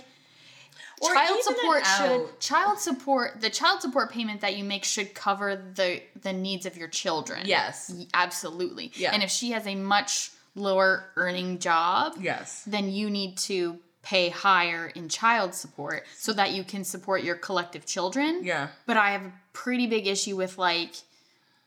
Or 1.03 1.15
child 1.15 1.43
support 1.43 1.87
should 1.87 2.41
child 2.41 2.79
support 2.79 3.41
the 3.41 3.51
child 3.51 3.81
support 3.83 4.11
payment 4.13 4.41
that 4.43 4.57
you 4.57 4.65
make 4.65 4.85
should 4.85 5.15
cover 5.15 5.57
the 5.75 6.03
the 6.23 6.33
needs 6.33 6.67
of 6.67 6.77
your 6.77 6.89
children. 6.89 7.43
Yes. 7.45 7.93
Absolutely. 8.15 8.93
Yeah. 8.95 9.13
And 9.13 9.23
if 9.23 9.31
she 9.31 9.51
has 9.53 9.67
a 9.67 9.75
much 9.75 10.31
lower 10.55 11.05
earning 11.17 11.59
job, 11.59 12.15
Yes. 12.21 12.65
then 12.67 12.91
you 12.91 13.09
need 13.11 13.39
to 13.39 13.79
pay 14.03 14.31
higher 14.31 14.87
in 14.95 15.09
child 15.09 15.55
support 15.55 16.05
so 16.17 16.33
that 16.33 16.53
you 16.53 16.65
can 16.65 16.85
support 16.85 17.23
your 17.23 17.37
collective 17.37 17.85
children. 17.87 18.41
Yeah. 18.43 18.69
But 18.87 18.97
I 18.97 19.11
have 19.13 19.23
a 19.23 19.33
pretty 19.53 19.87
big 19.87 20.07
issue 20.07 20.37
with 20.37 20.57
like 20.59 20.95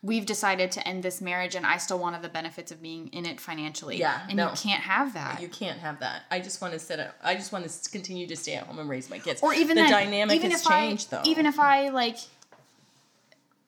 we've 0.04 0.26
decided 0.26 0.70
to 0.70 0.86
end 0.86 1.02
this 1.02 1.22
marriage 1.22 1.54
and 1.54 1.64
I 1.64 1.78
still 1.78 1.98
wanted 1.98 2.20
the 2.20 2.28
benefits 2.28 2.70
of 2.70 2.82
being 2.82 3.08
in 3.08 3.24
it 3.24 3.40
financially. 3.40 3.96
Yeah, 3.96 4.20
And 4.28 4.36
no. 4.36 4.50
you 4.50 4.56
can't 4.56 4.82
have 4.82 5.14
that. 5.14 5.40
You 5.40 5.48
can't 5.48 5.78
have 5.78 6.00
that. 6.00 6.24
I 6.30 6.40
just 6.40 6.60
want 6.60 6.74
to 6.74 6.78
sit. 6.78 6.98
At, 7.00 7.16
I 7.22 7.34
just 7.34 7.52
want 7.52 7.66
to 7.66 7.90
continue 7.90 8.26
to 8.26 8.36
stay 8.36 8.54
at 8.54 8.64
home 8.66 8.78
and 8.78 8.88
raise 8.88 9.08
my 9.08 9.18
kids. 9.18 9.42
or 9.42 9.54
even 9.54 9.76
the 9.76 9.82
then, 9.84 9.90
dynamic 9.90 10.36
even 10.36 10.50
has 10.50 10.62
changed 10.62 11.12
I, 11.12 11.16
though. 11.16 11.22
Even 11.30 11.46
if 11.46 11.58
I 11.58 11.88
like 11.88 12.18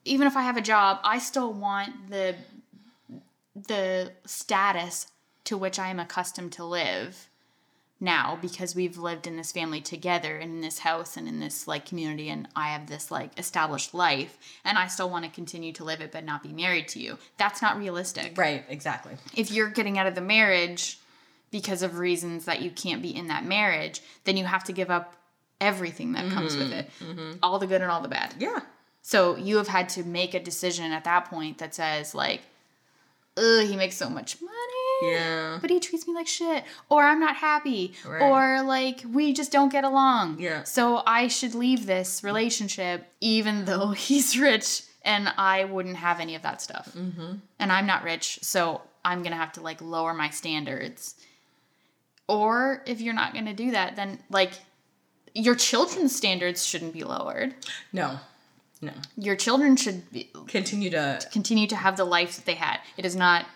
even 0.04 0.26
if 0.26 0.36
I 0.36 0.42
have 0.42 0.56
a 0.56 0.60
job, 0.60 1.00
I 1.02 1.18
still 1.18 1.52
want 1.52 2.10
the 2.10 2.36
the 3.54 4.12
status 4.26 5.06
to 5.44 5.56
which 5.56 5.78
I 5.78 5.88
am 5.88 5.98
accustomed 5.98 6.52
to 6.52 6.64
live 6.64 7.28
now 7.98 8.38
because 8.42 8.74
we've 8.74 8.98
lived 8.98 9.26
in 9.26 9.36
this 9.36 9.52
family 9.52 9.80
together 9.80 10.36
and 10.36 10.52
in 10.52 10.60
this 10.60 10.80
house 10.80 11.16
and 11.16 11.26
in 11.26 11.40
this 11.40 11.66
like 11.66 11.86
community 11.86 12.28
and 12.28 12.46
I 12.54 12.68
have 12.68 12.88
this 12.88 13.10
like 13.10 13.38
established 13.38 13.94
life 13.94 14.38
and 14.64 14.76
I 14.76 14.86
still 14.86 15.08
want 15.08 15.24
to 15.24 15.30
continue 15.30 15.72
to 15.74 15.84
live 15.84 16.00
it 16.00 16.12
but 16.12 16.24
not 16.24 16.42
be 16.42 16.52
married 16.52 16.88
to 16.88 17.00
you. 17.00 17.18
That's 17.38 17.62
not 17.62 17.78
realistic. 17.78 18.36
right. 18.36 18.64
Exactly. 18.68 19.14
If 19.34 19.50
you're 19.50 19.70
getting 19.70 19.98
out 19.98 20.06
of 20.06 20.14
the 20.14 20.20
marriage 20.20 20.98
because 21.50 21.82
of 21.82 21.98
reasons 21.98 22.44
that 22.44 22.60
you 22.60 22.70
can't 22.70 23.00
be 23.00 23.14
in 23.14 23.28
that 23.28 23.44
marriage, 23.44 24.02
then 24.24 24.36
you 24.36 24.44
have 24.44 24.64
to 24.64 24.72
give 24.72 24.90
up 24.90 25.16
everything 25.60 26.12
that 26.12 26.30
comes 26.30 26.56
with 26.56 26.70
mm-hmm, 26.70 26.80
it. 26.80 26.90
Mm-hmm. 27.00 27.32
All 27.42 27.58
the 27.58 27.66
good 27.66 27.80
and 27.80 27.90
all 27.90 28.02
the 28.02 28.08
bad. 28.08 28.34
Yeah. 28.38 28.60
So 29.00 29.36
you 29.36 29.56
have 29.56 29.68
had 29.68 29.88
to 29.90 30.02
make 30.02 30.34
a 30.34 30.40
decision 30.40 30.92
at 30.92 31.04
that 31.04 31.30
point 31.30 31.58
that 31.58 31.74
says 31.74 32.14
like, 32.14 32.42
ugh, 33.36 33.66
he 33.66 33.76
makes 33.76 33.96
so 33.96 34.10
much 34.10 34.40
money. 34.42 34.52
Yeah. 35.02 35.58
But 35.60 35.70
he 35.70 35.80
treats 35.80 36.06
me 36.06 36.14
like 36.14 36.26
shit. 36.26 36.64
Or 36.88 37.02
I'm 37.02 37.20
not 37.20 37.36
happy. 37.36 37.94
Right. 38.06 38.22
Or 38.22 38.62
like 38.62 39.02
we 39.12 39.32
just 39.32 39.52
don't 39.52 39.70
get 39.70 39.84
along. 39.84 40.40
Yeah. 40.40 40.64
So 40.64 41.02
I 41.06 41.28
should 41.28 41.54
leave 41.54 41.86
this 41.86 42.22
relationship 42.24 43.06
even 43.20 43.64
though 43.64 43.88
he's 43.90 44.38
rich 44.38 44.82
and 45.02 45.32
I 45.36 45.64
wouldn't 45.64 45.96
have 45.96 46.20
any 46.20 46.34
of 46.34 46.42
that 46.42 46.60
stuff. 46.60 46.92
Mm-hmm. 46.96 47.34
And 47.58 47.72
I'm 47.72 47.86
not 47.86 48.02
rich, 48.02 48.40
so 48.42 48.82
I'm 49.04 49.22
gonna 49.22 49.36
have 49.36 49.52
to 49.52 49.60
like 49.60 49.80
lower 49.80 50.12
my 50.12 50.30
standards. 50.30 51.14
Or 52.28 52.82
if 52.86 53.00
you're 53.00 53.14
not 53.14 53.32
gonna 53.32 53.54
do 53.54 53.70
that, 53.70 53.94
then 53.96 54.18
like 54.30 54.52
your 55.32 55.54
children's 55.54 56.14
standards 56.14 56.66
shouldn't 56.66 56.92
be 56.92 57.04
lowered. 57.04 57.54
No. 57.92 58.18
No. 58.82 58.92
Your 59.16 59.36
children 59.36 59.76
should 59.76 60.10
be, 60.10 60.30
Continue 60.48 60.90
to 60.90 61.20
continue 61.32 61.66
to 61.68 61.76
have 61.76 61.96
the 61.96 62.04
life 62.04 62.36
that 62.36 62.44
they 62.44 62.54
had. 62.54 62.80
It 62.96 63.06
is 63.06 63.14
not 63.14 63.46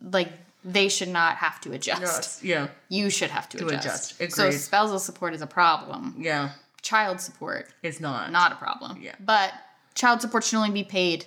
like 0.00 0.32
they 0.66 0.88
should 0.88 1.08
not 1.08 1.36
have 1.36 1.60
to 1.62 1.72
adjust. 1.72 2.42
Yeah. 2.42 2.68
You 2.88 3.08
should 3.08 3.30
have 3.30 3.48
to, 3.50 3.58
To 3.58 3.68
adjust. 3.68 4.20
adjust. 4.20 4.36
So 4.36 4.50
spousal 4.50 4.98
support 4.98 5.32
is 5.32 5.40
a 5.40 5.46
problem. 5.46 6.16
Yeah. 6.18 6.50
Child 6.82 7.20
support 7.20 7.68
is 7.82 8.00
not. 8.00 8.32
not 8.32 8.52
a 8.52 8.56
problem. 8.56 8.98
Yeah. 9.00 9.14
But 9.20 9.52
child 9.94 10.20
support 10.20 10.42
should 10.44 10.56
only 10.56 10.72
be 10.72 10.84
paid 10.84 11.26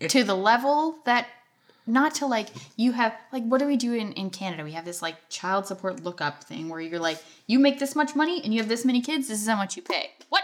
It- 0.00 0.10
to 0.10 0.22
the 0.24 0.36
level 0.36 0.98
that 1.04 1.26
not 1.88 2.14
to 2.16 2.26
like 2.26 2.48
you 2.76 2.92
have 2.92 3.14
like 3.32 3.44
what 3.44 3.58
do 3.58 3.66
we 3.66 3.76
do 3.76 3.92
in, 3.94 4.12
in 4.12 4.30
Canada? 4.30 4.64
We 4.64 4.72
have 4.72 4.84
this 4.84 5.02
like 5.02 5.16
child 5.28 5.66
support 5.66 6.02
lookup 6.02 6.44
thing 6.44 6.68
where 6.68 6.80
you're 6.80 6.98
like, 7.00 7.18
you 7.46 7.58
make 7.58 7.78
this 7.78 7.94
much 7.96 8.14
money 8.14 8.40
and 8.42 8.52
you 8.54 8.60
have 8.60 8.68
this 8.68 8.84
many 8.84 9.00
kids, 9.00 9.28
this 9.28 9.40
is 9.42 9.48
how 9.48 9.56
much 9.56 9.76
you 9.76 9.82
pay. 9.82 10.10
What? 10.28 10.42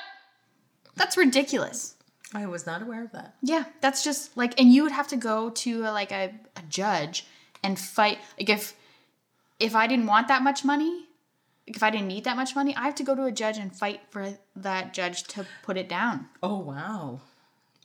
That's 0.97 1.17
ridiculous. 1.17 1.95
I 2.35 2.47
was 2.47 2.65
not 2.67 2.81
aware 2.83 3.05
of 3.05 3.13
that. 3.13 3.35
Yeah, 3.43 3.65
that's 3.81 4.03
just 4.05 4.37
like, 4.37 4.59
and 4.59 4.73
you 4.73 4.83
would 4.85 4.93
have 4.93 5.09
to 5.09 5.17
go 5.17 5.51
to 5.51 5.83
a, 5.83 5.91
like 5.93 6.13
a, 6.13 6.33
a 6.57 6.63
judge 6.69 7.27
and 7.63 7.79
fight. 7.79 8.19
Like 8.39 8.49
if 8.51 8.75
if 9.59 9.75
I 9.75 9.87
didn't 9.87 10.07
want 10.07 10.29
that 10.29 10.43
much 10.43 10.65
money, 10.65 11.07
if 11.67 11.83
I 11.83 11.91
didn't 11.91 12.09
need 12.09 12.25
that 12.25 12.37
much 12.37 12.55
money, 12.57 12.75
I 12.77 12.83
have 12.83 12.95
to 12.97 13.05
go 13.05 13.15
to 13.15 13.25
a 13.25 13.33
judge 13.33 13.59
and 13.59 13.75
fight 13.75 14.01
for 14.11 14.35
that 14.57 14.93
judge 14.95 15.25
to 15.25 15.47
put 15.63 15.77
it 15.77 15.89
down. 15.89 16.27
Oh 16.43 16.59
wow. 16.59 17.21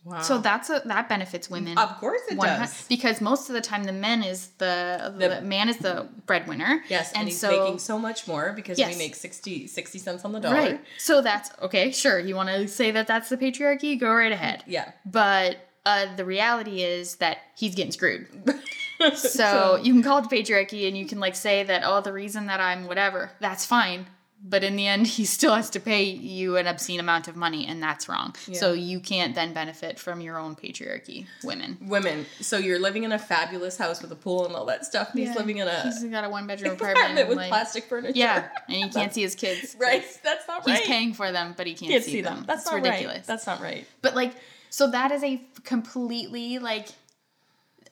Wow. 0.04 0.20
So 0.22 0.38
that's 0.38 0.70
a 0.70 0.80
that 0.86 1.08
benefits 1.08 1.50
women. 1.50 1.76
of 1.76 1.96
course 1.98 2.22
it 2.30 2.38
does. 2.40 2.86
because 2.88 3.20
most 3.20 3.48
of 3.50 3.54
the 3.54 3.60
time 3.60 3.84
the 3.84 3.92
men 3.92 4.22
is 4.22 4.46
the 4.58 5.12
the, 5.18 5.28
The- 5.28 5.40
man 5.42 5.68
is 5.68 5.76
the 5.78 6.08
breadwinner. 6.24 6.82
Yes, 6.88 7.10
and, 7.12 7.18
and 7.22 7.28
he's 7.28 7.38
so 7.38 7.50
making 7.64 7.78
so 7.80 7.98
much 7.98 8.26
more 8.26 8.52
because 8.54 8.78
Yes. 8.78 8.92
we 8.92 8.98
make 8.98 9.14
60, 9.16 9.66
60 9.66 9.98
cents 9.98 10.24
on 10.24 10.32
the 10.32 10.40
dollar. 10.40 10.54
right. 10.54 10.80
So 10.98 11.20
that's 11.20 11.50
okay. 11.60 11.90
Sure, 11.90 12.18
you 12.18 12.36
want 12.36 12.48
to 12.48 12.68
say 12.68 12.90
that 12.92 13.06
that's 13.06 13.28
the 13.28 13.36
patriarchy? 13.36 13.98
Go 14.00 14.10
right 14.14 14.32
ahead. 14.32 14.62
Yeah. 14.66 14.92
But 15.04 15.56
uh, 15.84 16.14
the 16.16 16.24
reality 16.24 16.80
is 16.82 17.16
that 17.16 17.38
he's 17.56 17.74
getting 17.74 17.92
screwed. 17.92 18.28
So, 19.16 19.76
you 19.82 19.92
can 19.92 20.02
call 20.02 20.18
it 20.18 20.24
patriarchy 20.24 20.88
and 20.88 20.96
you 20.96 21.06
can 21.06 21.20
like 21.20 21.36
say 21.36 21.62
that, 21.62 21.82
oh, 21.84 22.00
the 22.00 22.12
reason 22.12 22.46
that 22.46 22.60
I'm 22.60 22.86
whatever, 22.86 23.30
that's 23.40 23.64
fine. 23.64 24.06
But 24.40 24.62
in 24.62 24.76
the 24.76 24.86
end, 24.86 25.06
he 25.18 25.24
still 25.24 25.52
has 25.54 25.68
to 25.70 25.80
pay 25.80 26.04
you 26.04 26.56
an 26.56 26.68
obscene 26.68 27.00
amount 27.00 27.26
of 27.26 27.34
money, 27.34 27.66
and 27.66 27.82
that's 27.82 28.08
wrong. 28.08 28.36
So 28.52 28.72
you 28.72 29.00
can't 29.00 29.34
then 29.34 29.52
benefit 29.52 29.98
from 29.98 30.20
your 30.20 30.38
own 30.38 30.54
patriarchy, 30.54 31.26
women. 31.42 31.76
women. 31.82 32.24
So 32.40 32.56
you're 32.56 32.78
living 32.78 33.02
in 33.02 33.10
a 33.10 33.18
fabulous 33.18 33.76
house 33.76 34.00
with 34.00 34.12
a 34.12 34.14
pool 34.14 34.46
and 34.46 34.54
all 34.54 34.64
that 34.66 34.84
stuff. 34.86 35.10
and 35.10 35.18
He's 35.18 35.34
living 35.34 35.56
in 35.58 35.66
a 35.66 35.82
He's 35.82 36.04
got 36.04 36.22
a 36.24 36.28
one 36.28 36.46
bedroom 36.46 36.72
apartment, 36.74 36.98
apartment. 37.18 37.28
with 37.28 37.36
like- 37.38 37.48
plastic 37.48 37.84
furniture. 37.86 38.12
Yeah, 38.16 38.48
and 38.68 38.76
he 38.76 38.88
can't 38.90 39.12
see 39.12 39.22
his 39.22 39.34
kids. 39.34 39.74
Right. 39.76 40.04
That's 40.22 40.46
not 40.46 40.64
right. 40.64 40.78
He's 40.78 40.86
paying 40.86 41.14
for 41.14 41.32
them, 41.32 41.54
but 41.56 41.66
he 41.66 41.74
can't, 41.74 41.90
Can't 41.90 42.04
see, 42.04 42.20
them. 42.20 42.44
That's 42.46 42.62
It's 42.62 42.70
not 42.70 42.76
ridiculous. 42.82 43.16
right. 43.16 43.26
That's 43.26 43.46
not 43.46 43.60
right. 43.60 43.86
But 44.02 44.14
like, 44.14 44.34
so 44.70 44.88
that 44.92 45.10
is 45.10 45.24
a 45.24 45.42
completely 45.64 46.60
like 46.60 46.88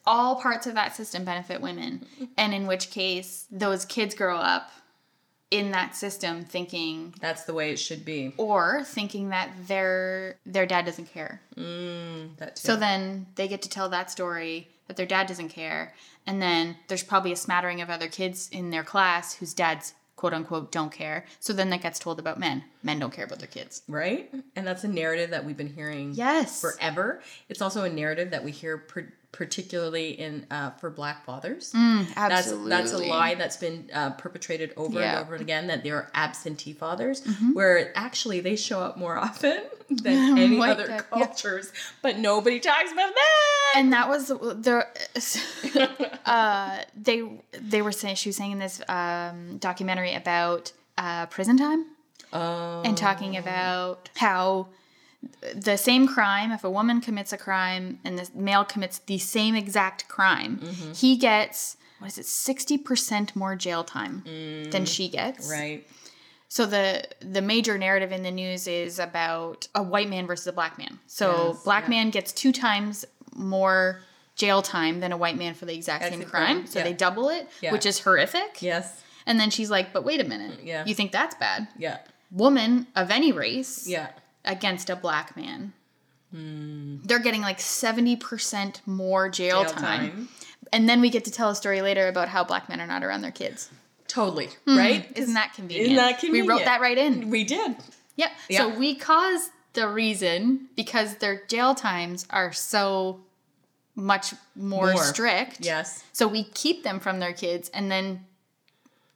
all 0.06 0.36
parts 0.40 0.66
of 0.66 0.74
that 0.74 0.94
system 0.96 1.24
benefit 1.24 1.60
women, 1.60 2.06
mm-hmm. 2.14 2.24
and 2.36 2.54
in 2.54 2.66
which 2.66 2.90
case 2.90 3.46
those 3.50 3.84
kids 3.84 4.14
grow 4.14 4.36
up 4.36 4.70
in 5.50 5.70
that 5.70 5.94
system 5.94 6.44
thinking 6.44 7.14
That's 7.20 7.44
the 7.44 7.54
way 7.54 7.70
it 7.70 7.76
should 7.78 8.04
be. 8.04 8.32
or 8.36 8.82
thinking 8.84 9.28
that 9.30 9.50
their 9.68 10.38
their 10.44 10.66
dad 10.66 10.84
doesn't 10.86 11.06
care. 11.12 11.40
Mm, 11.56 12.36
that 12.38 12.56
too. 12.56 12.66
So 12.66 12.76
then 12.76 13.26
they 13.36 13.46
get 13.48 13.62
to 13.62 13.68
tell 13.68 13.88
that 13.90 14.10
story 14.10 14.68
that 14.88 14.96
their 14.96 15.06
dad 15.06 15.26
doesn't 15.26 15.48
care, 15.50 15.94
and 16.26 16.40
then 16.42 16.76
there's 16.88 17.02
probably 17.04 17.32
a 17.32 17.36
smattering 17.36 17.80
of 17.80 17.90
other 17.90 18.08
kids 18.08 18.48
in 18.50 18.70
their 18.70 18.84
class 18.84 19.34
whose 19.34 19.54
dads 19.54 19.94
quote 20.16 20.32
unquote 20.32 20.72
don't 20.72 20.90
care. 20.92 21.26
So 21.40 21.52
then 21.52 21.68
that 21.70 21.82
gets 21.82 21.98
told 21.98 22.18
about 22.18 22.40
men. 22.40 22.64
Men 22.82 22.98
don't 22.98 23.12
care 23.12 23.26
about 23.26 23.38
their 23.38 23.48
kids. 23.48 23.82
right? 23.86 24.32
And 24.56 24.66
that's 24.66 24.82
a 24.82 24.88
narrative 24.88 25.28
that 25.30 25.44
we've 25.44 25.58
been 25.58 25.72
hearing 25.74 26.14
Yes. 26.14 26.58
forever. 26.60 27.20
It's 27.50 27.60
also 27.60 27.84
a 27.84 27.90
narrative 27.90 28.30
that 28.30 28.42
we 28.42 28.50
hear 28.50 28.78
per- 28.78 29.12
particularly 29.32 30.10
in 30.18 30.46
uh, 30.50 30.70
for 30.72 30.88
black 30.90 31.24
fathers. 31.24 31.72
That's 31.72 32.08
Mm, 32.08 32.16
Absolutely. 32.16 32.70
that's 32.70 32.92
a 32.92 32.98
lie 32.98 33.34
that's 33.34 33.56
been 33.58 33.90
uh, 33.92 34.10
perpetrated 34.10 34.72
over 34.76 34.98
Yeah. 35.00 35.18
and 35.18 35.26
over 35.26 35.34
again 35.36 35.66
that 35.66 35.82
they're 35.84 36.10
absentee 36.14 36.72
fathers, 36.72 37.20
Mm-hmm. 37.20 37.52
where 37.52 37.92
actually 37.96 38.40
they 38.40 38.56
show 38.56 38.80
up 38.80 38.96
more 38.96 39.16
often 39.28 39.62
than 39.90 40.38
any 40.38 40.56
White 40.58 40.70
other 40.70 40.86
dad, 40.86 41.04
yeah. 41.14 41.24
cultures, 41.26 41.72
but 42.02 42.18
nobody 42.18 42.58
talks 42.60 42.90
about 42.92 43.12
that. 43.14 43.72
and 43.76 43.92
that 43.92 44.08
was 44.08 44.28
the 44.28 44.86
uh, 46.26 46.78
they 46.96 47.22
they 47.52 47.82
were 47.82 47.92
saying 47.92 48.16
she 48.16 48.28
was 48.28 48.36
saying 48.36 48.52
in 48.52 48.58
this 48.58 48.80
um, 48.88 49.58
documentary 49.58 50.14
about 50.14 50.72
uh, 50.98 51.26
prison 51.26 51.56
time 51.56 51.84
Oh, 52.32 52.82
and 52.84 52.96
talking 52.96 53.36
about 53.36 54.10
how 54.16 54.68
the 55.54 55.76
same 55.76 56.06
crime 56.06 56.52
if 56.52 56.64
a 56.64 56.70
woman 56.70 57.00
commits 57.00 57.32
a 57.32 57.36
crime 57.36 57.98
and 58.04 58.18
the 58.18 58.28
male 58.34 58.64
commits 58.64 58.98
the 59.00 59.18
same 59.18 59.54
exact 59.54 60.08
crime 60.08 60.58
mm-hmm. 60.58 60.92
he 60.92 61.16
gets 61.16 61.76
what 61.98 62.08
is 62.08 62.18
it 62.18 62.26
60% 62.26 63.34
more 63.34 63.56
jail 63.56 63.82
time 63.84 64.22
than 64.24 64.84
mm, 64.84 64.86
she 64.86 65.08
gets 65.08 65.50
right. 65.50 65.86
so 66.48 66.66
the 66.66 67.04
the 67.20 67.40
major 67.42 67.78
narrative 67.78 68.12
in 68.12 68.22
the 68.22 68.30
news 68.30 68.66
is 68.66 68.98
about 68.98 69.66
a 69.74 69.82
white 69.82 70.08
man 70.08 70.26
versus 70.26 70.46
a 70.46 70.52
black 70.52 70.76
man. 70.78 70.98
So 71.06 71.48
Yes, 71.54 71.62
black 71.64 71.84
yeah. 71.84 71.90
man 71.90 72.10
gets 72.10 72.32
two 72.32 72.52
times 72.52 73.04
more 73.34 74.00
jail 74.36 74.60
time 74.62 75.00
than 75.00 75.12
a 75.12 75.16
white 75.16 75.36
man 75.38 75.54
for 75.54 75.64
the 75.64 75.74
exact 75.74 76.02
That's 76.02 76.12
same 76.12 76.20
the 76.20 76.26
crime. 76.26 76.56
crime, 76.58 76.66
So 76.66 76.78
yeah. 76.78 76.84
they 76.84 76.92
double 76.92 77.30
it, 77.30 77.48
Yeah. 77.62 77.72
which 77.72 77.86
is 77.86 77.98
horrific. 78.00 78.60
Yes. 78.60 79.02
And 79.24 79.40
then 79.40 79.50
she's 79.50 79.70
like, 79.70 79.92
"But 79.94 80.04
wait 80.04 80.20
a 80.20 80.24
minute. 80.24 80.60
Yeah. 80.62 80.84
You 80.84 80.94
think 80.94 81.10
that's 81.12 81.34
bad? 81.36 81.68
Yeah. 81.78 81.98
Woman 82.30 82.86
of 82.94 83.10
any 83.10 83.32
race 83.32 83.86
Yeah. 83.86 84.08
Against 84.46 84.90
a 84.90 84.96
black 84.96 85.36
man. 85.36 85.72
They're 86.32 87.18
getting 87.18 87.40
like 87.40 87.58
70% 87.58 88.86
more 88.86 89.28
jail, 89.30 89.62
Jail 89.62 89.72
time. 89.72 89.82
time. 90.10 90.28
And 90.72 90.86
then 90.88 91.00
we 91.00 91.08
get 91.08 91.24
to 91.24 91.30
tell 91.30 91.48
a 91.48 91.54
story 91.54 91.80
later 91.80 92.08
about 92.08 92.28
how 92.28 92.44
black 92.44 92.68
men 92.68 92.78
are 92.80 92.86
not 92.86 93.02
around 93.02 93.22
their 93.22 93.30
kids. 93.30 93.70
Totally. 94.06 94.50
Right? 94.66 95.10
Isn't 95.16 95.34
that 95.34 95.54
convenient? 95.54 95.92
Isn't 95.92 95.96
that 95.96 96.22
We 96.30 96.42
wrote 96.42 96.64
that 96.64 96.80
right 96.82 96.98
in. 96.98 97.30
We 97.30 97.44
did. 97.44 97.76
Yep. 98.16 98.30
So 98.50 98.68
we 98.78 98.94
caused 98.96 99.50
the 99.72 99.88
reason 99.88 100.68
because 100.76 101.16
their 101.16 101.42
jail 101.46 101.74
times 101.74 102.26
are 102.30 102.52
so 102.52 103.20
much 103.94 104.34
more, 104.54 104.92
More. 104.92 105.02
strict. 105.02 105.58
Yes. 105.60 106.04
So 106.12 106.28
we 106.28 106.44
keep 106.44 106.82
them 106.82 107.00
from 107.00 107.18
their 107.18 107.32
kids 107.32 107.70
and 107.72 107.90
then 107.90 108.26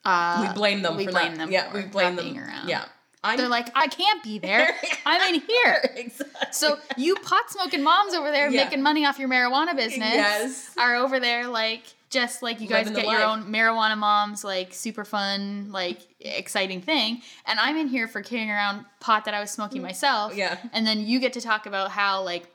uh, 0.07 0.47
we 0.49 0.55
blame 0.55 0.81
them 0.83 0.97
we 0.97 1.05
for 1.05 1.11
blame 1.12 1.33
that. 1.33 1.39
them 1.39 1.53
Yeah, 1.53 1.70
we 1.74 1.83
blame 1.83 2.16
not 2.16 2.22
them. 2.22 2.33
being 2.33 2.39
around. 2.39 2.68
Yeah. 2.68 2.85
I'm, 3.23 3.37
they're 3.37 3.49
like, 3.49 3.68
I 3.75 3.87
can't 3.89 4.23
be 4.23 4.39
there. 4.39 4.71
I'm 5.07 5.35
in 5.35 5.41
here. 5.43 5.91
exactly. 5.95 6.49
So 6.53 6.79
you 6.97 7.14
pot 7.16 7.51
smoking 7.51 7.83
moms 7.83 8.14
over 8.14 8.31
there 8.31 8.49
Yeah. 8.51 8.64
making 8.64 8.83
money 8.83 9.05
off 9.05 9.18
your 9.18 9.29
marijuana 9.29 9.77
business 9.77 10.14
Yes. 10.14 10.71
are 10.79 10.97
over 10.97 11.21
there 11.21 11.47
like 11.47 11.83
just 12.09 12.43
like 12.43 12.61
you 12.61 12.66
guys 12.66 12.87
Living 12.89 13.05
get 13.05 13.12
your 13.12 13.23
own 13.23 13.45
marijuana 13.53 13.97
moms 13.97 14.43
like 14.43 14.73
super 14.75 15.05
fun 15.05 15.71
like 15.71 16.01
exciting 16.18 16.81
thing 16.81 17.23
and 17.47 17.61
I'm 17.61 17.77
in 17.77 17.87
here 17.89 18.09
for 18.09 18.21
carrying 18.23 18.51
around 18.51 18.85
pot 19.01 19.27
that 19.27 19.35
I 19.35 19.41
was 19.41 19.51
smoking 19.51 19.81
myself 19.83 20.33
Mm. 20.33 20.37
Yeah. 20.39 20.57
and 20.73 20.87
then 20.87 21.01
you 21.07 21.21
get 21.21 21.35
to 21.35 21.41
talk 21.41 21.66
about 21.66 21.91
how 21.93 22.23
like 22.23 22.49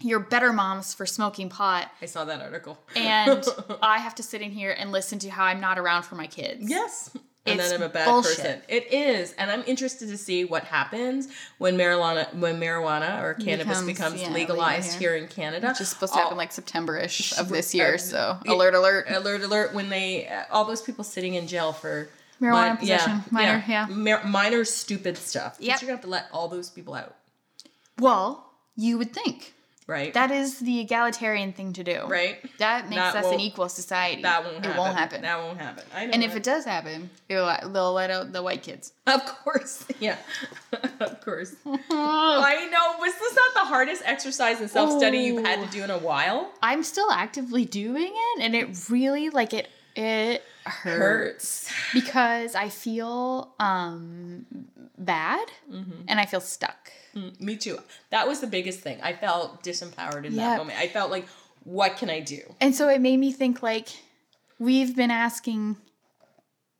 you're 0.00 0.20
better 0.20 0.52
moms 0.52 0.94
for 0.94 1.04
smoking 1.04 1.48
pot 1.50 1.90
I 2.00 2.06
saw 2.06 2.24
that 2.26 2.40
article. 2.40 2.78
and 2.94 3.44
I 3.82 3.98
have 3.98 4.14
to 4.14 4.22
sit 4.22 4.40
in 4.40 4.50
here 4.50 4.70
and 4.78 4.92
listen 4.92 5.18
to 5.20 5.30
how 5.30 5.44
I'm 5.44 5.60
not 5.60 5.78
around 5.78 6.04
for 6.04 6.14
my 6.14 6.26
kids. 6.26 6.70
Yes. 6.70 7.10
And 7.46 7.60
It's 7.60 7.70
then 7.70 7.80
I'm 7.80 7.86
a 7.86 7.88
bad 7.92 8.06
bullshit. 8.06 8.36
person. 8.36 8.62
It 8.68 8.92
is, 8.92 9.32
and 9.38 9.50
I'm 9.50 9.62
interested 9.66 10.08
to 10.08 10.18
see 10.18 10.44
what 10.44 10.64
happens 10.64 11.28
when 11.58 11.76
marijuana, 11.76 12.32
when 12.34 12.60
marijuana 12.60 13.22
or 13.22 13.34
cannabis 13.34 13.82
Becomes, 13.82 13.86
becomes 13.86 14.22
yeah, 14.22 14.30
legalized 14.32 14.94
legal 14.94 15.00
here. 15.14 15.16
in 15.16 15.28
Canada. 15.28 15.68
It's 15.70 15.78
just 15.78 15.92
supposed 15.92 16.12
to 16.14 16.18
happen 16.18 16.36
like 16.36 16.50
September-ish 16.52 17.38
of 17.38 17.48
this 17.48 17.74
Uh, 17.74 17.78
year, 17.78 17.98
so 17.98 18.38
yeah. 18.44 18.52
alert 18.52 18.74
alert. 18.74 19.06
alert 19.08 19.42
alert 19.42 19.74
when 19.74 19.88
they 19.88 20.26
uh, 20.28 20.42
all 20.50 20.64
those 20.64 20.82
people 20.82 21.04
sitting 21.04 21.34
in 21.34 21.46
jail 21.46 21.72
for 21.72 22.08
Marijuana 22.40 22.78
possession, 22.78 23.22
minor, 23.30 23.64
yeah. 23.68 23.86
Mar- 23.88 24.24
minor 24.24 24.64
stupid 24.64 25.16
stuff. 25.16 25.56
Yep. 25.60 25.80
you're 25.80 25.86
gonna 25.88 25.96
have 25.98 26.04
to 26.04 26.10
let 26.10 26.26
all 26.32 26.48
those 26.48 26.68
people 26.68 26.94
out, 26.94 27.14
Well, 27.98 28.50
you 28.76 28.98
would 28.98 29.12
think. 29.14 29.54
Right? 29.86 30.12
That 30.14 30.30
is 30.30 30.58
the 30.60 30.80
egalitarian 30.80 31.52
thing 31.52 31.72
to 31.74 31.84
do. 31.84 32.02
right. 32.08 32.38
That 32.58 32.88
makes 32.88 33.00
That 33.12 33.24
us 33.24 33.32
an 33.32 33.40
equal 33.40 33.68
society. 33.68 34.22
That 34.22 34.44
won't 34.44 34.56
happen. 34.64 34.70
It 34.72 34.78
won't 34.78 34.96
happen. 34.96 35.22
That 35.22 35.38
won't 35.38 35.58
happen. 35.60 35.84
I 35.94 36.06
know. 36.06 36.12
and 36.12 36.24
if 36.24 36.34
it 36.36 36.42
does 36.42 36.64
happen, 36.64 37.10
it'll, 37.28 37.54
they'll 37.72 37.92
let 37.92 38.10
out 38.10 38.32
the 38.32 38.42
white 38.42 38.62
kids. 38.62 38.92
Of 39.06 39.24
course. 39.24 39.84
Yeah. 40.00 40.16
of 41.00 41.20
course. 41.20 41.54
I 41.66 42.68
know. 42.70 42.98
Was 43.00 43.14
this 43.14 43.34
not 43.36 43.54
the 43.54 43.68
hardest 43.68 44.02
exercise 44.04 44.60
in 44.60 44.68
self 44.68 44.90
study 44.98 45.18
you've 45.18 45.44
had 45.44 45.64
to 45.64 45.70
do 45.70 45.84
in 45.84 45.90
a 45.90 45.98
while? 45.98 46.50
I'm 46.62 46.82
still 46.82 47.10
actively 47.10 47.64
doing 47.64 48.12
it, 48.14 48.42
and 48.42 48.54
it 48.56 48.88
really 48.90 49.30
like 49.30 49.54
it. 49.54 49.68
It 49.96 50.42
hurts, 50.64 51.70
because 51.94 52.54
I 52.54 52.68
feel 52.68 53.54
um 53.58 54.46
bad 54.98 55.48
and 56.08 56.20
I 56.20 56.26
feel 56.26 56.40
stuck. 56.40 56.92
Mm, 57.14 57.40
Me 57.40 57.56
too. 57.56 57.78
That 58.10 58.28
was 58.28 58.40
the 58.40 58.46
biggest 58.46 58.80
thing. 58.80 59.00
I 59.02 59.14
felt 59.14 59.62
disempowered 59.64 60.24
in 60.24 60.36
that 60.36 60.58
moment. 60.58 60.78
I 60.78 60.88
felt 60.88 61.10
like, 61.10 61.26
what 61.64 61.96
can 61.96 62.10
I 62.10 62.20
do? 62.20 62.40
And 62.60 62.74
so 62.74 62.88
it 62.88 63.00
made 63.00 63.16
me 63.18 63.32
think 63.32 63.62
like 63.62 63.88
we've 64.58 64.94
been 64.94 65.10
asking 65.10 65.76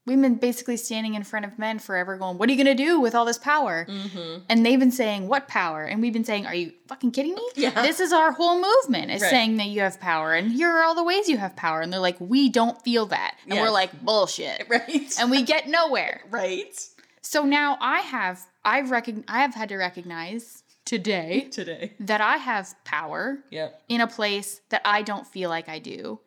we've 0.07 0.20
been 0.20 0.36
basically 0.36 0.76
standing 0.76 1.14
in 1.14 1.24
front 1.24 1.44
of 1.44 1.59
men 1.59 1.78
forever 1.78 2.16
going, 2.16 2.38
What 2.38 2.48
are 2.48 2.52
you 2.52 2.59
gonna 2.59 2.74
do 2.74 3.00
with 3.00 3.14
all 3.14 3.24
this 3.24 3.38
power? 3.38 3.86
Mm-hmm. 3.88 4.44
And 4.48 4.64
they've 4.64 4.78
been 4.78 4.90
saying, 4.92 5.28
What 5.28 5.48
power? 5.48 5.82
And 5.84 6.00
we've 6.00 6.12
been 6.12 6.24
saying, 6.24 6.46
Are 6.46 6.54
you 6.54 6.72
fucking 6.88 7.11
kidding 7.11 7.34
me? 7.34 7.48
Yeah. 7.57 7.82
This 7.82 8.00
is 8.00 8.12
our 8.12 8.32
whole 8.32 8.61
movement 8.61 9.11
is 9.11 9.20
Right. 9.22 9.30
saying 9.30 9.57
that 9.59 9.66
you 9.66 9.80
have 9.80 10.00
power 10.00 10.32
and 10.34 10.50
here 10.52 10.70
are 10.70 10.82
all 10.84 10.94
the 10.94 11.04
ways 11.04 11.28
you 11.28 11.36
have 11.38 11.54
power. 11.57 11.80
And 11.80 11.92
they're 11.92 12.00
like, 12.00 12.16
We 12.20 12.48
don't 12.48 12.80
feel 12.82 13.07
that. 13.07 13.36
And 13.48 13.59
we're 13.61 13.70
like, 13.70 13.92
bullshit. 14.04 14.66
Right. 14.70 15.12
And 15.20 15.30
we 15.30 15.42
get 15.42 15.68
nowhere. 15.68 16.22
right. 16.30 16.74
So 17.22 17.44
now 17.44 17.76
I 17.80 18.00
have 18.00 18.40
I've 18.64 18.86
recog- 18.86 19.24
I 19.26 19.40
have 19.42 19.54
had 19.54 19.68
to 19.70 19.76
recognize 19.76 20.62
today 20.84 21.48
Today. 21.50 21.94
that 21.98 22.20
I 22.20 22.36
have 22.36 22.72
power 22.84 23.38
Yep. 23.50 23.82
in 23.88 24.00
a 24.00 24.07
place 24.07 24.61
that 24.68 24.82
I 24.84 25.02
don't 25.02 25.26
feel 25.26 25.50
like 25.50 25.68
I 25.68 25.80
do, 25.80 26.20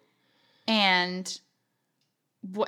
and 0.67 1.39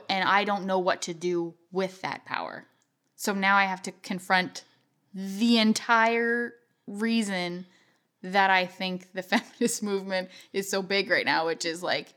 and 0.09 0.27
I 0.27 0.43
don't 0.43 0.65
know 0.65 0.79
what 0.79 1.03
to 1.03 1.13
do 1.13 1.55
with 1.71 2.01
that 2.01 2.25
power. 2.25 2.67
So 3.15 3.33
now 3.33 3.55
I 3.55 3.65
have 3.65 3.81
to 3.83 3.91
confront 3.91 4.63
the 5.13 5.57
entire 5.57 6.53
reason 6.87 7.65
that 8.23 8.49
I 8.49 8.65
think 8.65 9.13
the 9.13 9.21
feminist 9.23 9.83
movement 9.83 10.29
is 10.53 10.69
so 10.69 10.81
big 10.81 11.09
right 11.09 11.25
now, 11.25 11.45
which 11.45 11.65
is 11.65 11.81
like 11.83 12.13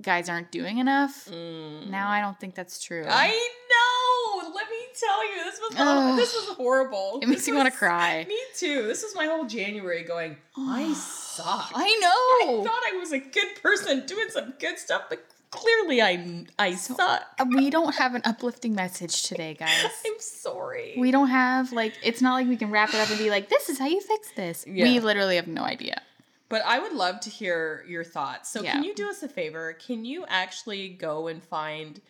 guys 0.00 0.28
aren't 0.28 0.50
doing 0.52 0.78
enough. 0.78 1.28
Now 1.30 2.08
I 2.08 2.20
don't 2.20 2.38
think 2.38 2.54
that's 2.54 2.82
true. 2.82 3.04
Mm. 3.04 3.10
I 3.10 3.28
know. 3.28 4.52
Let 4.54 4.70
me 4.70 4.76
tell 4.98 5.36
you, 5.36 5.44
this 5.44 5.60
was 5.60 6.16
this 6.16 6.34
was 6.34 6.56
horrible. 6.56 7.20
It 7.22 7.28
makes 7.28 7.42
This 7.42 7.48
me 7.48 7.56
wanna 7.56 7.70
cry. 7.70 8.24
Me 8.28 8.38
too. 8.56 8.86
This 8.86 9.02
was 9.02 9.14
my 9.14 9.26
whole 9.26 9.46
January 9.46 10.04
going. 10.04 10.36
I 10.56 10.92
suck. 10.96 11.72
I 11.74 11.98
know. 12.00 12.60
I 12.60 12.64
thought 12.64 12.82
I 12.92 12.96
was 12.98 13.12
a 13.12 13.18
good 13.18 13.62
person 13.62 14.06
doing 14.06 14.28
some 14.30 14.54
good 14.58 14.78
stuff, 14.78 15.02
but 15.08 15.24
clearly 15.50 16.02
I 16.02 16.46
I 16.58 16.74
suck. 16.74 17.22
Uh, 17.38 17.46
we 17.48 17.70
don't 17.70 17.94
have 17.96 18.14
an 18.14 18.22
uplifting 18.24 18.74
message 18.74 19.22
today, 19.22 19.54
guys. 19.54 19.70
I'm 20.06 20.18
sorry. 20.18 20.94
We 20.98 21.10
don't 21.10 21.28
have 21.28 21.72
like 21.72 21.94
it's 22.02 22.20
not 22.22 22.34
like 22.34 22.48
we 22.48 22.56
can 22.56 22.70
wrap 22.70 22.90
it 22.90 22.96
up 22.96 23.08
and 23.10 23.18
be 23.18 23.30
like, 23.30 23.48
this 23.48 23.68
is 23.68 23.78
how 23.78 23.86
you 23.86 24.00
fix 24.00 24.30
this. 24.32 24.64
Yeah. 24.66 24.84
We 24.84 25.00
literally 25.00 25.36
have 25.36 25.48
no 25.48 25.62
idea. 25.62 26.02
But 26.48 26.62
I 26.64 26.78
would 26.78 26.92
love 26.92 27.20
to 27.20 27.30
hear 27.30 27.84
your 27.86 28.04
thoughts. 28.04 28.48
So 28.50 28.62
Yeah. 28.62 28.72
can 28.72 28.84
you 28.84 28.94
do 28.94 29.08
us 29.10 29.22
a 29.22 29.28
favor? 29.28 29.74
Can 29.74 30.04
you 30.04 30.24
actually 30.28 30.88
go 30.88 31.26
and 31.28 31.42
find 31.42 32.00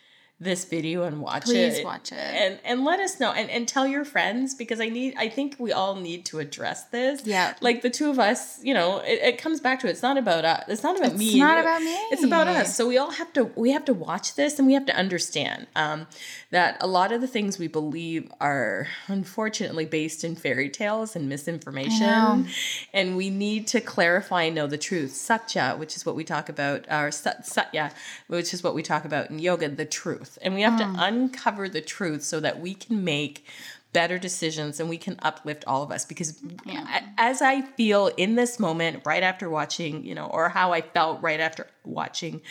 this 0.40 0.64
video 0.64 1.02
and 1.02 1.20
watch 1.20 1.44
Please 1.44 1.56
it? 1.56 1.74
Please 1.76 1.84
watch 1.84 2.12
it. 2.12 2.18
And 2.18 2.60
and 2.64 2.84
let 2.84 3.00
us 3.00 3.18
know 3.18 3.32
and, 3.32 3.50
and 3.50 3.66
tell 3.66 3.86
your 3.86 4.04
friends 4.04 4.54
because 4.54 4.80
I 4.80 4.88
need 4.88 5.14
I 5.18 5.28
think 5.28 5.56
we 5.58 5.72
all 5.72 5.96
need 5.96 6.24
to 6.26 6.38
address 6.38 6.84
this. 6.84 7.26
Yeah. 7.26 7.54
Like 7.60 7.82
the 7.82 7.90
two 7.90 8.08
of 8.08 8.18
us, 8.20 8.62
you 8.62 8.72
know, 8.72 8.98
it, 9.00 9.20
it 9.22 9.38
comes 9.38 9.60
back 9.60 9.80
to 9.80 9.88
it. 9.88 9.90
It's 9.90 10.02
not 10.02 10.16
about 10.16 10.44
us. 10.44 10.64
It's 10.68 10.82
not 10.82 10.96
about 10.96 11.10
It's 11.12 11.18
me. 11.18 11.38
not 11.40 11.58
about 11.58 11.82
me. 11.82 11.94
It's 12.12 12.22
about 12.22 12.46
us. 12.46 12.76
So 12.76 12.86
we 12.86 12.98
all 12.98 13.10
have 13.10 13.32
to 13.32 13.50
we 13.56 13.72
have 13.72 13.84
to 13.86 13.94
watch 13.94 14.36
this 14.36 14.58
and 14.58 14.66
we 14.68 14.74
have 14.74 14.86
to 14.86 14.94
understand 14.94 15.66
um, 15.74 16.06
that 16.50 16.76
a 16.80 16.86
lot 16.86 17.10
of 17.10 17.20
the 17.20 17.26
things 17.26 17.58
we 17.58 17.66
believe 17.66 18.30
are 18.40 18.86
unfortunately 19.08 19.86
based 19.86 20.22
in 20.22 20.36
fairy 20.36 20.70
tales 20.70 21.16
and 21.16 21.28
misinformation 21.28 22.46
and 22.92 23.16
we 23.16 23.30
need 23.30 23.66
to 23.68 23.80
clarify 23.80 24.44
and 24.44 24.54
know 24.54 24.66
the 24.66 24.78
truth. 24.78 25.14
Satya, 25.14 25.74
which 25.76 25.96
is 25.96 26.06
what 26.06 26.14
we 26.14 26.22
talk 26.24 26.48
about, 26.48 26.86
or 26.90 27.10
satya, 27.10 27.90
which 28.28 28.54
is 28.54 28.62
what 28.62 28.74
we 28.74 28.82
talk 28.82 29.04
about 29.04 29.30
in 29.30 29.38
yoga, 29.38 29.68
the 29.68 29.84
truth. 29.84 30.27
And 30.42 30.54
we 30.54 30.62
have 30.62 30.74
Hmm. 30.74 30.94
to 30.94 31.02
uncover 31.04 31.68
the 31.68 31.80
truth 31.80 32.22
so 32.22 32.40
that 32.40 32.60
we 32.60 32.74
can 32.74 33.02
make 33.04 33.46
better 33.94 34.18
decisions 34.18 34.78
and 34.78 34.88
we 34.88 34.98
can 34.98 35.16
uplift 35.22 35.64
all 35.66 35.82
of 35.82 35.90
us 35.90 36.04
because 36.04 36.38
Yeah. 36.66 37.00
as 37.16 37.40
I 37.40 37.62
feel 37.62 38.08
in 38.18 38.34
this 38.34 38.58
moment 38.60 39.02
right 39.06 39.22
after 39.22 39.48
watching, 39.48 40.04
you 40.04 40.14
know, 40.14 40.26
or 40.26 40.50
how 40.50 40.74
I 40.74 40.82
felt 40.82 41.22
right 41.22 41.40
after 41.40 41.66
watching 41.84 42.42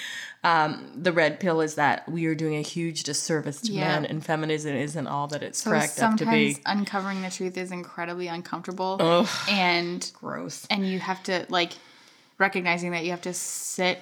um, 0.44 0.92
the 0.96 1.12
red 1.12 1.40
pill 1.40 1.62
is 1.62 1.76
that 1.76 2.10
we 2.10 2.26
are 2.26 2.34
doing 2.34 2.56
a 2.56 2.62
huge 2.64 3.04
disservice 3.04 3.62
to 3.62 3.72
Yeah. 3.72 3.82
men 3.82 4.06
and 4.06 4.26
feminism 4.26 4.76
isn't 4.76 5.06
all 5.08 5.28
that 5.28 5.44
it's 5.44 5.62
So 5.62 5.70
cracked 5.70 6.00
up 6.00 6.18
to 6.18 6.26
sometimes 6.26 6.58
be. 6.58 6.64
uncovering 6.66 7.22
the 7.22 7.30
truth 7.30 7.56
is 7.56 7.72
incredibly 7.72 8.28
uncomfortable. 8.28 8.98
Ugh, 9.00 9.28
And 9.48 10.10
gross. 10.16 10.66
and 10.72 10.90
you 10.90 11.00
have 11.00 11.22
to 11.24 11.46
like 11.50 11.74
recognizing 12.40 12.92
that 12.92 13.04
you 13.06 13.12
have 13.12 13.22
to 13.22 13.34
sit 13.34 14.00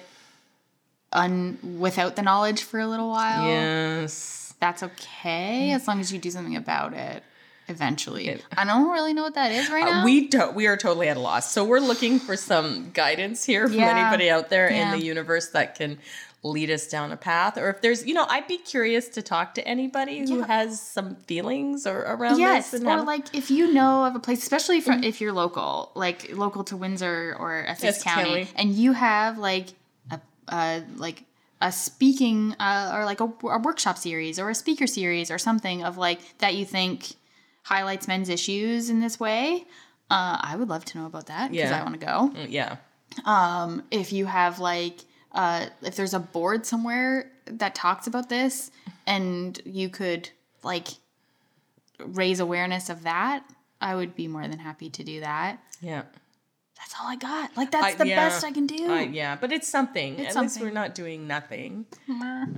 un 1.16 1.58
without 1.78 2.14
the 2.16 2.22
knowledge 2.22 2.62
for 2.62 2.78
a 2.80 2.86
little 2.86 3.08
while. 3.10 3.44
Yes. 3.46 4.54
That's 4.60 4.82
okay 4.82 5.72
as 5.72 5.86
long 5.88 6.00
as 6.00 6.12
you 6.12 6.18
do 6.18 6.30
something 6.30 6.56
about 6.56 6.92
it 6.94 7.22
eventually. 7.68 8.28
It- 8.28 8.44
I 8.56 8.64
don't 8.64 8.90
really 8.90 9.12
know 9.12 9.22
what 9.22 9.34
that 9.34 9.50
is 9.50 9.68
right 9.70 9.84
now. 9.84 10.00
Uh, 10.02 10.04
we 10.04 10.28
don't. 10.28 10.54
We 10.54 10.66
are 10.66 10.76
totally 10.76 11.08
at 11.08 11.16
a 11.16 11.20
loss. 11.20 11.50
So 11.50 11.64
we're 11.64 11.80
looking 11.80 12.18
for 12.20 12.36
some 12.36 12.90
guidance 12.92 13.44
here 13.44 13.66
from 13.66 13.78
Yeah. 13.78 13.90
anybody 13.98 14.30
out 14.30 14.50
there 14.50 14.70
Yeah. 14.70 14.92
in 14.92 14.98
the 14.98 15.04
universe 15.04 15.48
that 15.48 15.74
can 15.74 15.98
lead 16.44 16.70
us 16.70 16.86
down 16.86 17.10
a 17.10 17.16
path, 17.16 17.58
or 17.58 17.68
if 17.70 17.80
there's, 17.80 18.06
you 18.06 18.14
know, 18.14 18.24
I'd 18.28 18.46
be 18.46 18.56
curious 18.58 19.08
to 19.08 19.22
talk 19.22 19.54
to 19.54 19.66
anybody 19.66 20.20
who 20.20 20.38
Yeah. 20.40 20.46
has 20.46 20.80
some 20.80 21.16
feelings 21.26 21.88
or 21.88 22.02
around 22.02 22.38
Yes, 22.38 22.72
or 22.72 22.84
have- 22.84 23.04
like 23.04 23.34
if 23.34 23.50
you 23.50 23.72
know 23.72 24.04
of 24.04 24.14
a 24.14 24.20
place, 24.20 24.42
especially 24.44 24.80
from 24.80 25.02
if 25.02 25.20
you're 25.20 25.32
local, 25.32 25.90
like 25.96 26.30
local 26.36 26.62
to 26.64 26.76
Windsor 26.76 27.34
or 27.40 27.64
Essex 27.66 27.96
Essex 27.98 28.04
County, 28.04 28.44
County. 28.44 28.48
and 28.54 28.74
you 28.76 28.92
have 28.92 29.38
like 29.38 29.70
a 30.48 30.82
like 30.96 31.24
a 31.60 31.72
speaking 31.72 32.54
uh, 32.60 32.92
or 32.94 33.04
like 33.04 33.20
a, 33.20 33.24
a 33.48 33.58
workshop 33.58 33.96
series 33.98 34.38
or 34.38 34.50
a 34.50 34.54
speaker 34.54 34.86
series 34.86 35.30
or 35.30 35.38
something 35.38 35.82
of 35.84 35.96
like 35.96 36.20
that 36.38 36.54
you 36.54 36.64
think 36.64 37.14
highlights 37.62 38.06
men's 38.06 38.28
issues 38.28 38.90
in 38.90 39.00
this 39.00 39.18
way. 39.18 39.64
Uh, 40.10 40.38
I 40.40 40.54
would 40.56 40.68
love 40.68 40.84
to 40.86 40.98
know 40.98 41.06
about 41.06 41.26
that 41.26 41.50
because 41.50 41.70
Yeah. 41.70 41.80
I 41.80 41.82
want 41.82 41.98
to 42.00 42.06
go. 42.06 42.30
Mm, 42.34 42.50
yeah. 42.50 42.76
Um, 43.24 43.82
if 43.90 44.12
you 44.12 44.26
have 44.26 44.58
like 44.60 45.00
uh, 45.32 45.66
if 45.82 45.96
there's 45.96 46.14
a 46.14 46.20
board 46.20 46.64
somewhere 46.66 47.30
that 47.46 47.74
talks 47.74 48.06
about 48.06 48.28
this 48.28 48.70
and 49.06 49.60
you 49.64 49.88
could 49.88 50.30
like 50.62 50.88
raise 51.98 52.40
awareness 52.40 52.90
of 52.90 53.02
that 53.04 53.42
i 53.80 53.94
would 53.94 54.14
be 54.16 54.28
more 54.28 54.46
than 54.48 54.58
happy 54.58 54.90
to 54.90 55.02
do 55.04 55.20
that 55.20 55.58
Yeah. 55.80 56.02
That's 56.76 56.94
all 57.00 57.06
i 57.08 57.16
got 57.16 57.56
like 57.56 57.70
that's 57.70 57.84
I- 57.84 57.94
the 57.94 58.06
yeah. 58.08 58.28
best 58.28 58.44
i 58.44 58.50
can 58.52 58.66
do 58.66 58.90
I, 58.92 59.02
yeah, 59.02 59.36
but 59.40 59.50
it's 59.52 59.66
something. 59.68 60.18
It's 60.18 60.36
At 60.36 60.42
least 60.42 60.54
something. 60.54 60.62
we're 60.68 60.74
not 60.74 60.94
doing 60.94 61.26
nothing. 61.26 61.86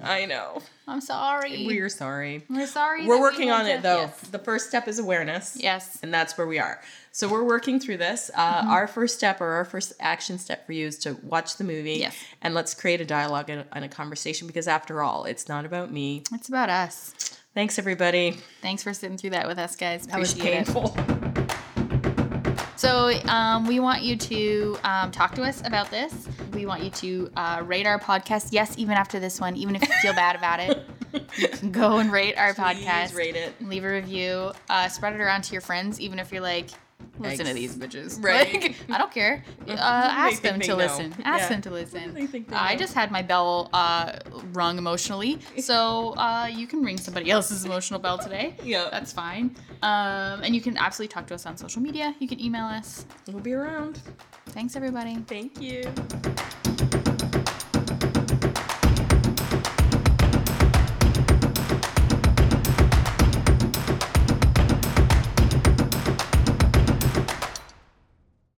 I 0.03 0.27
know. 0.27 0.63
i'm 0.87 1.01
sorry 1.01 1.67
We're 1.67 1.89
sorry. 1.89 2.45
we're 2.51 2.67
sorry 2.67 3.07
We're 3.07 3.15
that 3.15 3.21
we 3.21 3.21
working 3.23 3.51
on 3.51 3.65
to- 3.65 3.71
it 3.73 3.83
though. 3.83 4.01
yes, 4.03 4.21
The 4.31 4.39
first 4.39 4.69
step 4.69 4.89
is 4.89 4.99
awareness. 4.99 5.57
yes. 5.59 5.99
And 6.03 6.13
that's 6.13 6.37
where 6.37 6.47
we 6.47 6.59
are. 6.59 6.81
So 7.13 7.29
we're 7.29 7.45
working 7.45 7.81
through 7.81 7.97
this. 7.99 8.31
Uh, 8.35 8.59
Mm-hmm. 8.59 8.71
Our 8.71 8.87
first 8.89 9.17
step 9.17 9.41
or 9.41 9.47
our 9.49 9.65
first 9.65 9.93
action 10.01 10.39
step 10.39 10.67
for 10.67 10.73
you 10.73 10.87
is 10.87 10.99
to 11.01 11.15
watch 11.23 11.57
the 11.57 11.65
movie. 11.65 11.95
Yes. 12.01 12.17
And 12.43 12.55
let's 12.55 12.75
create 12.75 13.01
a 13.01 13.05
dialogue 13.05 13.51
and, 13.51 13.65
and 13.73 13.85
a 13.85 13.89
conversation 13.89 14.47
because 14.47 14.69
after 14.69 15.03
all, 15.03 15.25
it's 15.25 15.49
not 15.49 15.65
about 15.65 15.93
me. 15.93 16.23
it's 16.33 16.49
about 16.49 16.69
us 16.71 17.15
Thanks, 17.55 17.79
everybody. 17.79 18.37
thanks 18.63 18.83
for 18.83 18.93
sitting 18.95 19.17
through 19.19 19.31
that 19.31 19.47
with 19.49 19.59
us 19.59 19.75
guys 19.77 20.07
That 20.07 20.19
was 20.21 20.33
Appreciate 20.33 20.69
it. 20.69 21.28
So 22.79 23.11
um, 23.27 23.67
we 23.67 23.81
want 23.81 24.03
you 24.03 24.17
to 24.17 24.79
um, 24.85 25.11
talk 25.11 25.35
to 25.35 25.43
us 25.43 25.63
about 25.67 25.91
this. 25.91 26.29
We 26.53 26.65
want 26.65 26.85
you 26.85 26.91
to 26.91 27.31
uh, 27.37 27.63
rate 27.67 27.87
our 27.87 27.99
podcast. 27.99 28.51
Yes, 28.53 28.79
even 28.79 28.95
after 28.97 29.19
this 29.19 29.41
one, 29.41 29.57
even 29.57 29.75
if 29.75 29.83
you 29.83 29.93
feel 30.01 30.13
bad 30.13 30.37
about 30.37 30.61
it, 30.61 30.85
you 31.37 31.49
can 31.49 31.73
go 31.73 31.99
and 31.99 32.13
rate 32.13 32.39
our 32.39 32.55
Please 32.55 32.63
podcast. 32.63 33.17
rate 33.17 33.35
it. 33.35 33.53
Leave 33.61 33.83
a 33.83 33.91
review. 33.91 34.53
Uh, 34.71 34.87
spread 34.89 35.13
it 35.15 35.21
around 35.21 35.43
to 35.43 35.53
your 35.55 35.61
friends, 35.61 36.01
even 36.01 36.21
if 36.21 36.31
you're 36.31 36.41
like, 36.41 36.69
listen 37.19 37.47
to 37.47 37.55
these 37.55 37.77
bitches. 37.77 38.23
Right. 38.23 38.53
Like, 38.63 38.77
I 38.91 38.99
don't 38.99 39.13
care. 39.13 39.45
Uh, 39.69 39.75
ask 39.77 40.41
them 40.43 40.61
to 40.61 40.69
know. 40.69 40.77
listen. 40.77 41.15
Ask 41.25 41.43
Yeah. 41.43 41.49
them 41.51 41.63
to 41.63 41.71
listen. 41.71 42.15
They 42.15 42.27
think 42.27 42.49
they 42.49 42.57
I 42.57 42.73
know. 42.73 42.79
just 42.79 42.95
had 42.95 43.11
my 43.11 43.23
bell 43.23 43.69
uh, 43.73 44.13
rung 44.53 44.79
emotionally, 44.79 45.39
so 45.59 46.15
uh, 46.17 46.49
you 46.51 46.67
can 46.67 46.83
ring 46.83 46.97
somebody 46.99 47.31
else's 47.31 47.65
emotional 47.65 48.01
bell 48.01 48.19
today. 48.19 48.55
Yeah. 48.65 48.89
That's 48.91 49.13
fine. 49.13 49.55
Um, 49.83 50.43
and 50.43 50.55
you 50.55 50.61
can 50.61 50.77
absolutely 50.77 51.13
talk 51.13 51.27
to 51.29 51.35
us 51.35 51.47
on 51.47 51.57
social 51.57 51.81
media. 51.83 52.15
You 52.19 52.29
can 52.29 52.41
email 52.41 52.65
us. 52.65 53.07
We'll 53.29 53.41
be 53.43 53.53
around. 53.53 54.01
Thanks, 54.49 54.75
everybody. 54.77 55.17
Thank 55.27 55.61
you. 55.61 55.83